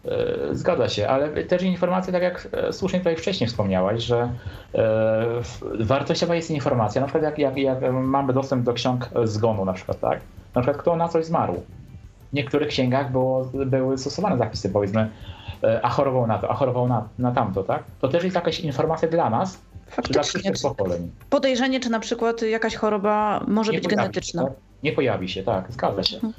E, 0.04 0.54
zgadza 0.54 0.88
się, 0.88 1.08
ale 1.08 1.44
też 1.44 1.62
informacje, 1.62 2.12
tak 2.12 2.22
jak 2.22 2.48
e, 2.52 2.72
słusznie 2.72 2.98
tutaj 2.98 3.16
wcześniej 3.16 3.48
wspomniałaś, 3.48 4.02
że 4.02 4.28
wartościowa 5.80 6.34
jest 6.34 6.50
informacja, 6.50 7.00
na 7.00 7.06
przykład 7.06 7.24
jak, 7.24 7.38
jak, 7.38 7.56
jak 7.56 7.92
mamy 7.92 8.32
dostęp 8.32 8.64
do 8.64 8.72
ksiąg 8.72 9.08
zgonu 9.24 9.64
na 9.64 9.72
przykład, 9.72 10.00
tak? 10.00 10.20
Na 10.54 10.62
przykład 10.62 10.82
kto 10.82 10.96
na 10.96 11.08
coś 11.08 11.24
zmarł. 11.24 11.62
W 12.32 12.34
niektórych 12.34 12.68
księgach 12.68 13.12
było, 13.12 13.44
były 13.66 13.98
stosowane 13.98 14.38
zapisy, 14.38 14.70
powiedzmy, 14.70 15.10
a 15.82 15.88
chorował 15.90 16.26
na 16.26 16.38
to, 16.38 16.50
a 16.50 16.54
chorował 16.54 16.88
na, 16.88 17.08
na 17.18 17.32
tamto, 17.32 17.62
tak? 17.64 17.82
To 18.00 18.08
też 18.08 18.24
jest 18.24 18.36
jakaś 18.36 18.60
informacja 18.60 19.08
dla 19.08 19.30
nas, 19.30 19.58
Faktycznie. 19.86 20.52
dla 20.52 20.70
pokoleń. 20.70 21.10
Podejrzenie, 21.30 21.80
czy 21.80 21.90
na 21.90 22.00
przykład 22.00 22.42
jakaś 22.42 22.74
choroba 22.74 23.44
może 23.48 23.72
nie 23.72 23.78
być 23.78 23.88
genetyczna. 23.88 24.42
Się, 24.42 24.48
tak? 24.48 24.56
Nie 24.82 24.92
pojawi 24.92 25.28
się, 25.28 25.42
tak, 25.42 25.72
zgadza 25.72 26.02
się. 26.02 26.16
Mhm. 26.16 26.32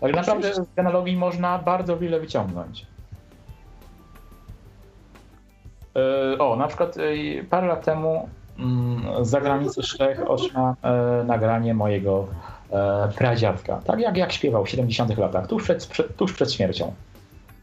Tak 0.00 0.14
naprawdę 0.14 0.54
z 0.54 0.60
genealogii 0.76 1.16
można 1.16 1.58
bardzo 1.58 1.98
wiele 1.98 2.20
wyciągnąć. 2.20 2.86
E, 5.96 6.38
o, 6.38 6.56
na 6.56 6.66
przykład 6.68 6.96
e, 6.96 7.44
parę 7.44 7.66
lat 7.66 7.84
temu 7.84 8.28
mm, 8.58 9.24
z 9.24 9.28
zagranicy 9.28 9.82
Czech 9.82 10.30
otrzyma 10.30 10.76
e, 10.82 11.24
nagranie 11.24 11.74
mojego 11.74 12.26
pradziadka. 13.16 13.80
Tak 13.84 14.00
jak, 14.00 14.16
jak 14.16 14.32
śpiewał 14.32 14.64
w 14.64 14.68
70 14.68 15.18
latach, 15.18 15.46
tuż 15.46 15.62
przed, 15.62 15.86
przed, 15.86 16.16
tuż 16.16 16.32
przed 16.32 16.52
śmiercią. 16.52 16.94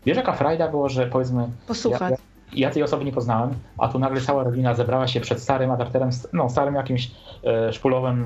Wiesz, 0.06 0.18
jaka 0.18 0.34
frajda 0.34 0.68
było, 0.68 0.89
że 0.89 1.08
powiedzmy... 1.08 1.47
Posłuchać. 1.68 2.12
Ja, 2.12 2.18
ja, 2.54 2.70
tej 2.70 2.84
osoby 2.84 3.06
nie 3.06 3.12
poznałem, 3.12 3.49
a 3.78 3.88
tu 3.88 3.99
nagle 3.99 4.22
cała 4.22 4.43
rodzina 4.43 4.74
zebrała 4.74 5.08
się 5.08 5.20
przed 5.20 5.39
starym 5.39 5.72
adapterem, 5.72 6.10
no 6.34 6.49
starym 6.49 6.76
jakimś 6.76 7.12
e, 7.43 7.74
szpulowym 7.74 8.18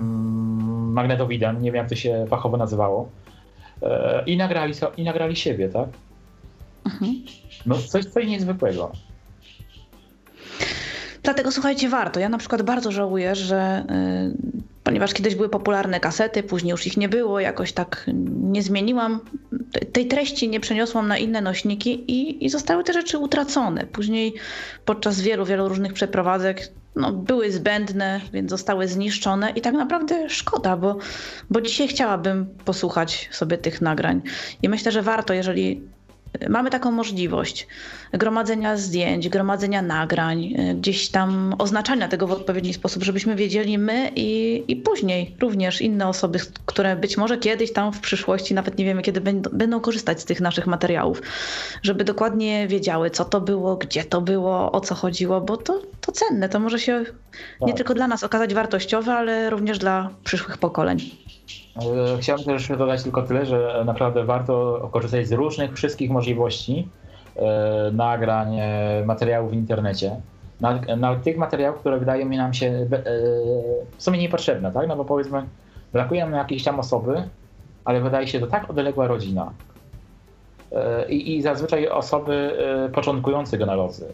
magnetowidem, 0.93 1.61
nie 1.61 1.71
wiem 1.71 1.75
jak 1.81 1.89
to 1.89 1.95
się 1.95 2.25
fachowo 2.29 2.57
nazywało, 2.57 3.09
E, 3.81 4.23
i 4.25 4.37
nagrali, 4.37 4.73
i 4.97 5.03
nagrali 5.03 5.35
siebie, 5.35 5.69
tak? 5.69 5.89
Mhm. 6.85 7.15
No 7.65 7.75
coś, 7.75 8.05
coś 8.05 8.27
niezwykłego. 8.27 8.91
Dlatego 11.23 11.51
słuchajcie, 11.51 11.89
warto. 11.89 12.19
Ja 12.19 12.29
na 12.29 12.37
przykład 12.37 12.61
bardzo 12.61 12.91
żałuję, 12.91 13.35
że 13.35 13.85
yy, 13.89 14.63
ponieważ 14.85 15.13
kiedyś 15.13 15.35
były 15.35 15.49
popularne 15.49 15.99
kasety, 15.99 16.43
później 16.43 16.71
już 16.71 16.87
ich 16.87 16.97
nie 16.97 17.09
było, 17.09 17.39
jakoś 17.39 17.73
tak 17.73 18.05
nie 18.27 18.61
zmieniłam, 18.61 19.19
tej 19.93 20.07
treści 20.07 20.49
nie 20.49 20.59
przeniosłam 20.59 21.07
na 21.07 21.17
inne 21.17 21.41
nośniki 21.41 22.11
i, 22.11 22.45
i 22.45 22.49
zostały 22.49 22.83
te 22.83 22.93
rzeczy 22.93 23.17
utracone. 23.17 23.85
Później 23.85 24.33
podczas 24.85 25.21
wielu, 25.21 25.45
wielu 25.45 25.69
różnych 25.69 25.93
przeprowadzek 25.93 26.71
no, 26.95 27.13
były 27.13 27.51
zbędne, 27.51 28.21
więc 28.33 28.49
zostały 28.49 28.87
zniszczone 28.87 29.49
i 29.49 29.61
tak 29.61 29.73
naprawdę 29.73 30.29
szkoda, 30.29 30.77
bo, 30.77 30.97
bo 31.49 31.61
dzisiaj 31.61 31.87
chciałabym 31.87 32.45
posłuchać 32.65 33.29
sobie 33.31 33.57
tych 33.57 33.81
nagrań. 33.81 34.21
I 34.61 34.69
myślę, 34.69 34.91
że 34.91 35.01
warto, 35.01 35.33
jeżeli 35.33 35.81
mamy 36.49 36.69
taką 36.69 36.91
możliwość 36.91 37.67
gromadzenia 38.13 38.77
zdjęć, 38.77 39.29
gromadzenia 39.29 39.81
nagrań, 39.81 40.43
y, 40.43 40.75
gdzieś 40.75 41.09
tam 41.09 41.55
oznaczania 41.57 42.07
tego 42.07 42.27
w 42.27 42.31
odpowiedni 42.31 42.73
sposób, 42.73 43.03
żebyśmy 43.03 43.35
wiedzieli 43.35 43.77
my 43.77 44.11
i, 44.15 44.63
i 44.67 44.75
później 44.75 45.35
również 45.39 45.81
inne 45.81 46.07
osoby, 46.07 46.39
które 46.65 46.95
być 46.95 47.17
może 47.17 47.37
kiedyś 47.37 47.73
tam 47.73 47.93
w 47.93 47.99
przyszłości, 47.99 48.53
nawet 48.53 48.77
nie 48.77 48.85
wiemy 48.85 49.01
kiedy 49.01 49.21
będą, 49.21 49.49
będą 49.53 49.79
korzystać 49.79 50.21
z 50.21 50.25
tych 50.25 50.41
naszych 50.41 50.67
materiałów, 50.67 51.21
żeby 51.83 52.03
dokładnie 52.03 52.67
wiedziały, 52.67 53.09
co 53.09 53.25
to 53.25 53.41
było, 53.41 53.75
gdzie 53.75 54.03
to 54.03 54.21
było, 54.21 54.71
o 54.71 54.81
co 54.81 54.95
chodziło, 54.95 55.41
bo 55.41 55.57
to, 55.57 55.81
to 56.01 56.11
cenne. 56.11 56.49
To 56.49 56.59
może 56.59 56.79
się 56.79 57.05
nie 57.61 57.67
tak. 57.67 57.77
tylko 57.77 57.93
dla 57.93 58.07
nas 58.07 58.23
okazać 58.23 58.53
wartościowe, 58.53 59.13
ale 59.13 59.49
również 59.49 59.79
dla 59.79 60.09
przyszłych 60.23 60.57
pokoleń. 60.57 61.24
E, 61.75 62.17
chciałbym 62.17 62.45
też 62.45 62.67
dodać 62.67 63.03
tylko 63.03 63.21
tyle, 63.21 63.45
że 63.45 63.83
naprawdę 63.85 64.23
warto 64.23 64.89
korzystać 64.91 65.27
z 65.27 65.31
różnych, 65.31 65.73
wszystkich 65.73 66.11
możliwości 66.11 66.87
e, 67.35 67.91
nagrań, 67.91 68.59
e, 68.59 69.03
materiałów 69.05 69.51
w 69.51 69.53
internecie. 69.53 70.21
Na, 70.61 70.79
na 70.97 71.15
tych 71.15 71.37
materiałów, 71.37 71.79
które 71.79 71.99
wydają 71.99 72.25
mi 72.25 72.37
nam 72.37 72.53
się 72.53 72.87
w 73.97 74.03
sumie 74.03 74.19
niepotrzebne, 74.19 74.71
tak? 74.71 74.87
No 74.87 74.95
bo 74.95 75.05
powiedzmy, 75.05 75.43
brakuje 75.93 76.25
nam 76.25 76.33
jakiejś 76.33 76.63
tam 76.63 76.79
osoby, 76.79 77.23
ale 77.85 78.01
wydaje 78.01 78.27
się 78.27 78.39
to 78.39 78.47
tak 78.47 78.69
odległa 78.69 79.07
rodzina. 79.07 79.51
I, 81.09 81.35
i 81.35 81.41
zazwyczaj 81.41 81.87
osoby 81.87 82.57
początkujące 82.93 83.57
genealozy 83.57 84.13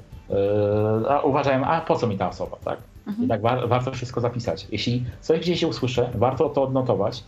uważają, 1.23 1.65
a 1.65 1.81
po 1.81 1.95
co 1.95 2.07
mi 2.07 2.17
ta 2.17 2.29
osoba, 2.29 2.57
tak? 2.65 2.77
Mhm. 3.07 3.27
Tak 3.27 3.41
wa 3.41 3.67
warto 3.67 3.91
wszystko 3.91 4.21
zapisać. 4.21 4.67
Jeśli 4.71 5.05
coś 5.21 5.39
gdzieś 5.39 5.59
się 5.59 5.67
usłyszę, 5.67 6.09
warto 6.15 6.49
to 6.49 6.63
odnotować, 6.63 7.23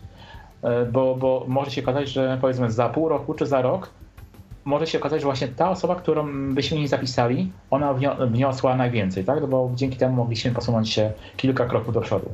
E, 0.64 0.86
bo, 0.86 1.16
bo 1.16 1.46
może 1.48 1.72
się 1.72 1.82
okazać, 1.82 2.10
że 2.10 2.38
powiedzmy 2.42 2.72
za 2.72 2.90
pół 2.90 3.10
roku 3.10 3.34
czy 3.34 3.46
za 3.46 3.62
rok 3.62 3.90
może 4.66 4.88
się 4.88 5.00
okazać, 5.00 5.22
że 5.22 5.26
właśnie 5.26 5.48
ta 5.48 5.70
osoba, 5.70 5.96
którą 5.96 6.54
byśmy 6.54 6.80
nie 6.80 6.88
zapisali, 6.88 7.52
ona 7.70 7.94
wniosła 8.28 8.76
najwięcej, 8.76 9.26
tak? 9.26 9.48
Bo 9.48 9.72
dzięki 9.76 9.98
temu 9.98 10.16
mogliśmy 10.16 10.52
posunąć 10.52 10.90
się 10.90 11.12
kilka 11.38 11.66
kroków 11.66 11.94
do 11.94 12.02
przodu. 12.02 12.30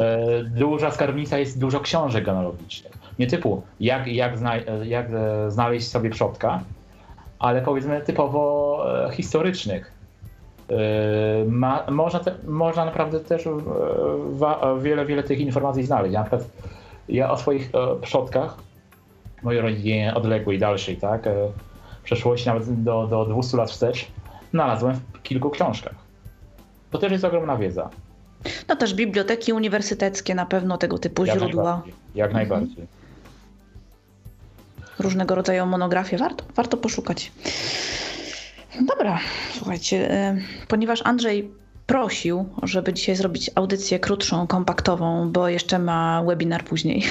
E, 0.00 0.44
duża 0.44 0.90
skarbnica 0.90 1.38
jest 1.38 1.60
dużo 1.60 1.80
książek 1.80 2.24
genealogicznych. 2.24 2.92
Nie 3.18 3.26
typu 3.26 3.62
jak, 3.80 4.06
jak, 4.06 4.38
zna, 4.38 4.56
jak 4.84 5.06
e, 5.10 5.50
znaleźć 5.50 5.88
sobie 5.88 6.10
przodka, 6.10 6.60
ale 7.38 7.62
powiedzmy 7.62 8.00
typowo 8.00 8.86
historycznych. 9.12 9.93
Yy, 10.74 11.50
ma, 11.50 11.84
można, 11.90 12.20
te, 12.20 12.34
można 12.46 12.84
naprawdę 12.84 13.20
też 13.20 13.42
wa, 14.30 14.74
wiele, 14.82 15.06
wiele 15.06 15.22
tych 15.22 15.38
informacji 15.40 15.84
znaleźć. 15.84 16.14
Na 16.14 16.20
przykład 16.22 16.44
ja 17.08 17.30
o 17.30 17.36
swoich 17.36 17.70
e, 17.74 18.00
przodkach, 18.00 18.56
mojej 19.42 19.60
rodzinie 19.60 20.12
odległej, 20.14 20.58
dalszej, 20.58 20.96
tak, 20.96 21.26
e, 21.26 21.34
przeszłości, 22.04 22.48
nawet 22.48 22.82
do, 22.82 23.06
do 23.06 23.24
200 23.24 23.56
lat 23.56 23.70
wstecz, 23.70 24.06
znalazłem 24.50 25.00
w 25.12 25.22
kilku 25.22 25.50
książkach. 25.50 25.94
To 26.90 26.98
też 26.98 27.12
jest 27.12 27.24
ogromna 27.24 27.56
wiedza. 27.56 27.90
No 28.68 28.76
też 28.76 28.94
biblioteki 28.94 29.52
uniwersyteckie 29.52 30.34
na 30.34 30.46
pewno 30.46 30.78
tego 30.78 30.98
typu 30.98 31.24
Jak 31.24 31.38
źródła. 31.38 31.62
najbardziej. 31.64 31.94
Jak 32.14 32.30
Mhm. 32.30 32.48
najbardziej. 32.48 32.86
różnego 34.98 35.34
rodzaju 35.34 35.66
monografie. 35.66 36.18
Warto, 36.18 36.44
warto 36.54 36.76
poszukać. 36.76 37.32
Dobra, 38.80 39.18
słuchajcie, 39.52 40.10
e, 40.10 40.36
ponieważ 40.68 41.02
Andrzej 41.04 41.50
prosił, 41.86 42.48
żeby 42.62 42.92
dzisiaj 42.92 43.16
zrobić 43.16 43.50
audycję 43.54 43.98
krótszą, 43.98 44.46
kompaktową, 44.46 45.32
bo 45.32 45.48
jeszcze 45.48 45.78
ma 45.78 46.22
webinar 46.26 46.64
później. 46.64 47.04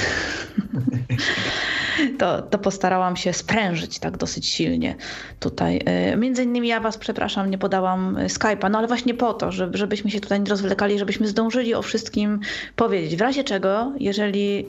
To, 2.19 2.41
to 2.41 2.57
postarałam 2.57 3.15
się 3.15 3.33
sprężyć 3.33 3.99
tak 3.99 4.17
dosyć 4.17 4.47
silnie 4.47 4.95
tutaj. 5.39 5.81
E, 5.85 6.17
Między 6.17 6.43
innymi 6.43 6.67
ja 6.67 6.79
was, 6.79 6.97
przepraszam, 6.97 7.49
nie 7.49 7.57
podałam 7.57 8.15
Skype'a, 8.15 8.71
no 8.71 8.77
ale 8.77 8.87
właśnie 8.87 9.13
po 9.13 9.33
to, 9.33 9.51
żeby, 9.51 9.77
żebyśmy 9.77 10.11
się 10.11 10.19
tutaj 10.19 10.39
nie 10.39 10.49
rozwlekali, 10.49 10.99
żebyśmy 10.99 11.27
zdążyli 11.27 11.73
o 11.73 11.81
wszystkim 11.81 12.39
powiedzieć. 12.75 13.15
W 13.15 13.21
razie 13.21 13.43
czego, 13.43 13.93
jeżeli 13.99 14.65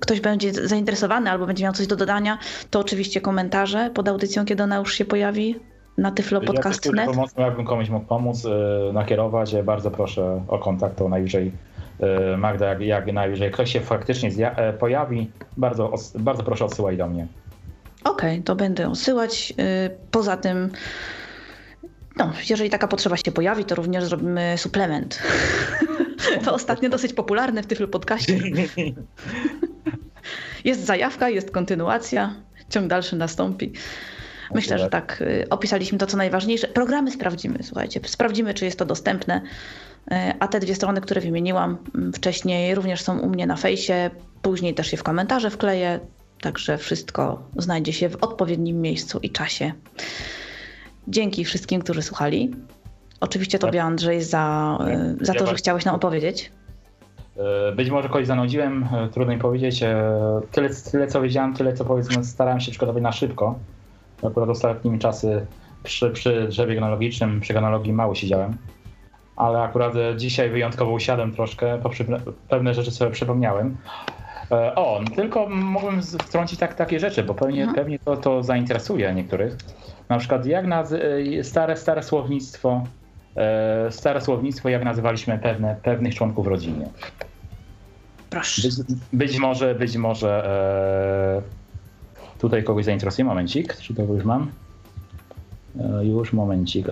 ktoś 0.00 0.20
będzie 0.20 0.52
zainteresowany 0.52 1.30
albo 1.30 1.46
będzie 1.46 1.64
miał 1.64 1.72
coś 1.72 1.86
do 1.86 1.96
dodania, 1.96 2.38
to 2.70 2.80
oczywiście 2.80 3.20
komentarze 3.20 3.90
pod 3.94 4.08
audycją, 4.08 4.44
kiedy 4.44 4.62
ona 4.62 4.76
już 4.76 4.94
się 4.94 5.04
pojawi 5.04 5.56
na 5.98 6.08
Ja 6.08 6.14
tyflopodcast.net. 6.14 7.06
też 7.06 7.16
pomocą, 7.16 7.40
jakbym 7.40 7.64
komuś 7.64 7.88
mógł 7.88 8.06
pomóc, 8.06 8.46
e, 8.46 8.92
nakierować, 8.92 9.54
e, 9.54 9.62
bardzo 9.62 9.90
proszę 9.90 10.44
o 10.48 10.58
kontakt, 10.58 10.96
to 10.96 11.08
najwyżej 11.08 11.52
e, 12.00 12.36
Magda, 12.36 12.66
jak, 12.66 12.80
jak 12.80 13.12
najwyżej 13.12 13.50
ktoś 13.50 13.72
się 13.72 13.80
faktycznie 13.80 14.30
pojawi, 14.78 15.30
bardzo, 15.56 15.92
bardzo 16.14 16.42
proszę 16.42 16.64
odsyłaj 16.64 16.96
do 16.96 17.06
mnie. 17.06 17.26
Okej, 18.04 18.42
to 18.42 18.56
będę 18.56 18.88
odsyłać. 18.88 19.54
Poza 20.10 20.36
tym, 20.36 20.70
no, 22.16 22.32
jeżeli 22.50 22.70
taka 22.70 22.88
potrzeba 22.88 23.16
się 23.16 23.32
pojawi, 23.32 23.64
to 23.64 23.74
również 23.74 24.04
zrobimy 24.04 24.54
suplement. 24.56 25.18
To 26.44 26.54
ostatnio 26.54 26.88
dosyć 26.88 27.12
popularne 27.12 27.62
w 27.62 27.66
Tyflo 27.66 27.88
Podcaście. 27.88 28.38
Jest 30.64 30.84
zajawka, 30.84 31.28
jest 31.28 31.50
kontynuacja, 31.50 32.34
ciąg 32.68 32.86
dalszy 32.86 33.16
nastąpi. 33.16 33.72
Myślę, 34.54 34.78
że 34.78 34.90
tak. 34.90 35.22
y, 35.22 35.46
Opisaliśmy 35.50 35.98
to, 35.98 36.06
co 36.06 36.16
najważniejsze. 36.16 36.68
Programy 36.68 37.10
sprawdzimy, 37.10 37.58
słuchajcie. 37.62 38.00
Sprawdzimy, 38.06 38.54
czy 38.54 38.64
jest 38.64 38.78
to 38.78 38.84
dostępne. 38.84 39.40
Y, 40.12 40.14
A 40.40 40.48
te 40.48 40.60
dwie 40.60 40.74
strony, 40.74 41.00
które 41.00 41.20
wymieniłam 41.20 41.78
mm, 41.94 42.12
wcześniej, 42.12 42.74
również 42.74 43.02
są 43.02 43.18
u 43.18 43.28
mnie 43.28 43.46
na 43.46 43.56
fejsie. 43.56 44.10
Później 44.42 44.74
też 44.74 44.92
je 44.92 44.98
w 44.98 45.02
komentarze 45.02 45.50
wkleję. 45.50 46.00
Także 46.40 46.78
wszystko 46.78 47.42
znajdzie 47.56 47.92
się 47.92 48.08
w 48.08 48.16
odpowiednim 48.24 48.80
miejscu 48.80 49.18
i 49.22 49.30
czasie. 49.30 49.72
Dzięki 51.08 51.44
wszystkim, 51.44 51.80
którzy 51.80 52.02
słuchali. 52.02 52.50
Oczywiście 53.20 53.58
Tobie, 53.58 53.82
Andrzej, 53.82 54.22
za, 54.22 54.78
y, 55.20 55.24
za 55.24 55.34
to, 55.34 55.46
że 55.46 55.54
chciałeś 55.54 55.84
nam 55.84 55.94
opowiedzieć. 55.94 56.52
Być 57.76 57.90
może 57.90 58.08
kogoś 58.08 58.26
zanudziłem, 58.26 58.88
trudno 59.12 59.34
mi 59.34 59.40
powiedzieć. 59.40 59.84
Tyle, 60.50 60.70
tyle 60.90 61.06
co 61.06 61.20
wiedziałem, 61.20 61.54
tyle 61.54 61.72
co 61.72 61.84
powiedzmy 61.84 62.24
starałem 62.24 62.60
się 62.60 62.70
przygotować 62.70 63.02
na 63.02 63.12
szybko. 63.12 63.58
Akurat 64.24 64.48
ostatnimi 64.48 64.98
czasy 64.98 65.46
przy, 65.82 66.10
przy 66.10 66.46
drzewie 66.48 66.74
genealogicznym, 66.74 67.40
przy 67.40 67.54
genealogii 67.54 67.92
mało 67.92 68.14
siedziałem. 68.14 68.56
Ale 69.36 69.62
akurat 69.62 69.96
e, 69.96 70.16
dzisiaj 70.16 70.50
wyjątkowo 70.50 70.92
usiadłem 70.92 71.32
troszkę, 71.32 71.78
poprzy- 71.78 72.20
pewne 72.48 72.74
rzeczy 72.74 72.90
sobie 72.90 73.10
przypomniałem. 73.10 73.76
E, 74.50 74.74
O, 74.74 75.00
tylko 75.16 75.48
mógłbym 75.48 76.02
z- 76.02 76.16
wtrącić 76.16 76.58
tak, 76.58 76.74
takie 76.74 77.00
rzeczy, 77.00 77.22
bo 77.22 77.34
pewnie, 77.34 77.60
Mhm. 77.60 77.74
pewnie 77.74 77.98
to, 77.98 78.16
to 78.16 78.42
zainteresuje 78.42 79.14
niektórych. 79.14 79.56
Na 80.08 80.18
przykład 80.18 80.46
jak 80.46 80.66
naz- 80.66 80.92
e, 81.40 81.44
stare, 81.44 81.76
stare 81.76 82.02
słownictwo, 82.02 82.84
stare 83.90 84.20
słownictwo, 84.20 84.68
jak 84.68 84.84
nazywaliśmy 84.84 85.38
pewne, 85.38 85.76
pewnych 85.82 86.14
członków 86.14 86.46
rodziny. 86.46 86.88
Proszę. 88.30 88.62
Być, 88.62 88.76
być 89.12 89.38
może, 89.38 89.74
być 89.74 89.96
może 89.96 90.46
e, 91.40 91.63
tutaj 92.38 92.64
kogoś 92.64 92.84
zainteresuje. 92.84 93.24
Momencik, 93.24 93.76
czy 93.76 93.94
to 93.94 94.02
już 94.02 94.24
mam? 94.24 94.50
E, 95.80 96.04
już 96.04 96.32
momencik. 96.32 96.86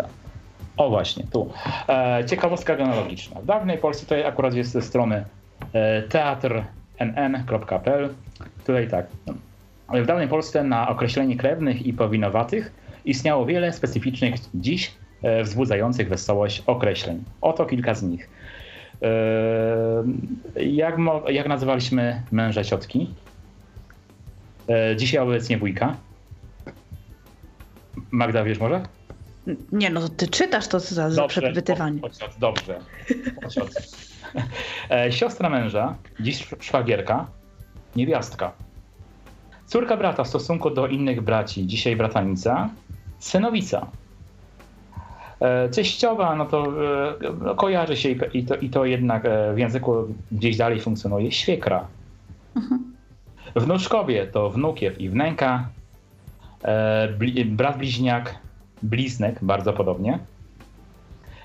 O 0.77 0.91
właśnie, 0.91 1.25
tu. 1.33 1.51
E, 1.89 2.25
ciekawostka 2.27 2.77
genealogiczna. 2.77 3.41
W 3.41 3.47
dawnej 3.47 3.79
Polsce, 3.79 4.03
tutaj 4.03 4.25
akurat 4.25 4.55
jest 4.55 4.71
ze 4.71 4.83
strony 4.83 5.25
e, 5.73 6.03
teatrnn.pl. 6.03 8.09
Tutaj 8.67 8.89
tak. 8.89 9.07
W 9.89 10.07
dawnej 10.07 10.29
Polsce 10.29 10.65
na 10.65 10.89
określenie 10.89 11.37
krewnych 11.37 11.87
i 11.87 11.93
powinowatych 11.93 12.73
istniało 13.05 13.47
wiele 13.47 13.73
specyficznych 13.73 14.35
dziś 14.55 14.95
wzbudzających 15.43 16.09
wesołość 16.09 16.63
określeń. 16.67 17.25
Oto 17.41 17.67
kilka 17.67 17.95
z 17.95 18.03
nich. 18.03 18.29
Jak, 20.57 20.97
jak 21.29 21.49
nazywaliśmy 21.49 22.23
męża 22.31 22.65
ciotki? 22.65 23.15
E, 24.69 24.97
Dzisiaj 24.97 25.21
obecnie 25.21 25.59
wujka. 25.59 25.97
Magda, 28.11 28.45
wiesz 28.45 28.59
może? 28.59 28.83
Nie, 29.73 29.91
no 29.91 30.01
to 30.01 30.09
ty 30.09 30.29
czytasz 30.29 30.69
to 30.69 30.81
za, 30.81 31.11
za 31.11 31.27
przepytywanie. 31.27 32.01
po- 32.01 32.09
pociot, 32.09 32.31
Dobrze. 32.39 32.79
Pociot. 33.43 33.71
E, 34.91 35.13
Siostra 35.13 35.51
męża, 35.51 35.95
dziś 36.21 36.49
szwagierka, 36.61 37.27
niewiastka. 37.97 38.53
Córka 39.67 39.97
brata 39.97 40.25
w 40.25 40.29
stosunku 40.29 40.71
do 40.71 40.87
innych 40.87 41.21
braci, 41.21 41.67
dzisiaj 41.67 41.97
bratanica, 41.97 42.71
synowica. 43.19 43.87
E, 45.41 45.69
Teściowa, 45.69 46.37
no 46.37 46.47
to 46.47 46.73
no, 47.41 47.55
kojarzy 47.55 47.97
się 47.97 48.09
i, 48.11 48.45
to, 48.45 48.57
i 48.57 48.71
to 48.71 48.85
jednak 48.85 49.23
w 49.55 49.59
języku 49.59 49.95
gdzieś 50.33 50.57
dalej 50.57 50.81
funkcjonuje, 50.81 51.33
świekra. 51.33 51.87
Mhm. 52.57 52.92
Wnuczkowie 53.57 54.27
to 54.27 54.51
wnukiew 54.51 55.01
i 55.01 55.09
wnęka, 55.09 55.69
e, 56.63 57.09
bli, 57.09 57.45
brat 57.45 57.79
bliźniak, 57.79 58.39
bliznek, 58.83 59.39
bardzo 59.43 59.73
podobnie. 59.73 60.19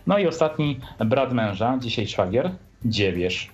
No 0.08 0.18
i 0.18 0.28
ostatni 0.28 0.80
brat 1.06 1.34
męża, 1.34 1.78
dzisiaj 1.82 2.08
szwagier, 2.08 2.52
dziewierz. 2.86 3.52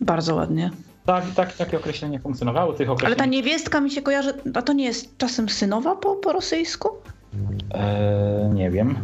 Bardzo 0.00 0.34
ładnie. 0.34 0.70
Tak, 1.06 1.24
tak, 1.34 1.56
takie 1.56 1.76
określenie 1.76 2.20
funkcjonowało. 2.20 2.72
Tych 2.72 2.88
Ale 2.88 2.94
określeń... 2.94 3.18
ta 3.18 3.26
niewiestka 3.26 3.80
mi 3.80 3.90
się 3.90 4.02
kojarzy, 4.02 4.32
a 4.54 4.62
to 4.62 4.72
nie 4.72 4.84
jest 4.84 5.18
czasem 5.18 5.48
synowa 5.48 5.96
po, 5.96 6.14
po 6.16 6.32
rosyjsku? 6.32 6.88
E, 7.74 8.50
nie 8.54 8.70
wiem. 8.70 8.96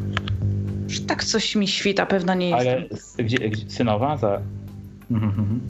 Tak 1.06 1.24
coś 1.24 1.56
mi 1.56 1.68
świta, 1.68 2.06
pewna 2.06 2.34
nie 2.34 2.50
jest. 2.50 2.60
Ale 2.60 2.84
gdzie, 3.18 3.38
gdzie, 3.38 3.70
synowa? 3.70 4.16
Za... 4.16 4.40
Mhm. 5.10 5.60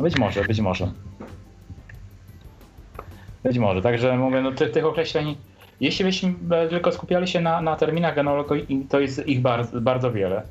Być 0.00 0.18
może, 0.18 0.44
być 0.44 0.60
może. 0.60 0.92
Być 3.42 3.58
może, 3.58 3.82
także 3.82 4.16
mówię, 4.16 4.42
no 4.42 4.52
tych, 4.52 4.70
tych 4.70 4.84
określeń, 4.84 5.36
jeśli 5.80 6.04
byśmy 6.04 6.34
e, 6.50 6.68
tylko 6.68 6.92
skupiali 6.92 7.28
się 7.28 7.40
na, 7.40 7.60
na 7.60 7.76
terminach 7.76 8.14
genealogii, 8.14 8.86
to 8.88 9.00
jest 9.00 9.28
ich 9.28 9.40
bardzo, 9.40 9.80
bardzo 9.80 10.12
wiele. 10.12 10.42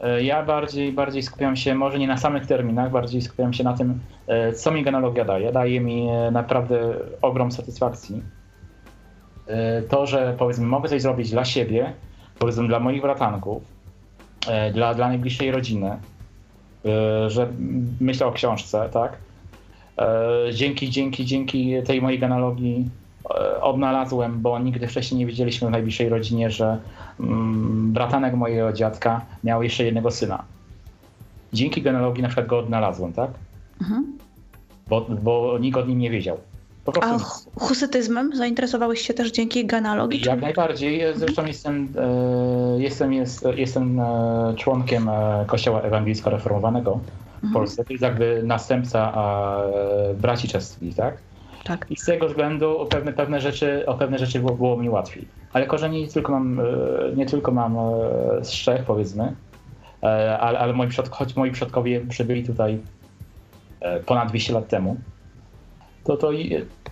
E, 0.00 0.22
Ja 0.22 0.42
bardziej, 0.42 0.92
bardziej 0.92 1.22
skupiam 1.22 1.56
się, 1.56 1.74
może 1.74 1.98
nie 1.98 2.06
na 2.06 2.16
samych 2.16 2.46
terminach, 2.46 2.90
bardziej 2.90 3.22
skupiam 3.22 3.52
się 3.52 3.64
na 3.64 3.76
tym, 3.76 4.00
e, 4.26 4.52
co 4.52 4.70
mi 4.70 4.82
genealogia 4.82 5.24
daje. 5.24 5.52
Daje 5.52 5.80
mi 5.80 6.06
naprawdę 6.32 6.94
ogrom 7.22 7.52
satysfakcji. 7.52 8.22
To, 9.88 10.06
że 10.06 10.34
powiedzmy 10.38 10.66
mogę 10.66 10.88
coś 10.88 11.02
zrobić 11.02 11.30
dla 11.30 11.44
siebie, 11.44 11.92
powiedzmy 12.38 12.68
dla 12.68 12.80
moich 12.80 13.02
bratanków, 13.02 13.62
dla, 14.72 14.94
dla 14.94 15.08
najbliższej 15.08 15.50
rodziny, 15.50 15.96
że 17.28 17.48
myślę 18.00 18.26
o 18.26 18.32
książce, 18.32 18.88
tak? 18.92 19.16
E, 19.98 20.52
Dzięki, 20.52 20.90
dzięki, 20.90 21.24
dzięki 21.24 21.74
tej 21.86 22.02
mojej 22.02 22.18
genealogii 22.18 22.88
e, 23.30 23.60
odnalazłem, 23.60 24.40
bo 24.40 24.58
nigdy 24.58 24.88
wcześniej 24.88 25.18
nie 25.18 25.26
wiedzieliśmy 25.26 25.68
w 25.68 25.70
najbliższej 25.70 26.08
rodzinie, 26.08 26.50
że 26.50 26.78
mm, 27.20 27.92
bratanek 27.92 28.34
mojego 28.34 28.72
dziadka 28.72 29.20
miał 29.44 29.62
jeszcze 29.62 29.84
jednego 29.84 30.10
syna. 30.10 30.44
Dzięki 31.52 31.82
genealogii 31.82 32.22
na 32.22 32.28
przykład 32.28 32.46
go 32.46 32.58
odnalazłem, 32.58 33.12
tak? 33.12 33.30
Mhm. 33.80 34.18
Bo, 34.88 35.00
bo 35.22 35.58
nikt 35.60 35.78
o 35.78 35.86
nim 35.86 35.98
nie 35.98 36.10
wiedział. 36.10 36.38
A 37.00 37.18
hu- 37.18 37.50
husytyzmem 37.60 38.36
zainteresowałeś 38.36 39.00
się 39.00 39.14
też 39.14 39.30
dzięki 39.30 39.66
genealogii? 39.66 40.20
Czy... 40.20 40.28
Jak 40.28 40.40
najbardziej. 40.40 41.02
Zresztą 41.16 41.46
jestem, 41.46 41.88
e, 41.98 42.82
jestem, 42.82 43.12
jest, 43.12 43.44
jestem 43.56 44.00
e, 44.00 44.54
członkiem 44.56 45.08
e, 45.08 45.44
Kościoła 45.46 45.82
Ewangelicko-Reformowanego 45.82 46.98
w 46.98 47.44
Mhm. 47.44 47.52
Polsce. 47.52 47.84
To 47.84 47.92
jest 47.92 48.02
jakby 48.02 48.42
następca 48.44 49.12
braci 50.14 50.48
czeskich, 50.48 50.94
tak? 50.96 51.16
Tak. 51.64 51.86
I 51.90 51.96
z 51.96 52.04
tego 52.04 52.28
względu 52.28 52.78
o 52.78 52.86
pewne, 52.86 53.12
pewne 53.12 53.40
rzeczy, 53.40 53.86
o 53.86 53.94
pewne 53.94 54.18
rzeczy 54.18 54.38
było, 54.40 54.52
było 54.54 54.76
mi 54.76 54.88
łatwiej. 54.90 55.24
Ale 55.52 55.66
korzenie 55.66 56.00
nie 56.00 56.08
tylko 56.08 56.32
mam, 56.32 56.60
nie 57.16 57.26
tylko 57.26 57.52
mam 57.52 57.76
z 58.42 58.50
Czech, 58.50 58.84
powiedzmy, 58.84 59.32
ale, 60.40 60.58
ale 60.58 60.72
moi 60.72 60.88
przodkowie, 60.88 61.18
choć 61.18 61.36
moi 61.36 61.50
przodkowie 61.50 62.00
przybyli 62.00 62.44
tutaj 62.44 62.78
ponad 64.06 64.28
200 64.28 64.52
lat 64.52 64.68
temu, 64.68 64.96
to, 66.04 66.16
to 66.16 66.30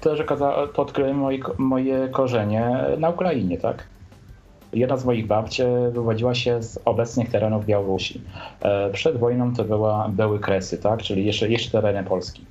też 0.01 0.23
to 0.75 0.83
odkryłem 0.83 1.17
moje, 1.17 1.39
moje 1.59 2.09
korzenie 2.09 2.85
na 2.99 3.11
Ukrainie, 3.11 3.59
tak? 3.59 3.87
Jedna 4.73 4.97
z 4.97 5.05
moich 5.05 5.27
babci 5.27 5.63
wywodziła 5.93 6.35
się 6.35 6.63
z 6.63 6.79
obecnych 6.85 7.31
terenów 7.31 7.67
Białorusi. 7.67 8.21
E, 8.61 8.91
przed 8.91 9.17
wojną 9.17 9.55
to 9.55 9.65
była, 9.65 10.09
były 10.09 10.39
Kresy, 10.39 10.79
tak? 10.79 11.03
czyli 11.03 11.27
jeszcze, 11.27 11.49
jeszcze 11.49 11.71
tereny 11.71 12.09
Polski. 12.09 12.45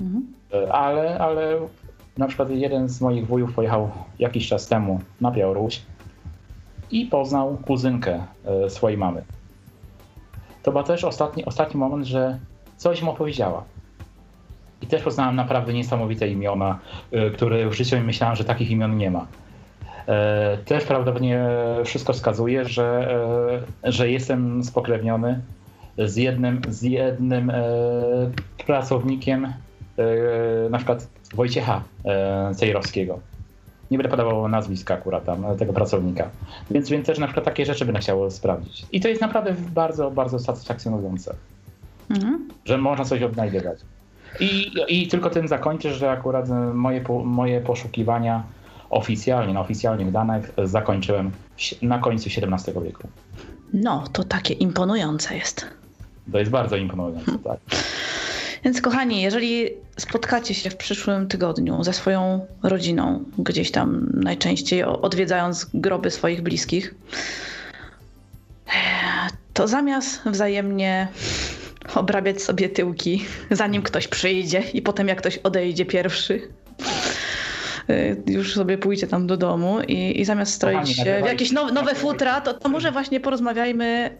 Mhm. 0.00 0.26
E, 0.54 0.72
ale, 0.72 1.18
ale 1.18 1.58
na 2.18 2.26
przykład 2.26 2.50
jeden 2.50 2.88
z 2.88 3.00
moich 3.00 3.26
wujów 3.26 3.54
pojechał 3.54 3.90
jakiś 4.18 4.48
czas 4.48 4.66
temu 4.66 5.00
na 5.20 5.30
Białoruś 5.30 5.82
i 6.90 7.06
poznał 7.06 7.56
kuzynkę 7.66 8.26
e, 8.44 8.70
swojej 8.70 8.98
mamy. 8.98 9.22
To 10.62 10.72
był 10.72 10.82
też 10.82 11.04
ostatni, 11.04 11.44
ostatni 11.44 11.80
moment, 11.80 12.06
że 12.06 12.38
coś 12.76 13.02
mu 13.02 13.10
opowiedziała. 13.10 13.64
I 14.82 14.86
też 14.86 15.02
poznałem 15.02 15.36
naprawdę 15.36 15.72
niesamowite 15.72 16.28
imiona, 16.28 16.78
które 17.34 17.68
w 17.68 17.72
życiu 17.72 17.96
myślałem, 18.04 18.36
że 18.36 18.44
takich 18.44 18.70
imion 18.70 18.96
nie 18.96 19.10
ma. 19.10 19.26
E, 20.06 20.58
też 20.64 20.84
prawdopodobnie 20.84 21.46
wszystko 21.84 22.12
wskazuje, 22.12 22.64
że, 22.64 23.14
e, 23.84 23.92
że 23.92 24.10
jestem 24.10 24.64
spokrewniony 24.64 25.40
z 25.98 26.16
jednym, 26.16 26.60
z 26.68 26.82
jednym 26.82 27.50
e, 27.50 27.62
pracownikiem, 28.66 29.52
na 30.70 30.78
przykład 30.78 31.08
Wojciecha 31.34 31.82
Cejrowskiego. 32.56 33.20
Nie 33.90 33.98
będę 33.98 34.10
podawał 34.10 34.48
nazwiska 34.48 34.94
akurat 34.94 35.24
tam, 35.24 35.44
tego 35.58 35.72
pracownika. 35.72 36.30
Więc, 36.70 36.90
więc 36.90 37.06
też 37.06 37.18
na 37.18 37.26
przykład 37.26 37.44
takie 37.44 37.66
rzeczy 37.66 37.84
będę 37.84 38.00
chciał 38.00 38.30
sprawdzić. 38.30 38.86
I 38.92 39.00
to 39.00 39.08
jest 39.08 39.20
naprawdę 39.20 39.54
bardzo, 39.74 40.10
bardzo 40.10 40.38
satysfakcjonujące, 40.38 41.34
mhm. 42.10 42.48
że 42.64 42.78
można 42.78 43.04
coś 43.04 43.22
odnajdywać. 43.22 43.78
I, 44.40 44.72
I 44.88 45.08
tylko 45.08 45.30
tym 45.30 45.48
zakończę, 45.48 45.94
że 45.94 46.10
akurat 46.10 46.48
moje, 46.74 47.04
moje 47.24 47.60
poszukiwania 47.60 48.42
oficjalnie, 48.90 49.54
na 49.54 49.60
oficjalnych 49.60 50.12
danych 50.12 50.52
zakończyłem 50.64 51.30
na 51.82 51.98
końcu 51.98 52.30
XVII 52.36 52.74
wieku. 52.84 53.08
No, 53.72 54.04
to 54.12 54.24
takie 54.24 54.54
imponujące 54.54 55.36
jest. 55.36 55.66
To 56.32 56.38
jest 56.38 56.50
bardzo 56.50 56.76
imponujące, 56.76 57.38
tak. 57.44 57.58
Więc 58.64 58.80
kochani, 58.80 59.22
jeżeli 59.22 59.68
spotkacie 59.96 60.54
się 60.54 60.70
w 60.70 60.76
przyszłym 60.76 61.28
tygodniu 61.28 61.84
ze 61.84 61.92
swoją 61.92 62.46
rodziną, 62.62 63.24
gdzieś 63.38 63.70
tam 63.70 64.08
najczęściej 64.14 64.84
odwiedzając 64.84 65.66
groby 65.74 66.10
swoich 66.10 66.42
bliskich, 66.42 66.94
to 69.52 69.68
zamiast 69.68 70.22
wzajemnie 70.26 71.08
obrabiać 71.94 72.42
sobie 72.42 72.68
tyłki, 72.68 73.24
zanim 73.50 73.82
ktoś 73.82 74.08
przyjdzie 74.08 74.62
i 74.74 74.82
potem 74.82 75.08
jak 75.08 75.18
ktoś 75.18 75.38
odejdzie 75.38 75.84
pierwszy, 75.84 76.48
Y, 77.90 78.22
już 78.26 78.54
sobie 78.54 78.78
pójdzie 78.78 79.06
tam 79.06 79.26
do 79.26 79.36
domu 79.36 79.80
i, 79.88 80.20
i 80.20 80.24
zamiast 80.24 80.52
stroić 80.52 80.96
się 80.96 81.22
w 81.22 81.26
jakieś 81.26 81.52
nowe, 81.52 81.72
nowe 81.72 81.94
futra, 81.94 82.40
to, 82.40 82.54
to 82.54 82.68
może 82.68 82.92
właśnie 82.92 83.20
porozmawiajmy 83.20 84.10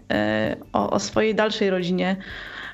y, 0.53 0.57
o, 0.73 0.91
o 0.91 1.01
swojej 1.01 1.35
dalszej 1.35 1.71
rodzinie, 1.71 2.17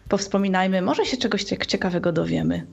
powspominajmy, 0.08 0.82
może 0.82 1.04
się 1.04 1.16
czegoś 1.16 1.44
ciekawego 1.44 2.12
dowiemy. 2.12 2.66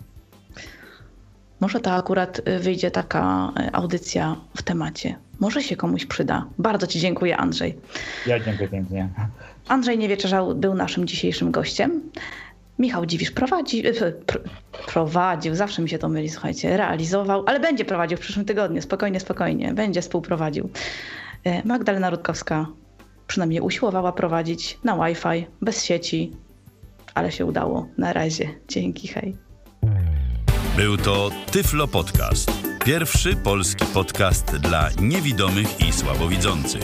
Może 1.60 1.80
to 1.80 1.92
akurat 1.92 2.42
y, 2.48 2.60
wyjdzie 2.60 2.92
taka 2.92 3.52
audycja 3.74 4.36
w 4.58 4.64
temacie. 4.64 5.16
Może 5.40 5.64
się 5.64 5.76
komuś 5.76 6.06
przyda. 6.06 6.46
Bardzo 6.58 6.88
Ci 6.88 7.00
dziękuję, 7.00 7.38
Andrzej. 7.38 7.78
Ja 8.28 8.40
dziękuję 8.40 8.70
pięknie. 8.70 9.10
Andrzej 9.68 9.98
Niewieczerzał 9.98 10.56
był 10.56 10.74
naszym 10.74 11.08
dzisiejszym 11.08 11.52
gościem. 11.52 12.02
Michał 12.80 13.06
Dziwisz 13.06 13.32
prowadzi, 13.32 13.88
e, 13.88 14.12
pr 14.12 14.42
prowadził, 14.88 15.56
zawsze 15.56 15.82
mi 15.82 15.90
się 15.90 15.98
to 15.98 16.10
myli, 16.10 16.30
słuchajcie, 16.30 16.78
realizował, 16.78 17.44
ale 17.48 17.60
będzie 17.60 17.86
prowadził 17.86 18.18
w 18.18 18.22
przyszłym 18.22 18.46
tygodniu, 18.46 18.82
spokojnie, 18.82 19.20
spokojnie, 19.20 19.74
będzie 19.74 20.02
współprowadził. 20.02 20.70
E, 21.44 21.68
Magdalena 21.68 22.10
Rutkowska 22.10 22.68
przynajmniej 23.28 23.62
usiłowała 23.62 24.12
prowadzić 24.12 24.78
na 24.84 25.06
Wi-Fi, 25.06 25.48
bez 25.62 25.84
sieci, 25.84 26.32
ale 27.14 27.32
się 27.32 27.46
udało. 27.46 27.88
Na 27.98 28.14
razie. 28.14 28.50
Dzięki, 28.68 29.08
hej. 29.08 29.36
Był 30.78 30.98
to 30.98 31.30
Tyflo 31.52 31.88
Podcast. 31.88 32.52
Pierwszy 32.86 33.36
polski 33.36 33.86
podcast 33.86 34.58
dla 34.58 34.90
niewidomych 35.02 35.88
i 35.88 35.94
słabowidzących. 35.94 36.84